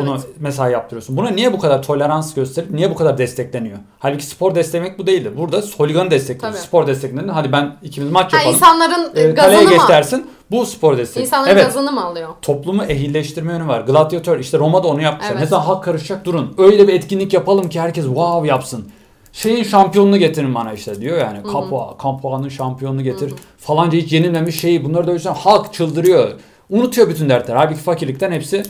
onu 0.00 0.10
Evet. 0.14 0.40
mesai 0.40 0.72
yaptırıyorsun. 0.72 1.16
Buna 1.16 1.30
niye 1.30 1.52
bu 1.52 1.58
kadar 1.58 1.82
tolerans 1.82 2.34
gösterip 2.34 2.70
niye 2.70 2.90
bu 2.90 2.94
kadar 2.94 3.18
destekleniyor? 3.18 3.78
Halbuki 3.98 4.26
spor 4.26 4.54
desteklemek 4.54 4.98
bu 4.98 5.06
değildir. 5.06 5.32
Burada 5.36 5.62
holiganı 5.76 6.10
destekliyorsun. 6.10 6.58
Tabii. 6.58 6.66
Spor 6.68 6.86
desteklenir. 6.86 7.28
Hadi 7.28 7.52
ben 7.52 7.76
ikimiz 7.82 8.10
maç 8.10 8.32
Ha, 8.32 8.36
yapalım. 8.36 8.54
insanların 8.54 9.10
Ee, 9.14 9.20
e, 9.22 9.34
kaleye 9.34 9.54
gazını 9.56 9.70
geç 9.70 9.82
mı? 9.82 9.88
dersin. 9.88 10.26
Bu 10.50 10.66
spor 10.66 10.98
destek. 10.98 11.22
İnsanların 11.22 11.52
evet. 11.52 11.64
gazını 11.64 11.92
mı 11.92 12.04
alıyor? 12.04 12.28
Toplumu 12.42 12.84
ehilleştirme 12.84 13.52
yönü 13.52 13.68
var. 13.68 13.80
Gladyatör 13.80 14.38
işte 14.38 14.58
Roma'da 14.58 14.88
onu 14.88 15.02
yapmışlar. 15.02 15.30
Evet. 15.32 15.40
Ne 15.40 15.46
zaman 15.46 15.64
halk 15.64 15.84
karışacak 15.84 16.24
durun. 16.24 16.54
Öyle 16.58 16.88
bir 16.88 16.92
etkinlik 16.94 17.32
yapalım 17.32 17.68
ki 17.68 17.80
herkes 17.80 18.04
wow 18.04 18.48
yapsın. 18.48 18.88
Şeyin 19.32 19.64
şampiyonunu 19.64 20.16
getirin 20.16 20.54
bana 20.54 20.72
işte 20.72 21.00
diyor 21.00 21.18
yani. 21.18 21.38
Capua, 21.52 21.96
Capua'nın 22.02 22.48
şampiyonunu 22.48 23.02
getir. 23.02 23.32
Falanca 23.58 23.98
hiç 23.98 24.12
yenilmemiş 24.12 24.60
şeyi. 24.60 24.84
Bunları 24.84 25.06
da 25.06 25.10
o 25.10 25.14
yüzden 25.14 25.34
halk 25.34 25.74
çıldırıyor. 25.74 26.30
Unutuyor 26.70 27.08
bütün 27.08 27.28
dertler. 27.28 27.56
Halbuki 27.56 27.80
fakirlikten 27.80 28.32
hepsi 28.32 28.62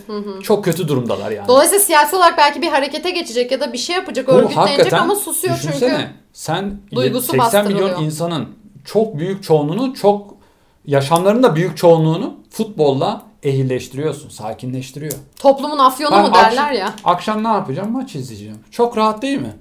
çok 0.43 0.65
kötü 0.65 0.89
durumdalar 0.89 1.31
yani. 1.31 1.49
Dolayısıyla 1.49 1.85
siyasi 1.85 2.17
olarak 2.17 2.39
belki 2.39 2.63
bir 2.63 2.69
harekete 2.69 3.11
geçecek 3.11 3.53
ya 3.53 3.61
da 3.61 3.73
bir 3.73 3.79
şey 3.79 3.97
yapacak, 3.97 4.29
örgütlenecek 4.29 4.93
ama 4.93 5.15
susuyor 5.15 5.55
düşünsene, 5.55 5.91
çünkü. 5.91 6.11
Sen 6.33 6.81
duygusu 6.95 7.33
80 7.33 7.67
milyon 7.67 8.03
insanın 8.05 8.49
çok 8.85 9.19
büyük 9.19 9.43
çoğunluğunu, 9.43 9.95
çok 9.95 10.35
yaşamlarının 10.87 11.43
da 11.43 11.57
büyük 11.57 11.77
çoğunluğunu 11.77 12.35
futbolla 12.51 13.23
ehilleştiriyorsun, 13.43 14.29
sakinleştiriyor. 14.29 15.13
Toplumun 15.39 15.79
afyonu 15.79 16.13
Ben 16.17 16.23
mu 16.23 16.35
derler 16.35 16.63
akşam- 16.63 16.73
ya. 16.75 16.95
Akşam 17.05 17.45
ne 17.45 17.49
yapacağım? 17.49 17.93
Maç 17.93 18.15
izleyeceğim. 18.15 18.59
Çok 18.71 18.97
rahat 18.97 19.23
değil 19.23 19.39
mi? 19.39 19.53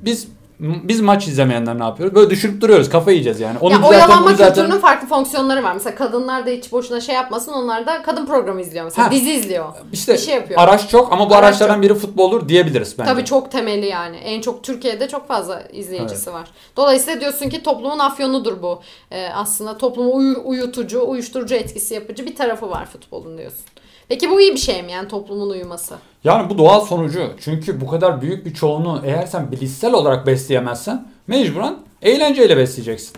Biz 0.00 0.28
biz 0.62 1.00
maç 1.00 1.28
izlemeyenler 1.28 1.78
ne 1.78 1.84
yapıyoruz? 1.84 2.14
Böyle 2.14 2.30
düşürüp 2.30 2.60
duruyoruz. 2.60 2.88
Kafa 2.90 3.10
yiyeceğiz 3.10 3.40
yani. 3.40 3.58
Onu 3.60 3.72
ya 3.72 3.82
oyalanma 3.82 4.30
düzeltelim. 4.30 4.54
kültürünün 4.54 4.80
farklı 4.80 5.08
fonksiyonları 5.08 5.62
var. 5.62 5.72
Mesela 5.74 5.94
kadınlar 5.94 6.46
da 6.46 6.50
hiç 6.50 6.72
boşuna 6.72 7.00
şey 7.00 7.14
yapmasın. 7.14 7.52
Onlar 7.52 7.86
da 7.86 8.02
kadın 8.02 8.26
programı 8.26 8.60
izliyor 8.60 8.84
mesela. 8.84 9.06
Ha. 9.06 9.12
Dizi 9.12 9.32
izliyor. 9.32 9.64
İşte 9.92 10.12
bir 10.12 10.18
şey 10.18 10.34
yapıyor. 10.34 10.60
araç 10.60 10.88
çok 10.88 11.12
ama 11.12 11.30
bu 11.30 11.34
Araç 11.34 11.44
araçlardan 11.44 11.82
biri 11.82 11.94
futboldur 11.94 12.48
diyebiliriz 12.48 12.98
bence. 12.98 13.10
Tabii 13.10 13.24
çok 13.24 13.50
temeli 13.52 13.86
yani. 13.86 14.16
En 14.16 14.40
çok 14.40 14.64
Türkiye'de 14.64 15.08
çok 15.08 15.28
fazla 15.28 15.62
izleyicisi 15.72 16.32
var. 16.32 16.48
Dolayısıyla 16.76 17.20
diyorsun 17.20 17.48
ki 17.48 17.62
toplumun 17.62 17.98
afyonudur 17.98 18.62
bu. 18.62 18.80
Ee, 19.10 19.28
aslında 19.34 19.78
toplumu 19.78 20.14
uyu- 20.14 20.42
uyutucu, 20.44 21.04
uyuşturucu 21.08 21.54
etkisi 21.54 21.94
yapıcı 21.94 22.26
bir 22.26 22.36
tarafı 22.36 22.70
var 22.70 22.86
futbolun 22.86 23.38
diyorsun. 23.38 23.60
Peki 24.08 24.30
bu 24.30 24.40
iyi 24.40 24.52
bir 24.52 24.58
şey 24.58 24.82
mi 24.82 24.92
yani 24.92 25.08
toplumun 25.08 25.50
uyuması? 25.50 25.94
Yani 26.24 26.50
bu 26.50 26.58
doğal 26.58 26.80
sonucu. 26.80 27.30
Çünkü 27.40 27.80
bu 27.80 27.86
kadar 27.86 28.22
büyük 28.22 28.46
bir 28.46 28.54
çoğunu 28.54 29.00
eğer 29.04 29.26
sen 29.26 29.52
bilişsel 29.52 29.92
olarak 29.92 30.26
besleyemezsen 30.26 31.08
mecburen 31.26 31.76
eğlenceyle 32.02 32.56
besleyeceksin. 32.56 33.12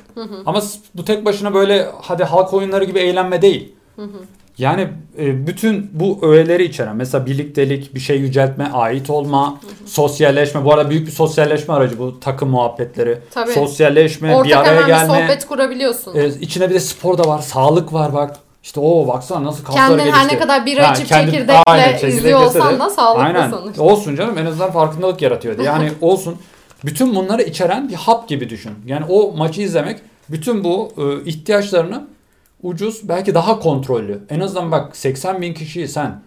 Ama 0.47 0.61
s- 0.61 0.79
bu 0.95 1.05
tek 1.05 1.25
başına 1.25 1.55
böyle 1.55 1.89
hadi 2.03 2.25
halk 2.25 2.55
oyunları 2.55 2.85
gibi 2.85 2.99
eğlenme 2.99 3.43
değil. 3.43 3.75
Yani 4.59 4.89
e, 5.19 5.47
bütün 5.47 5.91
bu 5.93 6.19
öğeleri 6.23 6.65
içeren 6.65 6.97
mesela 6.97 7.27
birliktelik, 7.27 7.95
bir 7.95 8.01
şey 8.01 8.19
yüceltme, 8.19 8.71
ait 8.73 9.11
olma, 9.11 9.61
sosyalleşme. 9.87 10.65
Bu 10.65 10.73
arada 10.73 10.91
büyük 10.91 11.07
bir 11.07 11.13
sosyalleşme 11.13 11.75
aracı 11.75 11.99
bu 11.99 12.21
takım 12.21 12.49
muhabbetleri. 12.49 13.19
Tabii. 13.31 13.53
Sosyalleşme, 13.53 14.29
bir 14.29 14.35
Ortak 14.35 14.67
araya 14.69 14.81
bir 14.83 14.87
gelme. 14.87 15.07
sohbet 15.21 15.47
kurabiliyorsun. 15.47 16.17
E, 16.17 16.27
içine 16.29 16.71
bir 16.71 16.75
de 16.75 16.81
spor 16.81 17.19
da 17.19 17.29
var, 17.29 17.39
sağlık 17.39 17.93
var 17.93 18.15
bak. 18.15 18.37
İşte 18.65 18.81
o 18.81 19.09
baksana 19.09 19.45
nasıl 19.45 19.65
kasları 19.65 19.97
Kendin 19.99 20.13
her 20.13 20.29
ne 20.29 20.39
kadar 20.39 20.67
bira 20.67 20.89
Ha, 20.89 20.93
içip 20.93 21.09
kendi- 21.09 21.31
çekirdekle 21.31 21.63
aynen, 21.67 21.93
çekirdek 21.93 22.15
izliyor 22.15 22.43
olsan 22.43 22.81
da 22.81 22.91
sağlıklı 22.91 23.23
Aynen. 23.25 23.51
sonuçta. 23.51 23.83
Olsun 23.83 24.17
canım 24.17 24.39
en 24.39 24.47
azından 24.47 24.71
farkındalık 24.73 25.23
yaratıyor. 25.23 25.59
Yani 25.59 25.93
olsun. 26.01 26.37
Bütün 26.85 27.15
bunları 27.15 27.43
içeren 27.43 27.89
bir 27.89 27.95
hap 27.95 28.29
gibi 28.29 28.51
düşün. 28.51 28.73
Yani 28.87 29.05
o 29.09 29.33
maçı 29.37 29.61
izlemek 29.63 30.01
bütün 30.31 30.65
bu 30.65 30.93
e, 30.99 31.25
ihtiyaçlarını 31.31 32.07
ucuz 32.63 33.09
belki 33.09 33.35
daha 33.35 33.59
kontrollü. 33.59 34.25
En 34.31 34.41
azından 34.41 34.73
bak 34.73 34.97
80 34.97 35.43
bin 35.43 35.55
kişiyi 35.55 35.89
sen 35.89 36.21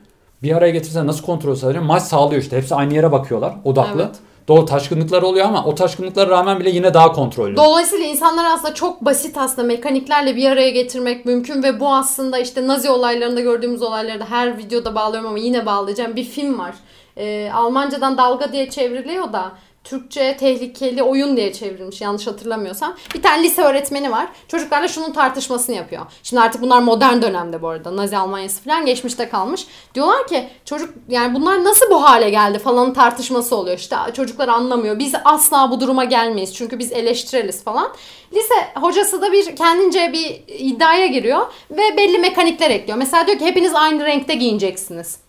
bir 0.43 0.55
araya 0.57 0.71
getirsen 0.71 1.07
nasıl 1.07 1.25
kontrol 1.25 1.55
sağlayacaksın? 1.55 1.87
Maç 1.87 2.03
sağlıyor 2.03 2.41
işte. 2.41 2.57
Hepsi 2.57 2.75
aynı 2.75 2.93
yere 2.93 3.11
bakıyorlar. 3.11 3.53
Odaklı. 3.63 4.01
Evet. 4.01 4.15
Doğru 4.47 4.65
taşkınlıklar 4.65 5.21
oluyor 5.21 5.45
ama 5.45 5.65
o 5.65 5.75
taşkınlıklara 5.75 6.29
rağmen 6.29 6.59
bile 6.59 6.69
yine 6.69 6.93
daha 6.93 7.11
kontrollü. 7.11 7.57
Dolayısıyla 7.57 8.05
insanlar 8.05 8.45
aslında 8.45 8.73
çok 8.73 9.01
basit 9.01 9.37
aslında 9.37 9.67
mekaniklerle 9.67 10.35
bir 10.35 10.51
araya 10.51 10.69
getirmek 10.69 11.25
mümkün 11.25 11.63
ve 11.63 11.79
bu 11.79 11.93
aslında 11.93 12.39
işte 12.39 12.67
Nazi 12.67 12.89
olaylarında 12.89 13.41
gördüğümüz 13.41 13.81
olayları 13.81 14.19
da 14.19 14.25
her 14.29 14.57
videoda 14.57 14.95
bağlıyorum 14.95 15.29
ama 15.29 15.39
yine 15.39 15.65
bağlayacağım. 15.65 16.15
Bir 16.15 16.23
film 16.23 16.59
var. 16.59 16.75
Ee, 17.17 17.51
Almancadan 17.53 18.17
dalga 18.17 18.51
diye 18.51 18.69
çevriliyor 18.69 19.33
da 19.33 19.51
Türkçe 19.89 20.37
tehlikeli 20.37 21.03
oyun 21.03 21.37
diye 21.37 21.53
çevrilmiş 21.53 22.01
yanlış 22.01 22.27
hatırlamıyorsam. 22.27 22.95
Bir 23.15 23.21
tane 23.21 23.43
lise 23.43 23.61
öğretmeni 23.61 24.11
var. 24.11 24.27
Çocuklarla 24.47 24.87
şunun 24.87 25.11
tartışmasını 25.11 25.75
yapıyor. 25.75 26.05
Şimdi 26.23 26.41
artık 26.41 26.61
bunlar 26.61 26.79
modern 26.79 27.21
dönemde 27.21 27.61
bu 27.61 27.67
arada. 27.67 27.95
Nazi 27.95 28.17
Almanyası 28.17 28.63
falan 28.63 28.85
geçmişte 28.85 29.29
kalmış. 29.29 29.67
Diyorlar 29.95 30.27
ki 30.27 30.49
çocuk 30.65 30.93
yani 31.09 31.35
bunlar 31.35 31.63
nasıl 31.63 31.89
bu 31.89 32.03
hale 32.03 32.29
geldi 32.29 32.59
falan 32.59 32.93
tartışması 32.93 33.55
oluyor. 33.55 33.77
İşte 33.77 33.95
çocuklar 34.13 34.47
anlamıyor. 34.47 34.99
Biz 34.99 35.13
asla 35.25 35.71
bu 35.71 35.79
duruma 35.79 36.03
gelmeyiz. 36.03 36.55
Çünkü 36.55 36.79
biz 36.79 36.91
eleştireliz 36.91 37.63
falan. 37.63 37.93
Lise 38.33 38.55
hocası 38.75 39.21
da 39.21 39.31
bir 39.31 39.55
kendince 39.55 40.13
bir 40.13 40.43
iddiaya 40.47 41.07
giriyor 41.07 41.45
ve 41.71 41.97
belli 41.97 42.17
mekanikler 42.17 42.69
ekliyor. 42.69 42.97
Mesela 42.97 43.27
diyor 43.27 43.39
ki 43.39 43.45
hepiniz 43.45 43.75
aynı 43.75 44.05
renkte 44.05 44.33
giyineceksiniz. 44.33 45.26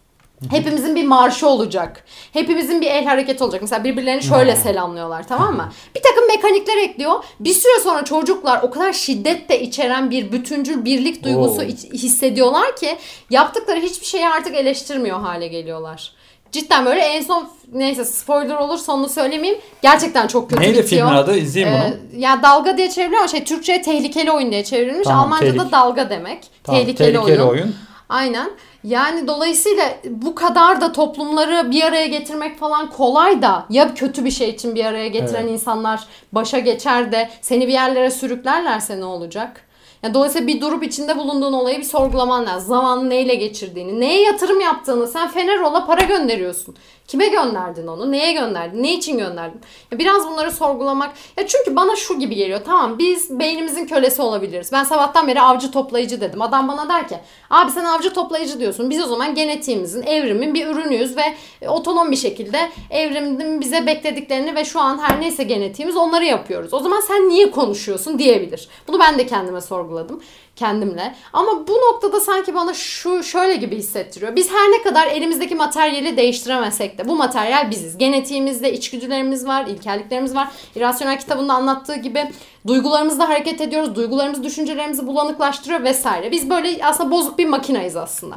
Hepimizin 0.51 0.97
bir 0.97 1.05
marşı 1.05 1.49
olacak. 1.49 2.05
Hepimizin 2.33 2.81
bir 2.81 2.87
el 2.87 3.05
hareketi 3.05 3.45
olacak. 3.45 3.63
Mesela 3.63 3.85
birbirlerini 3.85 4.23
şöyle 4.23 4.57
selamlıyorlar 4.57 5.29
tamam 5.29 5.57
mı? 5.57 5.73
Bir 5.97 6.03
takım 6.03 6.27
mekanikler 6.29 6.77
ekliyor. 6.77 7.25
Bir 7.41 7.53
süre 7.55 7.81
sonra 7.83 8.05
çocuklar 8.05 8.63
o 8.63 8.71
kadar 8.71 8.93
şiddet 8.93 9.49
de 9.49 9.61
içeren 9.61 10.11
bir 10.11 10.33
bütüncül 10.33 10.85
birlik 10.85 11.25
duygusu 11.25 11.61
Oo. 11.63 11.65
hissediyorlar 11.93 12.77
ki 12.77 12.97
yaptıkları 13.31 13.81
hiçbir 13.81 14.07
şeyi 14.07 14.29
artık 14.29 14.55
eleştirmiyor 14.55 15.21
hale 15.21 15.49
geliyorlar. 15.49 16.13
Cidden 16.53 16.87
böyle 16.87 17.01
en 17.01 17.23
son 17.23 17.49
neyse 17.73 18.05
spoiler 18.05 18.55
olur 18.55 18.79
sonunu 18.79 19.09
söylemeyeyim. 19.09 19.61
Gerçekten 19.83 20.27
çok 20.27 20.51
kötü 20.51 20.63
Neydi 20.63 20.79
bitiyor. 20.83 21.07
filmin 21.09 21.23
adı? 21.23 21.37
İzleyeyim 21.37 21.79
bunu. 21.79 21.95
Ee, 22.17 22.21
ya 22.21 22.43
dalga 22.43 22.77
diye 22.77 22.91
çevriliyor 22.91 23.19
ama 23.21 23.29
şey 23.29 23.45
Türkçe'ye 23.45 23.83
tehlikeli 23.83 24.31
oyun 24.31 24.51
diye 24.51 24.65
çevrilmiş. 24.65 25.05
Tamam, 25.09 25.25
Almanca'da 25.33 25.63
tehlik- 25.63 25.73
dalga 25.73 26.11
demek. 26.11 26.39
Tamam, 26.65 26.81
tehlikeli, 26.81 27.19
oyun. 27.19 27.41
oyun. 27.41 27.75
Aynen. 28.09 28.51
Yani 28.85 29.27
dolayısıyla 29.29 29.85
bu 30.05 30.35
kadar 30.35 30.81
da 30.81 30.93
toplumları 30.93 31.71
bir 31.71 31.83
araya 31.83 32.07
getirmek 32.07 32.59
falan 32.59 32.91
kolay 32.91 33.43
da 33.43 33.67
ya 33.71 33.95
kötü 33.95 34.25
bir 34.25 34.31
şey 34.31 34.49
için 34.51 34.75
bir 34.75 34.85
araya 34.85 35.09
getiren 35.09 35.43
Evet. 35.43 35.53
insanlar 35.53 36.01
başa 36.33 36.59
geçer 36.59 37.13
de 37.13 37.31
seni 37.41 37.67
bir 37.69 37.73
yerlere 37.73 38.11
sürüklerlerse 38.11 39.01
ne 39.01 39.05
olacak? 39.05 39.65
Yani 40.03 40.15
dolayısıyla 40.15 40.47
bir 40.47 40.61
durup 40.61 40.85
içinde 40.85 41.19
bulunduğun 41.19 41.53
olayı 41.53 41.79
bir 41.79 41.85
sorgulaman 41.85 42.47
lazım. 42.47 42.69
Zamanı 42.69 43.11
neyle 43.11 43.35
geçirdiğini, 43.35 44.01
neye 44.01 44.23
yatırım 44.23 44.61
yaptığını. 44.61 45.07
Sen 45.07 45.29
Fenerol'a 45.29 45.87
para 45.87 46.01
gönderiyorsun. 46.05 46.77
Kime 47.09 47.29
gönderdin 47.29 47.87
onu? 47.87 48.13
Neye 48.13 48.33
gönderdin? 48.33 48.83
Ne 48.83 48.95
için 48.95 49.19
gönderdin? 49.19 49.61
Ya 49.93 49.99
biraz 49.99 50.27
bunları 50.27 50.53
sorgulamak. 50.53 51.15
Ya 51.37 51.47
çünkü 51.47 51.77
bana 51.77 51.97
şu 51.97 52.19
gibi 52.19 52.35
geliyor. 52.35 52.61
Tamam 52.67 52.99
biz 52.99 53.39
beynimizin 53.39 53.87
kölesi 53.87 54.23
olabiliriz. 54.23 54.73
Ben 54.73 54.85
sabahtan 54.85 55.29
beri 55.29 55.41
avcı 55.41 55.71
toplayıcı 55.71 56.21
dedim. 56.21 56.43
Adam 56.43 56.69
bana 56.69 56.89
der 56.89 57.09
ki 57.09 57.19
abi 57.51 57.71
sen 57.71 57.85
avcı 57.85 58.13
toplayıcı 58.13 58.61
diyorsun. 58.61 58.91
Biz 58.91 59.03
o 59.03 59.07
zaman 59.07 59.35
genetiğimizin, 59.35 60.03
evrimin 60.03 60.55
bir 60.55 60.67
ürünüyüz 60.67 61.17
ve 61.17 61.37
otonom 61.69 62.11
bir 62.11 62.17
şekilde 62.17 62.71
evrimin 62.91 63.61
bize 63.61 63.87
beklediklerini 63.87 64.55
ve 64.55 64.65
şu 64.65 64.81
an 64.81 64.99
her 64.99 65.21
neyse 65.21 65.45
genetiğimiz 65.45 65.97
onları 65.97 66.25
yapıyoruz. 66.25 66.75
O 66.75 66.79
zaman 66.79 67.01
sen 67.01 67.29
niye 67.29 67.51
konuşuyorsun 67.51 68.19
diyebilir. 68.19 68.69
Bunu 68.89 69.01
ben 69.01 69.19
de 69.19 69.27
kendime 69.27 69.61
sorguladım 69.61 70.23
kendimle. 70.59 71.15
Ama 71.33 71.69
bu 71.69 71.73
noktada 71.73 72.21
sanki 72.21 72.55
bana 72.55 72.75
şu 72.75 73.23
şöyle 73.23 73.57
gibi 73.57 73.77
hissettiriyor. 73.77 74.37
Biz 74.37 74.51
her 74.51 74.71
ne 74.71 74.83
kadar 74.83 75.07
elimizdeki 75.07 75.55
materyali 75.55 76.17
değiştiremesek 76.17 76.99
de 76.99 77.09
bu 77.09 77.17
materyal 77.17 77.71
biziz. 77.71 77.99
Genetiğimizde 77.99 78.73
içgüdülerimiz 78.73 79.47
var, 79.47 79.67
ilkelliklerimiz 79.67 80.35
var. 80.35 80.49
İrrasyonel 80.75 81.21
kitabında 81.21 81.55
anlattığı 81.55 81.97
gibi 81.97 82.31
duygularımızla 82.67 83.29
hareket 83.29 83.61
ediyoruz. 83.61 83.95
Duygularımız 83.95 84.43
düşüncelerimizi 84.43 85.07
bulanıklaştırıyor 85.07 85.85
vesaire. 85.85 86.31
Biz 86.31 86.51
böyle 86.51 86.85
aslında 86.85 87.11
bozuk 87.11 87.39
bir 87.39 87.47
makinayız 87.47 87.97
aslında. 87.97 88.37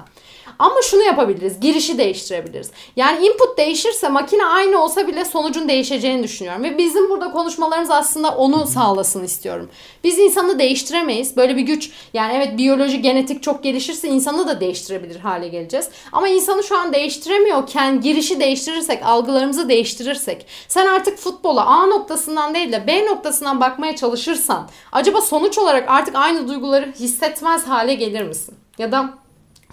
Ama 0.62 0.82
şunu 0.82 1.04
yapabiliriz. 1.04 1.60
Girişi 1.60 1.98
değiştirebiliriz. 1.98 2.72
Yani 2.96 3.26
input 3.26 3.58
değişirse 3.58 4.10
makine 4.10 4.46
aynı 4.46 4.84
olsa 4.84 5.08
bile 5.08 5.26
sonucun 5.26 5.70
değişeceğini 5.70 6.24
düşünüyorum. 6.24 6.64
Ve 6.64 6.78
bizim 6.78 7.10
burada 7.10 7.32
konuşmalarımız 7.32 7.92
aslında 7.92 8.36
onu 8.36 8.68
sağlasın 8.68 9.24
istiyorum. 9.24 9.70
Biz 10.04 10.20
insanı 10.20 10.60
değiştiremeyiz. 10.60 11.38
Böyle 11.38 11.58
bir 11.58 11.62
güç 11.62 11.92
yani 12.14 12.34
evet 12.36 12.58
biyoloji 12.58 13.02
genetik 13.02 13.44
çok 13.44 13.64
gelişirse 13.64 14.08
insanı 14.08 14.48
da 14.48 14.60
değiştirebilir 14.60 15.20
hale 15.20 15.48
geleceğiz. 15.48 15.90
Ama 16.12 16.28
insanı 16.28 16.64
şu 16.64 16.78
an 16.78 16.94
değiştiremiyorken 16.94 18.02
girişi 18.02 18.40
değiştirirsek, 18.40 19.06
algılarımızı 19.06 19.70
değiştirirsek 19.70 20.46
sen 20.68 20.86
artık 20.88 21.18
futbola 21.18 21.66
A 21.66 21.86
noktasından 21.86 22.54
değil 22.54 22.72
de 22.72 22.88
B 22.88 23.06
noktasından 23.06 23.62
bakmaya 23.62 23.96
çalışırsan 23.96 24.70
acaba 24.92 25.22
sonuç 25.22 25.58
olarak 25.58 25.90
artık 25.90 26.16
aynı 26.16 26.48
duyguları 26.48 26.92
hissetmez 27.00 27.68
hale 27.68 27.94
gelir 27.94 28.24
misin? 28.24 28.56
Ya 28.78 28.92
da 28.92 29.21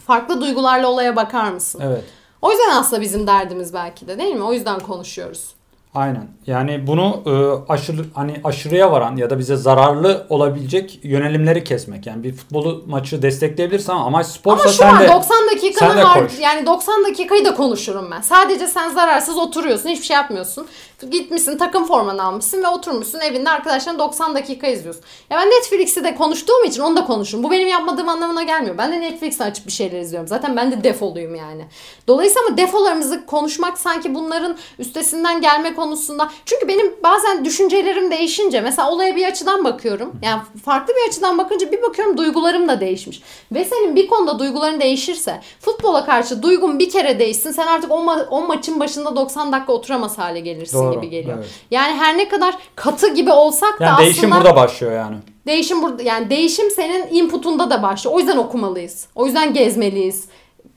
farklı 0.09 0.40
duygularla 0.40 0.88
olaya 0.88 1.16
bakar 1.16 1.52
mısın? 1.52 1.80
Evet. 1.84 2.04
O 2.42 2.50
yüzden 2.50 2.70
aslında 2.70 3.02
bizim 3.02 3.26
derdimiz 3.26 3.74
belki 3.74 4.09
de 4.09 4.18
değil 4.18 4.34
mi? 4.34 4.42
O 4.42 4.52
yüzden 4.52 4.80
konuşuyoruz. 4.80 5.54
Aynen. 5.95 6.26
Yani 6.47 6.86
bunu 6.86 7.22
e, 7.26 7.32
aşırı 7.72 8.05
hani 8.14 8.41
aşırıya 8.45 8.93
varan 8.93 9.16
ya 9.16 9.30
da 9.30 9.39
bize 9.39 9.57
zararlı 9.57 10.26
olabilecek 10.28 11.01
yönelimleri 11.03 11.64
kesmek. 11.64 12.07
Yani 12.07 12.22
bir 12.24 12.32
futbolu 12.32 12.84
maçı 12.86 13.22
destekleyebilirsin 13.22 13.93
ama 13.93 14.05
amaç 14.05 14.26
sporsa 14.26 14.62
Ama 14.62 14.72
şu 14.72 14.76
sen 14.78 14.95
an 14.95 15.01
de 15.03 15.09
90 15.09 15.47
dakikanı 15.47 15.89
sen 15.93 15.99
de 15.99 16.03
har- 16.03 16.22
koş. 16.22 16.39
yani 16.41 16.66
90 16.66 17.05
dakikayı 17.05 17.45
da 17.45 17.55
konuşurum 17.55 18.09
ben. 18.11 18.20
Sadece 18.20 18.66
sen 18.66 18.91
zararsız 18.91 19.39
oturuyorsun, 19.39 19.89
hiçbir 19.89 20.07
şey 20.07 20.14
yapmıyorsun. 20.14 20.66
Gitmişsin, 21.11 21.59
takım 21.59 21.84
formanı 21.86 22.22
almışsın 22.24 22.62
ve 22.62 22.68
oturmuşsun 22.68 23.20
evinde 23.20 23.51
arkadaşların 23.51 23.99
90 23.99 24.34
dakika 24.34 24.66
izliyorsun. 24.66 25.03
Ya 25.30 25.39
ben 25.39 25.47
Netflix'i 25.51 26.05
de 26.05 26.14
konuştuğum 26.14 26.64
için 26.64 26.82
onu 26.82 26.97
da 26.97 27.05
konuşurum. 27.05 27.45
Bu 27.45 27.51
benim 27.51 27.68
yapmadığım 27.68 28.09
anlamına 28.09 28.43
gelmiyor. 28.43 28.78
Ben 28.78 28.93
de 28.93 29.01
Netflix'ten 29.01 29.51
açıp 29.51 29.66
bir 29.66 29.72
şeyler 29.72 30.01
izliyorum. 30.01 30.28
Zaten 30.28 30.57
ben 30.57 30.72
de 30.72 30.84
defoluyum 30.84 31.34
yani. 31.34 31.64
Dolayısıyla 32.09 32.49
ama 32.49 32.57
defolarımızı 32.57 33.26
konuşmak 33.26 33.78
sanki 33.78 34.14
bunların 34.14 34.57
üstesinden 34.78 35.41
gelme 35.41 35.74
konusunda. 35.83 36.31
Çünkü 36.45 36.68
benim 36.68 36.95
bazen 37.03 37.45
düşüncelerim 37.45 38.11
değişince 38.11 38.61
mesela 38.61 38.91
olaya 38.91 39.16
bir 39.16 39.26
açıdan 39.26 39.64
bakıyorum. 39.64 40.12
Yani 40.22 40.41
farklı 40.64 40.95
bir 40.95 41.09
açıdan 41.09 41.39
bakınca 41.39 41.72
bir 41.72 41.83
bakıyorum 41.83 42.16
duygularım 42.18 42.68
da 42.68 42.81
değişmiş. 42.81 43.22
Ve 43.53 43.64
senin 43.64 43.97
bir 43.97 44.07
konuda 44.07 44.39
duyguların 44.39 44.81
değişirse 44.81 45.41
futbola 45.61 46.05
karşı 46.07 46.43
duygun 46.43 46.79
bir 46.79 46.91
kere 46.91 47.18
değişsin 47.18 47.51
sen 47.51 47.66
artık 47.66 47.91
o, 47.91 47.95
ma- 47.95 48.26
o 48.31 48.47
maçın 48.47 48.81
başında 48.81 49.16
90 49.16 49.53
dakika 49.53 49.72
oturamaz 49.72 50.18
hale 50.18 50.41
gelirsin 50.41 50.79
Doğru, 50.79 50.95
gibi 50.95 51.09
geliyor. 51.11 51.39
evet. 51.39 51.49
Yani 51.70 51.95
her 51.99 52.18
ne 52.18 52.29
kadar 52.29 52.59
katı 52.76 53.14
gibi 53.14 53.33
olsak 53.33 53.81
da 53.81 53.85
yani 53.85 53.93
aslında 53.93 54.05
değişim 54.07 54.31
burada 54.31 54.57
başlıyor 54.57 54.93
yani. 54.93 55.16
Değişim 55.47 55.83
burada 55.83 56.03
yani 56.03 56.31
değişim 56.31 56.70
senin 56.70 57.07
inputunda 57.11 57.70
da 57.70 57.83
başlıyor. 57.83 58.16
O 58.16 58.18
yüzden 58.18 58.37
okumalıyız. 58.37 59.09
O 59.14 59.26
yüzden 59.26 59.55
gezmeliyiz. 59.55 60.24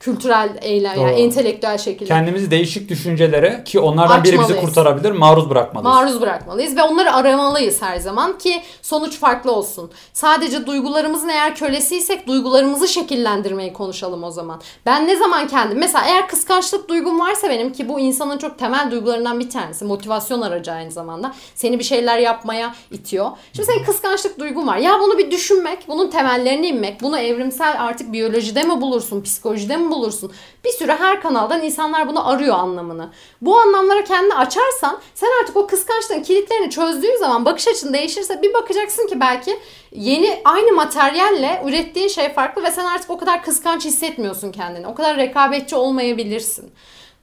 Kültürel 0.00 0.58
eylem 0.62 1.00
yani 1.00 1.12
Doğru. 1.12 1.20
entelektüel 1.20 1.78
şekilde. 1.78 2.08
Kendimizi 2.08 2.50
değişik 2.50 2.88
düşüncelere 2.88 3.62
ki 3.64 3.80
onlardan 3.80 4.24
biri 4.24 4.32
bizi 4.32 4.42
Açmalıyız. 4.42 4.64
kurtarabilir 4.66 5.10
maruz 5.10 5.50
bırakmalıyız. 5.50 5.94
Maruz 5.94 6.20
bırakmalıyız 6.20 6.76
ve 6.76 6.82
onları 6.82 7.14
aramalıyız 7.14 7.82
her 7.82 7.96
zaman 7.96 8.38
ki 8.38 8.62
sonuç 8.82 9.18
farklı 9.18 9.52
olsun. 9.52 9.90
Sadece 10.12 10.66
duygularımızın 10.66 11.28
eğer 11.28 11.54
kölesiysek 11.54 12.26
duygularımızı 12.26 12.88
şekillendirmeyi 12.88 13.72
konuşalım 13.72 14.24
o 14.24 14.30
zaman. 14.30 14.60
Ben 14.86 15.06
ne 15.08 15.16
zaman 15.16 15.48
kendim 15.48 15.78
mesela 15.78 16.04
eğer 16.06 16.28
kıskançlık 16.28 16.88
duygum 16.88 17.20
varsa 17.20 17.50
benim 17.50 17.72
ki 17.72 17.88
bu 17.88 18.00
insanın 18.00 18.38
çok 18.38 18.58
temel 18.58 18.90
duygularından 18.90 19.40
bir 19.40 19.50
tanesi. 19.50 19.84
Motivasyon 19.84 20.40
aracı 20.40 20.72
aynı 20.72 20.90
zamanda. 20.90 21.34
Seni 21.54 21.78
bir 21.78 21.84
şeyler 21.84 22.18
yapmaya 22.18 22.74
itiyor. 22.90 23.30
Şimdi 23.52 23.66
senin 23.72 23.84
kıskançlık 23.84 24.38
duygun 24.38 24.66
var. 24.66 24.76
Ya 24.76 24.98
bunu 25.00 25.18
bir 25.18 25.30
düşünmek, 25.30 25.88
bunun 25.88 26.10
temellerine 26.10 26.68
inmek, 26.68 27.02
bunu 27.02 27.18
evrimsel 27.18 27.76
artık 27.78 28.12
biyolojide 28.12 28.62
mi 28.62 28.80
bulursun, 28.80 29.22
psikolojide 29.22 29.76
mi 29.76 29.81
bulursun? 29.90 30.32
Bir 30.64 30.70
sürü 30.70 30.92
her 30.92 31.20
kanaldan 31.20 31.62
insanlar 31.62 32.08
bunu 32.08 32.28
arıyor 32.28 32.56
anlamını. 32.56 33.10
Bu 33.40 33.58
anlamlara 33.58 34.04
kendini 34.04 34.34
açarsan 34.34 34.98
sen 35.14 35.28
artık 35.42 35.56
o 35.56 35.66
kıskançlığın 35.66 36.22
kilitlerini 36.22 36.70
çözdüğün 36.70 37.18
zaman 37.18 37.44
bakış 37.44 37.68
açın 37.68 37.92
değişirse 37.92 38.42
bir 38.42 38.54
bakacaksın 38.54 39.06
ki 39.06 39.20
belki 39.20 39.58
yeni 39.92 40.40
aynı 40.44 40.72
materyalle 40.72 41.62
ürettiğin 41.66 42.08
şey 42.08 42.32
farklı 42.32 42.62
ve 42.62 42.70
sen 42.70 42.84
artık 42.84 43.10
o 43.10 43.18
kadar 43.18 43.42
kıskanç 43.42 43.84
hissetmiyorsun 43.84 44.52
kendini. 44.52 44.86
O 44.86 44.94
kadar 44.94 45.16
rekabetçi 45.16 45.76
olmayabilirsin. 45.76 46.72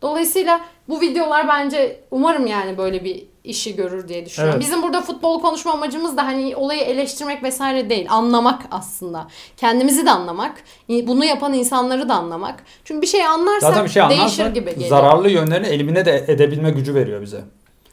Dolayısıyla 0.01 0.61
bu 0.89 1.01
videolar 1.01 1.47
bence 1.47 1.99
umarım 2.11 2.47
yani 2.47 2.77
böyle 2.77 3.03
bir 3.03 3.23
işi 3.43 3.75
görür 3.75 4.07
diye 4.07 4.25
düşünüyorum. 4.25 4.59
Evet. 4.59 4.67
Bizim 4.67 4.83
burada 4.83 5.01
futbol 5.01 5.41
konuşma 5.41 5.71
amacımız 5.71 6.17
da 6.17 6.25
hani 6.25 6.55
olayı 6.55 6.81
eleştirmek 6.81 7.43
vesaire 7.43 7.89
değil. 7.89 8.07
Anlamak 8.09 8.61
aslında. 8.71 9.27
Kendimizi 9.57 10.05
de 10.05 10.11
anlamak. 10.11 10.55
Bunu 10.89 11.25
yapan 11.25 11.53
insanları 11.53 12.09
da 12.09 12.13
anlamak. 12.15 12.63
Çünkü 12.83 13.01
bir 13.01 13.07
şey 13.07 13.25
anlarsak 13.25 13.61
Zaten 13.61 13.85
bir 13.85 13.89
şey 13.89 14.09
değişir 14.09 14.45
gibi 14.45 14.69
geliyor. 14.69 14.89
zararlı 14.89 15.29
yönlerini 15.29 15.67
elimine 15.67 16.05
de 16.05 16.25
edebilme 16.27 16.71
gücü 16.71 16.95
veriyor 16.95 17.21
bize. 17.21 17.41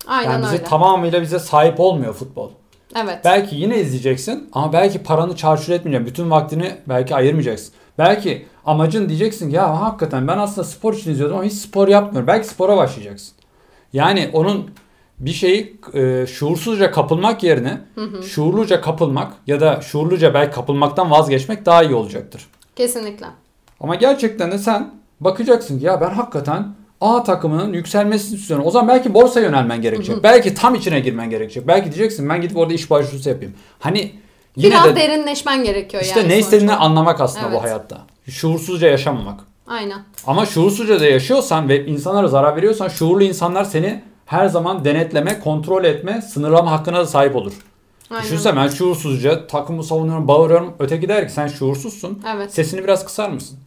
Aynen 0.06 0.30
yani 0.30 0.42
bizi 0.42 0.52
öyle. 0.52 0.64
tamamıyla 0.64 1.22
bize 1.22 1.38
sahip 1.38 1.80
olmuyor 1.80 2.14
futbol. 2.14 2.50
Evet. 2.96 3.18
Belki 3.24 3.56
yine 3.56 3.78
izleyeceksin 3.80 4.50
ama 4.52 4.72
belki 4.72 5.02
paranı 5.02 5.36
çarçur 5.36 5.72
etmeyeceksin. 5.72 6.06
Bütün 6.06 6.30
vaktini 6.30 6.76
belki 6.88 7.14
ayırmayacaksın. 7.14 7.74
Belki 7.98 8.46
amacın 8.64 9.08
diyeceksin 9.08 9.50
ki 9.50 9.56
ya 9.56 9.80
hakikaten 9.80 10.28
ben 10.28 10.38
aslında 10.38 10.66
spor 10.66 10.94
için 10.94 11.10
izliyordum 11.10 11.36
ama 11.36 11.46
hiç 11.46 11.52
spor 11.52 11.88
yapmıyorum. 11.88 12.26
Belki 12.26 12.46
spora 12.46 12.76
başlayacaksın. 12.76 13.32
Yani 13.92 14.30
onun 14.32 14.70
bir 15.18 15.32
şeyi 15.32 15.76
e, 15.94 16.26
şuursuzca 16.26 16.90
kapılmak 16.90 17.42
yerine 17.42 17.80
şuurluca 18.22 18.80
kapılmak 18.80 19.32
ya 19.46 19.60
da 19.60 19.80
şuurluca 19.80 20.34
belki 20.34 20.54
kapılmaktan 20.54 21.10
vazgeçmek 21.10 21.66
daha 21.66 21.82
iyi 21.82 21.94
olacaktır. 21.94 22.46
Kesinlikle. 22.76 23.26
Ama 23.80 23.94
gerçekten 23.94 24.50
de 24.52 24.58
sen 24.58 24.90
bakacaksın 25.20 25.78
ki 25.78 25.84
ya 25.84 26.00
ben 26.00 26.10
hakikaten 26.10 26.74
A 27.00 27.22
takımının 27.22 27.72
yükselmesini 27.72 28.38
istiyorum. 28.38 28.66
O 28.66 28.70
zaman 28.70 28.88
belki 28.88 29.14
borsa 29.14 29.40
yönelmen 29.40 29.82
gerekecek. 29.82 30.22
belki 30.22 30.54
tam 30.54 30.74
içine 30.74 31.00
girmen 31.00 31.30
gerekecek. 31.30 31.66
Belki 31.68 31.84
diyeceksin 31.84 32.28
ben 32.28 32.40
gidip 32.40 32.56
orada 32.56 32.74
iş 32.74 32.90
başvurusu 32.90 33.28
yapayım. 33.28 33.54
Hani 33.78 34.12
yine 34.56 34.74
Biraz 34.74 34.84
de 34.84 34.96
derinleşmen 34.96 35.64
gerekiyor 35.64 36.02
işte 36.02 36.20
yani. 36.20 36.28
ne 36.28 36.38
istediğini 36.38 36.68
sonuçta. 36.68 36.84
anlamak 36.84 37.20
aslında 37.20 37.46
Evet. 37.48 37.58
bu 37.58 37.62
hayatta. 37.62 37.98
Şuursuzca 38.30 38.88
yaşamamak. 38.88 39.40
Aynen. 39.66 39.98
Ama 40.26 40.46
şuursuzca 40.46 41.00
da 41.00 41.06
yaşıyorsan 41.06 41.68
ve 41.68 41.86
insanlara 41.86 42.28
zarar 42.28 42.56
veriyorsan 42.56 42.88
şuurlu 42.88 43.22
insanlar 43.24 43.64
seni 43.64 44.02
her 44.26 44.46
zaman 44.48 44.84
denetleme, 44.84 45.40
kontrol 45.40 45.84
etme, 45.84 46.22
sınırlama 46.22 46.70
hakkına 46.70 46.98
da 46.98 47.06
sahip 47.06 47.36
olur. 47.36 47.52
Aynen. 48.10 48.22
Düşünsene 48.24 48.56
ben 48.56 48.68
şuursuzca 48.68 49.46
takımı 49.46 49.84
savunuyorum, 49.84 50.28
bağırıyorum. 50.28 50.74
Öteki 50.78 51.08
der 51.08 51.26
ki 51.28 51.32
sen 51.32 51.48
şuursuzsun. 51.48 52.22
Evet. 52.34 52.54
Sesini 52.54 52.84
biraz 52.84 53.04
kısar 53.04 53.30
mısın? 53.30 53.58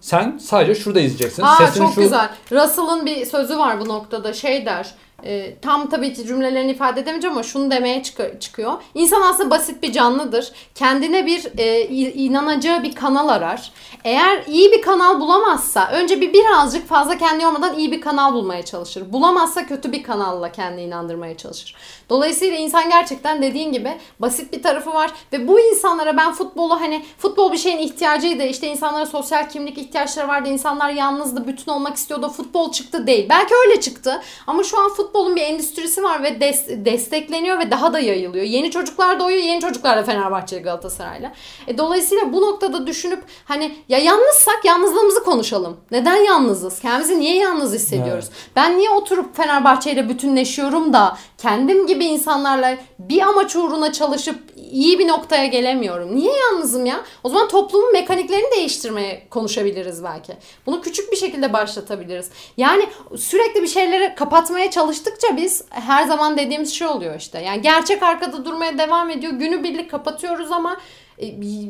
Sen 0.00 0.38
sadece 0.42 0.74
şurada 0.74 1.00
izleyeceksin. 1.00 1.42
Aa 1.42 1.56
Sesini 1.56 1.84
çok 1.86 1.94
şu... 1.94 2.00
güzel. 2.00 2.30
Russell'ın 2.52 3.06
bir 3.06 3.24
sözü 3.26 3.58
var 3.58 3.80
bu 3.80 3.88
noktada. 3.88 4.32
Şey 4.32 4.66
der. 4.66 4.94
E, 5.24 5.56
tam 5.62 5.90
tabii 5.90 6.12
ki 6.14 6.26
cümlelerini 6.26 6.70
ifade 6.70 7.00
edemeyeceğim 7.00 7.36
ama 7.36 7.42
şunu 7.42 7.70
demeye 7.70 8.02
çık- 8.02 8.40
çıkıyor. 8.40 8.72
İnsan 8.94 9.22
aslında 9.22 9.50
basit 9.50 9.82
bir 9.82 9.92
canlıdır. 9.92 10.52
Kendine 10.74 11.26
bir 11.26 11.58
e, 11.58 11.88
inanacağı 12.12 12.82
bir 12.82 12.94
kanal 12.94 13.28
arar. 13.28 13.72
Eğer 14.04 14.42
iyi 14.46 14.72
bir 14.72 14.82
kanal 14.82 15.20
bulamazsa 15.20 15.88
önce 15.92 16.20
bir 16.20 16.32
birazcık 16.32 16.88
fazla 16.88 17.18
kendi 17.18 17.42
yormadan 17.44 17.78
iyi 17.78 17.92
bir 17.92 18.00
kanal 18.00 18.32
bulmaya 18.34 18.64
çalışır. 18.64 19.12
Bulamazsa 19.12 19.66
kötü 19.66 19.92
bir 19.92 20.02
kanalla 20.02 20.52
kendini 20.52 20.82
inandırmaya 20.82 21.36
çalışır. 21.36 21.74
Dolayısıyla 22.10 22.58
insan 22.58 22.90
gerçekten 22.90 23.42
dediğin 23.42 23.72
gibi 23.72 23.98
basit 24.20 24.52
bir 24.52 24.62
tarafı 24.62 24.94
var 24.94 25.10
ve 25.32 25.48
bu 25.48 25.60
insanlara 25.60 26.16
ben 26.16 26.32
futbolu 26.32 26.80
hani 26.80 27.04
futbol 27.18 27.52
bir 27.52 27.58
şeyin 27.58 27.78
ihtiyacıydı. 27.78 28.42
İşte 28.42 28.66
insanlara 28.66 29.06
sosyal 29.06 29.48
kimlik 29.48 29.78
ihtiyaçları 29.78 30.28
vardı. 30.28 30.48
İnsanlar 30.48 30.90
yalnızdı, 30.90 31.46
bütün 31.46 31.72
olmak 31.72 31.96
istiyordu. 31.96 32.28
Futbol 32.36 32.72
çıktı 32.72 33.06
değil. 33.06 33.26
Belki 33.28 33.54
öyle 33.66 33.80
çıktı 33.80 34.22
ama 34.46 34.62
şu 34.62 34.80
an 34.80 34.88
futbolun 35.08 35.36
bir 35.36 35.40
endüstrisi 35.42 36.02
var 36.02 36.22
ve 36.22 36.28
des- 36.28 36.84
destekleniyor 36.84 37.58
ve 37.58 37.70
daha 37.70 37.92
da 37.92 37.98
yayılıyor. 38.00 38.44
Yeni 38.44 38.70
çocuklar 38.70 39.20
doğuyor. 39.20 39.38
Yeni 39.38 39.60
çocuklar 39.60 39.96
da 39.96 40.02
Fenerbahçeli 40.02 40.62
Galatasaray'la. 40.62 41.32
E, 41.66 41.78
dolayısıyla 41.78 42.32
bu 42.32 42.40
noktada 42.40 42.86
düşünüp 42.86 43.22
hani 43.44 43.76
ya 43.88 43.98
yalnızsak 43.98 44.64
yalnızlığımızı 44.64 45.24
konuşalım. 45.24 45.76
Neden 45.90 46.16
yalnızız? 46.16 46.80
Kendimizi 46.80 47.20
niye 47.20 47.36
yalnız 47.36 47.74
hissediyoruz? 47.74 48.24
Ben 48.56 48.78
niye 48.78 48.90
oturup 48.90 49.36
Fenerbahçe 49.36 49.92
ile 49.92 50.08
bütünleşiyorum 50.08 50.92
da 50.92 51.16
kendim 51.38 51.86
gibi 51.86 52.04
insanlarla 52.04 52.76
bir 52.98 53.22
amaç 53.22 53.56
uğruna 53.56 53.92
çalışıp 53.92 54.38
iyi 54.70 54.98
bir 54.98 55.08
noktaya 55.08 55.46
gelemiyorum? 55.46 56.16
Niye 56.16 56.32
yalnızım 56.36 56.86
ya? 56.86 57.00
O 57.24 57.28
zaman 57.28 57.48
toplumun 57.48 57.92
mekaniklerini 57.92 58.50
değiştirmeye 58.56 59.26
konuşabiliriz 59.30 60.04
belki. 60.04 60.32
Bunu 60.66 60.80
küçük 60.80 61.12
bir 61.12 61.16
şekilde 61.16 61.52
başlatabiliriz. 61.52 62.30
Yani 62.56 62.88
sürekli 63.16 63.62
bir 63.62 63.66
şeyleri 63.66 64.14
kapatmaya 64.14 64.70
çalıştıkça 64.70 65.36
biz 65.36 65.64
her 65.70 66.04
zaman 66.04 66.36
dediğimiz 66.38 66.74
şey 66.74 66.86
oluyor 66.86 67.14
işte. 67.18 67.40
Yani 67.40 67.62
gerçek 67.62 68.02
arkada 68.02 68.44
durmaya 68.44 68.78
devam 68.78 69.10
ediyor. 69.10 69.32
Günübirlik 69.32 69.90
kapatıyoruz 69.90 70.52
ama 70.52 70.76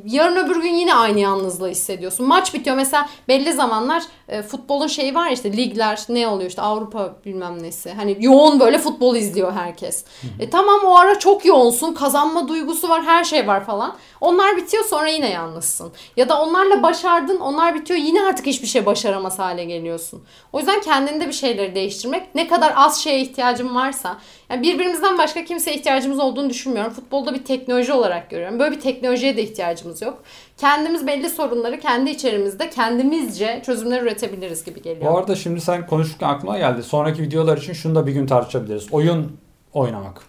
yarın 0.05 0.37
öbür 0.37 0.63
gün 0.63 0.75
yine 0.75 0.95
aynı 0.95 1.21
yalnızlığı 1.21 1.69
hissediyorsun. 1.69 2.27
Maç 2.27 2.55
bitiyor 2.55 2.77
mesela 2.77 3.09
belli 3.29 3.53
zamanlar 3.53 4.03
e, 4.29 4.43
futbolun 4.43 4.87
şeyi 4.87 5.15
var 5.15 5.27
ya 5.27 5.33
işte 5.33 5.57
ligler 5.57 6.01
ne 6.09 6.29
oluyor 6.29 6.49
işte 6.49 6.63
Avrupa 6.63 7.17
bilmem 7.25 7.63
nesi. 7.63 7.93
Hani 7.93 8.17
yoğun 8.21 8.61
böyle 8.61 8.79
futbol 8.79 9.17
izliyor 9.17 9.53
herkes. 9.53 10.05
E 10.41 10.51
tamam 10.51 10.81
o 10.85 10.97
ara 10.97 11.19
çok 11.19 11.45
yoğunsun. 11.45 11.95
Kazanma 11.95 12.49
duygusu 12.49 12.89
var, 12.89 13.03
her 13.03 13.25
şey 13.25 13.47
var 13.47 13.65
falan. 13.65 13.97
Onlar 14.21 14.57
bitiyor 14.57 14.85
sonra 14.85 15.09
yine 15.09 15.31
yalnızsın. 15.31 15.93
Ya 16.17 16.29
da 16.29 16.43
onlarla 16.43 16.83
başardın, 16.83 17.41
onlar 17.41 17.75
bitiyor 17.75 18.01
yine 18.01 18.23
artık 18.23 18.47
hiçbir 18.47 18.67
şey 18.67 18.87
başaramaz 18.87 19.39
hale 19.39 19.65
geliyorsun. 19.65 20.25
O 20.53 20.59
yüzden 20.59 20.81
kendinde 20.81 21.27
bir 21.27 21.33
şeyleri 21.33 21.75
değiştirmek 21.75 22.35
ne 22.35 22.49
kadar 22.49 22.73
az 22.77 23.01
şeye 23.01 23.21
ihtiyacın 23.21 23.75
varsa 23.75 24.17
yani 24.51 24.63
birbirimizden 24.63 25.19
başka 25.19 25.45
kimseye 25.45 25.77
ihtiyacımız 25.77 26.19
olduğunu 26.19 26.51
düşünmüyorum. 26.51 26.93
Futbolda 26.93 27.35
bir 27.35 27.45
teknoloji 27.45 27.93
olarak 27.93 28.31
görüyorum. 28.31 28.59
Böyle 28.59 28.77
bir 28.77 28.81
teknolojiye 28.81 29.37
de 29.37 29.43
ihtiyacımız 29.43 30.03
yok. 30.03 30.23
Kendimiz 30.57 31.07
belli 31.07 31.31
sorunları 31.31 31.81
kendi 31.81 32.11
içerimizde 32.11 32.71
kendimizce 32.71 33.63
çözümler 33.67 34.03
üretebiliriz 34.03 34.65
gibi 34.65 34.83
geliyor. 34.83 35.13
Bu 35.13 35.19
arada 35.19 35.35
şimdi 35.37 35.61
sen 35.61 35.87
konuşurken 35.87 36.29
aklıma 36.29 36.59
geldi. 36.59 36.83
Sonraki 36.83 37.23
videolar 37.23 37.59
için 37.59 37.73
şunu 37.73 37.95
da 37.95 38.07
bir 38.07 38.13
gün 38.13 38.27
tartışabiliriz. 38.27 38.87
Oyun 38.93 39.37
oynamak. 39.73 40.23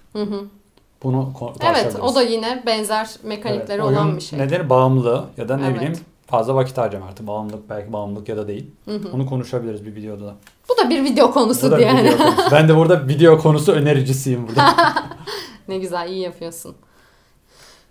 Bunu 1.04 1.34
ko- 1.40 1.50
Evet 1.50 1.60
tartışabiliriz. 1.62 2.00
o 2.02 2.16
da 2.16 2.22
yine 2.22 2.64
benzer 2.66 3.10
mekanikleri 3.24 3.82
Evet, 3.82 3.92
olan 3.92 4.16
bir 4.16 4.22
şey. 4.22 4.40
Nedeni 4.40 4.70
bağımlılığı 4.70 5.26
ya 5.38 5.50
da 5.50 5.58
ne 5.58 5.66
Evet. 5.66 5.76
bileyim 5.76 5.94
fazla 6.30 6.56
vakit 6.56 6.78
harcama 6.78 7.06
artık. 7.06 7.28
Bağımlılık 7.28 7.70
belki 7.70 7.94
bağımlılık 7.94 8.30
ya 8.30 8.38
da 8.38 8.48
değil. 8.48 8.72
Onu 9.14 9.26
konuşabiliriz 9.26 9.86
bir 9.86 9.96
videoda 9.96 10.26
da. 10.26 10.36
Bu 10.70 10.78
da 10.78 10.90
bir 10.90 11.04
video 11.04 11.32
konusu 11.32 11.72
bir 11.72 11.78
yani. 11.78 12.04
video 12.04 12.18
konusu. 12.18 12.52
Ben 12.52 12.70
de 12.70 12.76
burada 12.76 13.08
video 13.08 13.38
konusu 13.38 13.72
önericisiyim 13.72 14.48
burada. 14.48 14.76
ne 15.68 15.78
güzel 15.78 16.10
iyi 16.10 16.20
yapıyorsun. 16.20 16.76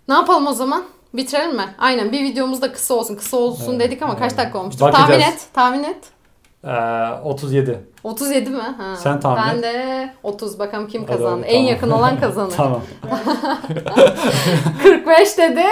Ne 0.07 0.13
yapalım 0.13 0.47
o 0.47 0.53
zaman? 0.53 0.83
Bitirelim 1.13 1.55
mi? 1.55 1.75
Aynen 1.77 2.11
bir 2.11 2.23
videomuz 2.23 2.61
da 2.61 2.71
kısa 2.71 2.93
olsun. 2.93 3.15
Kısa 3.15 3.37
olsun 3.37 3.71
Evet, 3.71 3.79
dedik 3.79 4.01
ama 4.01 4.17
kaç 4.17 4.31
evet. 4.31 4.37
dakika 4.37 4.59
olmuştur? 4.59 4.81
Bakacağız. 4.81 5.09
Tahmin 5.09 5.23
et. 5.23 5.47
Tahmin 5.53 5.83
et. 5.83 6.18
Ee, 6.63 6.69
37. 7.23 7.79
37 8.03 8.49
mi? 8.49 8.57
Ha. 8.61 8.95
Sen 8.95 9.19
tahmin 9.19 9.43
Ben 9.51 9.57
et. 9.57 9.63
de 9.63 10.13
30. 10.23 10.59
Bakalım 10.59 10.87
kim 10.87 11.01
Hadi 11.01 11.11
kazandı. 11.11 11.41
hadi, 11.45 11.51
en 11.51 11.55
tamam. 11.55 11.69
yakın 11.69 11.89
olan 11.91 12.19
kazanır. 12.19 12.53
tamam. 12.57 12.81
45 14.83 15.37
dedi. 15.37 15.63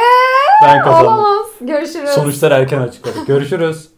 Ben 0.64 0.82
kazandım. 0.84 1.08
Olamaz. 1.14 1.46
Görüşürüz. 1.62 2.10
Sonuçlar 2.10 2.52
erken 2.52 2.82
açıkladık. 2.82 3.28
Görüşürüz. 3.28 3.90